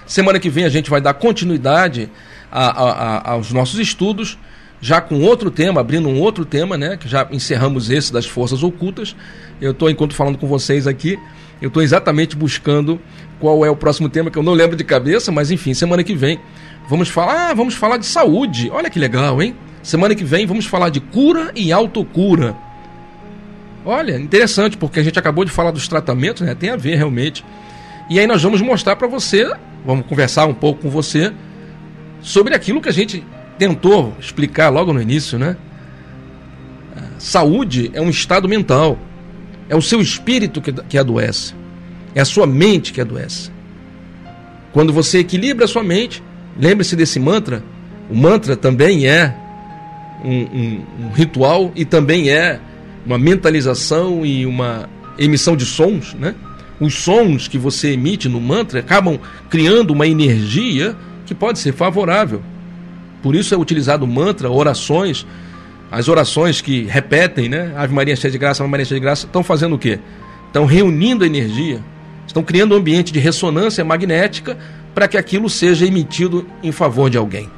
[0.05, 2.10] Semana que vem a gente vai dar continuidade
[2.50, 4.36] a, a, a, aos nossos estudos,
[4.80, 6.96] já com outro tema, abrindo um outro tema, né?
[6.96, 9.14] Que já encerramos esse das forças ocultas.
[9.60, 11.16] Eu estou, enquanto falando com vocês aqui,
[11.62, 13.00] eu estou exatamente buscando
[13.38, 16.16] qual é o próximo tema que eu não lembro de cabeça, mas enfim, semana que
[16.16, 16.40] vem
[16.88, 18.68] vamos falar, ah, vamos falar de saúde.
[18.68, 19.55] Olha que legal, hein?
[19.82, 22.56] Semana que vem vamos falar de cura e autocura.
[23.84, 26.55] Olha, interessante, porque a gente acabou de falar dos tratamentos, né?
[26.55, 27.44] Tem a ver realmente.
[28.10, 29.50] E aí nós vamos mostrar para você,
[29.84, 31.32] vamos conversar um pouco com você
[32.20, 33.24] sobre aquilo que a gente
[33.59, 35.56] tentou explicar logo no início, né?
[37.18, 38.98] Saúde é um estado mental.
[39.68, 41.55] É o seu espírito que, que adoece.
[42.14, 43.50] É a sua mente que adoece.
[44.72, 46.22] Quando você equilibra a sua mente,
[46.59, 47.62] lembre-se desse mantra.
[48.09, 49.34] O mantra também é
[50.24, 52.61] um, um, um ritual e também é
[53.05, 54.89] uma mentalização e uma
[55.19, 56.35] emissão de sons, né?
[56.81, 59.19] Os sons que você emite no mantra acabam
[59.51, 60.95] criando uma energia
[61.27, 62.40] que pode ser favorável.
[63.23, 65.27] Por isso é utilizado mantra, orações,
[65.90, 67.73] as orações que repetem, né?
[67.77, 69.99] Ave Maria cheia de graça, Ave Maria cheia de graça, estão fazendo o quê?
[70.47, 71.82] Estão reunindo energia,
[72.27, 74.57] estão criando um ambiente de ressonância magnética
[74.95, 77.51] para que aquilo seja emitido em favor de alguém.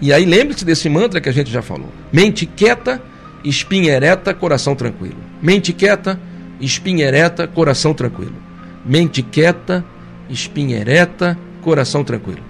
[0.00, 1.88] E aí lembre-se desse mantra que a gente já falou.
[2.12, 3.02] Mente quieta,
[3.42, 5.16] espinha ereta, coração tranquilo.
[5.42, 6.20] Mente quieta,
[6.60, 8.36] espinha ereta, coração tranquilo.
[8.84, 9.84] Mente quieta,
[10.28, 12.42] espinha ereta, coração tranquilo.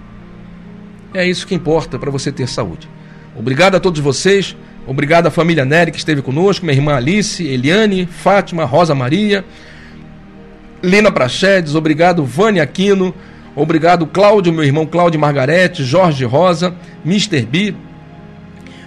[1.15, 2.89] É isso que importa para você ter saúde.
[3.35, 4.57] Obrigado a todos vocês.
[4.87, 9.45] Obrigado à família Nery que esteve conosco, minha irmã Alice, Eliane, Fátima, Rosa Maria,
[10.81, 13.13] Lina Prachedes, obrigado Vânia Aquino,
[13.57, 16.75] obrigado Cláudio, meu irmão Cláudio Margarete, Jorge Rosa,
[17.05, 17.41] Mr.
[17.43, 17.75] B,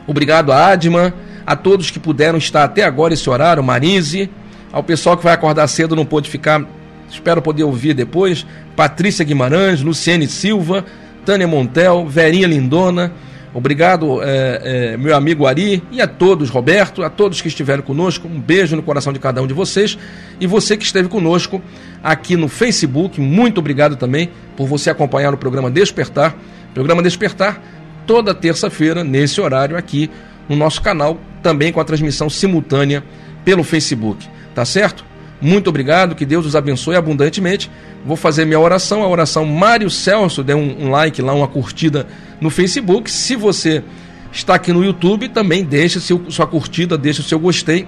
[0.06, 1.14] obrigado a Adma,
[1.46, 4.30] a todos que puderam estar até agora esse horário, Marise,
[4.72, 6.64] ao pessoal que vai acordar cedo não pôde ficar,
[7.10, 10.86] espero poder ouvir depois, Patrícia Guimarães, Luciene Silva,
[11.26, 13.12] Tânia Montel, Verinha Lindona,
[13.54, 18.28] Obrigado, é, é, meu amigo Ari, e a todos, Roberto, a todos que estiveram conosco.
[18.28, 19.98] Um beijo no coração de cada um de vocês.
[20.40, 21.62] E você que esteve conosco
[22.04, 26.36] aqui no Facebook, muito obrigado também por você acompanhar o programa Despertar.
[26.76, 27.60] Programa Despertar,
[28.06, 30.12] toda terça-feira, nesse horário aqui
[30.48, 33.04] no nosso canal, também com a transmissão simultânea
[33.44, 34.28] pelo Facebook.
[34.54, 35.09] Tá certo?
[35.42, 37.72] Muito obrigado, que Deus os abençoe abundantemente.
[38.06, 42.08] Vou fazer minha oração, a oração Mário Celso, dê um, um like lá, uma curtida
[42.42, 43.10] no Facebook.
[43.10, 43.84] Se você
[44.32, 47.88] está aqui no YouTube, também deixe seu, sua curtida, deixe o seu gostei.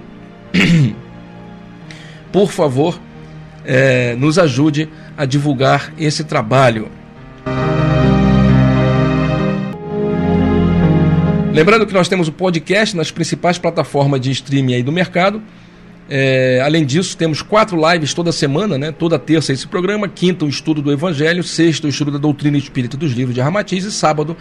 [2.32, 2.98] Por favor,
[3.64, 6.90] é, nos ajude a divulgar esse trabalho.
[11.52, 15.42] Lembrando que nós temos o podcast nas principais plataformas de streaming aí do mercado.
[16.08, 18.92] É, além disso, temos quatro lives toda semana, né?
[18.92, 22.96] toda terça esse programa, quinta o estudo do Evangelho, sexta o estudo da doutrina espírita
[22.96, 24.36] dos livros de Ramatiz e sábado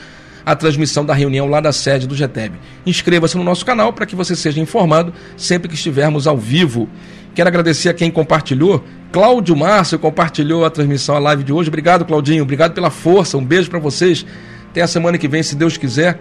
[0.45, 2.55] a transmissão da reunião lá da sede do GETEB.
[2.85, 6.89] Inscreva-se no nosso canal para que você seja informado sempre que estivermos ao vivo.
[7.33, 8.83] Quero agradecer a quem compartilhou.
[9.11, 11.69] Cláudio Márcio compartilhou a transmissão, a live de hoje.
[11.69, 12.43] Obrigado, Claudinho.
[12.43, 13.37] Obrigado pela força.
[13.37, 14.25] Um beijo para vocês.
[14.69, 16.19] Até a semana que vem, se Deus quiser.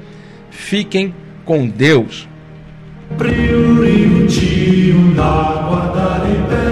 [0.51, 1.15] Fiquem
[1.45, 2.30] com Deus.
[3.19, 6.70] Priority una guarda libera,